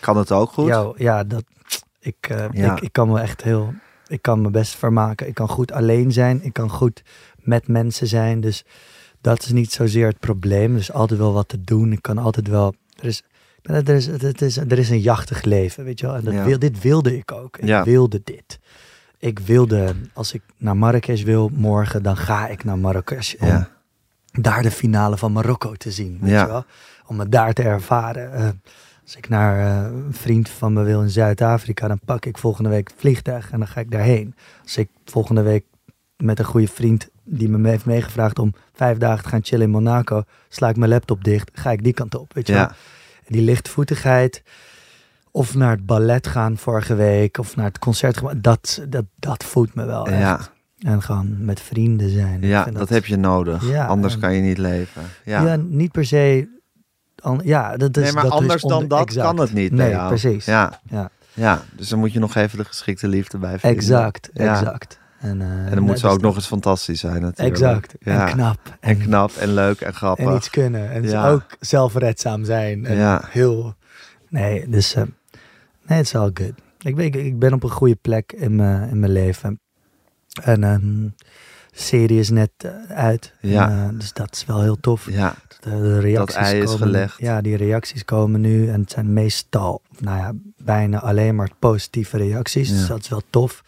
[0.00, 0.66] kan het ook goed?
[0.66, 1.44] ja, ja, dat,
[2.00, 2.76] ik, eh, Ja.
[2.76, 3.74] ik, ik kan me echt heel,
[4.06, 5.26] ik kan me best vermaken.
[5.28, 7.02] Ik kan goed alleen zijn, ik kan goed
[7.36, 8.40] met mensen zijn.
[8.40, 8.64] Dus
[9.22, 10.72] dat is niet zozeer het probleem.
[10.72, 11.92] Er is altijd wel wat te doen.
[11.92, 13.22] Ik kan altijd wel, er is,
[13.62, 16.14] er is, het is, er is een jachtig leven, weet je wel.
[16.16, 16.44] En dat Ja.
[16.44, 17.56] wil, dit wilde ik ook.
[17.58, 17.84] Ik Ja.
[17.84, 18.58] wilde dit.
[19.18, 23.34] Ik wilde, als ik naar Marrakesh wil morgen, dan ga ik naar Marrakesh.
[23.40, 23.68] Om Ja.
[24.32, 26.18] daar de finale van Marokko te zien.
[26.20, 26.40] Weet Ja.
[26.40, 26.64] je wel?
[27.06, 28.32] Om het daar te ervaren.
[28.32, 28.48] Eh,
[29.04, 32.70] als ik naar eh, een vriend van me wil in Zuid-Afrika, dan pak ik volgende
[32.70, 34.34] week het vliegtuig en dan ga ik daarheen.
[34.62, 35.64] Als ik volgende week
[36.22, 39.70] met een goede vriend die me heeft meegevraagd om vijf dagen te gaan chillen in
[39.70, 42.34] Monaco, sla ik mijn laptop dicht, ga ik die kant op.
[42.34, 42.52] Weet je?
[42.52, 42.74] Ja.
[43.26, 44.42] Die lichtvoetigheid,
[45.30, 49.74] of naar het ballet gaan vorige week, of naar het concert dat, dat, dat voedt
[49.74, 50.18] me wel echt.
[50.18, 50.40] Ja,
[50.78, 52.40] En gewoon met vrienden zijn.
[52.42, 53.68] Ja dat, heb je nodig.
[53.70, 55.02] Ja, Anders en- kan je niet leven.
[55.24, 55.42] Ja.
[55.44, 56.48] Ja, niet per se.
[57.22, 59.26] an- ja, dat is, nee, maar dat is anders dan onder- dat exact.
[59.26, 59.72] kan het niet.
[59.72, 60.44] Nee, precies.
[60.44, 63.78] Ja, Ja, ja, dus dan moet je nog even de geschikte liefde bij vinden.
[63.78, 65.00] exact, exact.
[65.22, 67.56] En, eh, En dan moet ze dus ook nog eens fantastisch zijn natuurlijk.
[67.56, 67.94] Exact.
[68.00, 68.26] Ja.
[68.26, 68.58] En knap.
[68.80, 70.26] En knap en leuk en grappig.
[70.26, 70.90] En iets kunnen.
[70.90, 71.30] En Ja.
[71.30, 72.86] ook zelfredzaam zijn.
[72.86, 73.22] En Ja.
[73.28, 73.74] heel...
[74.28, 74.94] Nee, dus...
[74.94, 75.02] eh,
[75.86, 76.52] nee, het is all good.
[76.78, 79.60] Ik ben, ik, ik ben op een goede plek in mijn, in mijn leven.
[80.42, 81.14] En een
[81.72, 83.32] serie is net eh, uit.
[83.40, 83.68] Ja.
[83.70, 85.10] En, dus dat is wel heel tof.
[85.10, 87.18] Ja, De, de reacties ei is komen, gelegd.
[87.18, 88.68] Ja, die reacties komen nu.
[88.68, 92.68] En het zijn meestal, nou ja, bijna alleen maar positieve reacties.
[92.68, 92.74] Ja.
[92.76, 93.62] Dus dat is wel tof.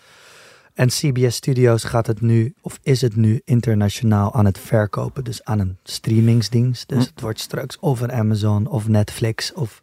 [0.74, 5.24] En CBS Studios gaat het nu, of is het nu internationaal aan het verkopen.
[5.24, 6.88] Dus aan een streamingsdienst.
[6.88, 7.10] Dus Hm.
[7.10, 9.82] het wordt straks of een Amazon of Netflix of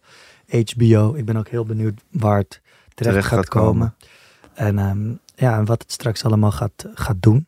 [0.49, 1.13] HBO.
[1.15, 3.95] Ik ben ook heel benieuwd waar het terecht, Terecht gaat, gaat komen.
[4.53, 7.47] En ehm, ja, en wat het straks allemaal gaat, gaat doen.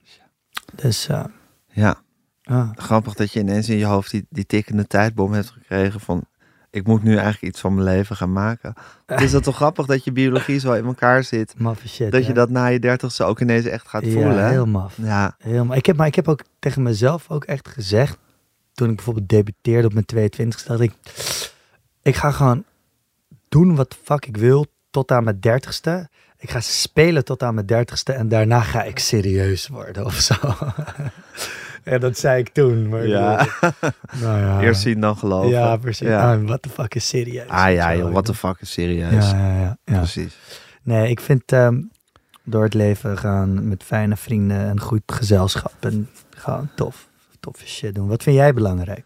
[0.76, 1.24] Dus uh,
[1.68, 2.02] ja.
[2.44, 6.26] ah, Grappig dat je ineens in je hoofd die, die tikkende tijdbom hebt gekregen van...
[6.74, 8.74] Ik moet nu eigenlijk iets van mijn leven gaan maken.
[9.06, 11.54] Het is dat toch grappig dat je biologie zo in elkaar zit.
[11.60, 12.12] maffe shit.
[12.12, 14.44] Dat je dat na je dertigste ook ineens echt gaat ja, voelen.
[14.44, 14.50] hè?
[14.50, 14.98] heel maf.
[15.02, 15.78] Ja, Helemaal.
[15.78, 18.18] Ik heb, maar ik heb ook tegen mezelf ook echt gezegd,
[18.74, 20.94] toen ik bijvoorbeeld debuteerde op mijn 22 dacht ik,
[22.02, 22.64] ik ga gewoon
[23.50, 26.10] doen wat fuck ik wil tot aan mijn dertigste.
[26.38, 30.36] Ik ga spelen tot aan mijn dertigste en daarna ga ik serieus worden of zo.
[31.84, 32.90] ja, dat zei ik toen.
[32.90, 33.48] Maar Ja.
[34.22, 34.62] nou ja.
[34.62, 35.50] eerst zien dan geloven.
[35.50, 36.08] Ja, precies.
[36.08, 36.34] Ja.
[36.34, 37.48] Ah, what the fuck is serieus?
[37.48, 39.32] Ah ja, joh, wat de fuck is serieus.
[39.32, 39.98] Ja, ja, ja.
[39.98, 40.38] Precies.
[40.84, 41.82] Nee, ik vind ehm,
[42.44, 47.08] door het leven gaan met fijne vrienden en goed gezelschap en gewoon tof.
[47.40, 48.08] Toffe shit doen.
[48.08, 49.04] Wat vind jij belangrijk?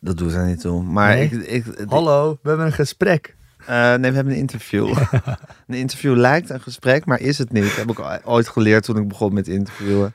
[0.00, 0.82] Dat doet er niet toe.
[0.82, 1.24] Maar Nee?
[1.30, 3.34] ik, ik, Hallo, we hebben een gesprek.
[3.66, 4.88] eh, nee, we hebben een interview.
[5.66, 7.76] een interview lijkt een gesprek, maar is het niet.
[7.76, 10.14] heb ik ooit geleerd toen ik begon met interviewen.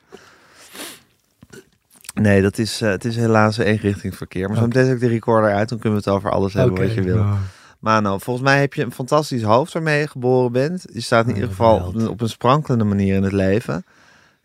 [2.13, 4.47] Nee, dat is, eh, het is helaas een eenrichtingsverkeer.
[4.47, 6.79] Maar zo meteen zet ik de recorder uit, dan kunnen we het over alles hebben
[6.79, 7.15] wat je wil.
[7.15, 7.35] nou,
[7.79, 10.85] Mano, volgens mij heb je een fantastisch hoofd waarmee je geboren bent.
[10.93, 13.85] Je staat in Oh, ieder geval op een, op een sprankelende manier in het leven.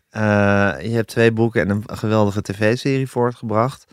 [0.09, 0.21] Eh,
[0.81, 3.85] je hebt twee boeken en een geweldige tv-serie voortgebracht.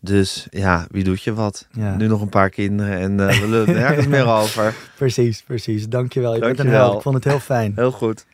[0.00, 1.66] Dus ja, wie doet je wat?
[1.72, 1.96] Ja.
[1.96, 4.74] Nu nog een paar kinderen en eh, we lullen er nergens meer over.
[4.96, 5.88] Precies, precies.
[5.88, 6.34] Dankjewel.
[6.34, 6.84] Je bent een Dankjewel.
[6.84, 6.96] held.
[6.96, 7.72] Ik vond het heel fijn.
[7.76, 8.24] Heel goed.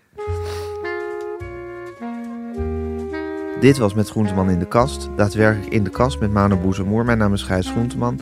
[3.61, 5.09] Dit was Met Groenteman in de kast.
[5.17, 7.05] Daadwerkelijk in de kast met Mano Boezemoer.
[7.05, 8.21] Mijn naam is Gijs Groenteman.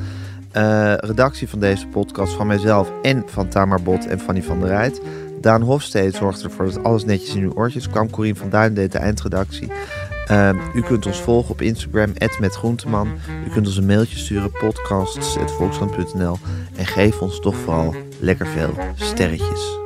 [0.53, 4.69] Eh, redactie van deze podcast van mijzelf en van Tamar Bot en Fanny van der
[4.69, 5.01] Rijt.
[5.41, 8.11] Daan Hofstede zorgde ervoor dat alles netjes in uw oortjes kwam.
[8.11, 9.73] Corien van Duin deed de eindredactie.
[10.27, 13.09] Ehm, u kunt ons volgen op Instagram, @metgroenteman.
[13.47, 16.37] U kunt ons een mailtje sturen, podcasts.volkskrant.nl.
[16.77, 19.86] En geef ons toch vooral lekker veel sterretjes.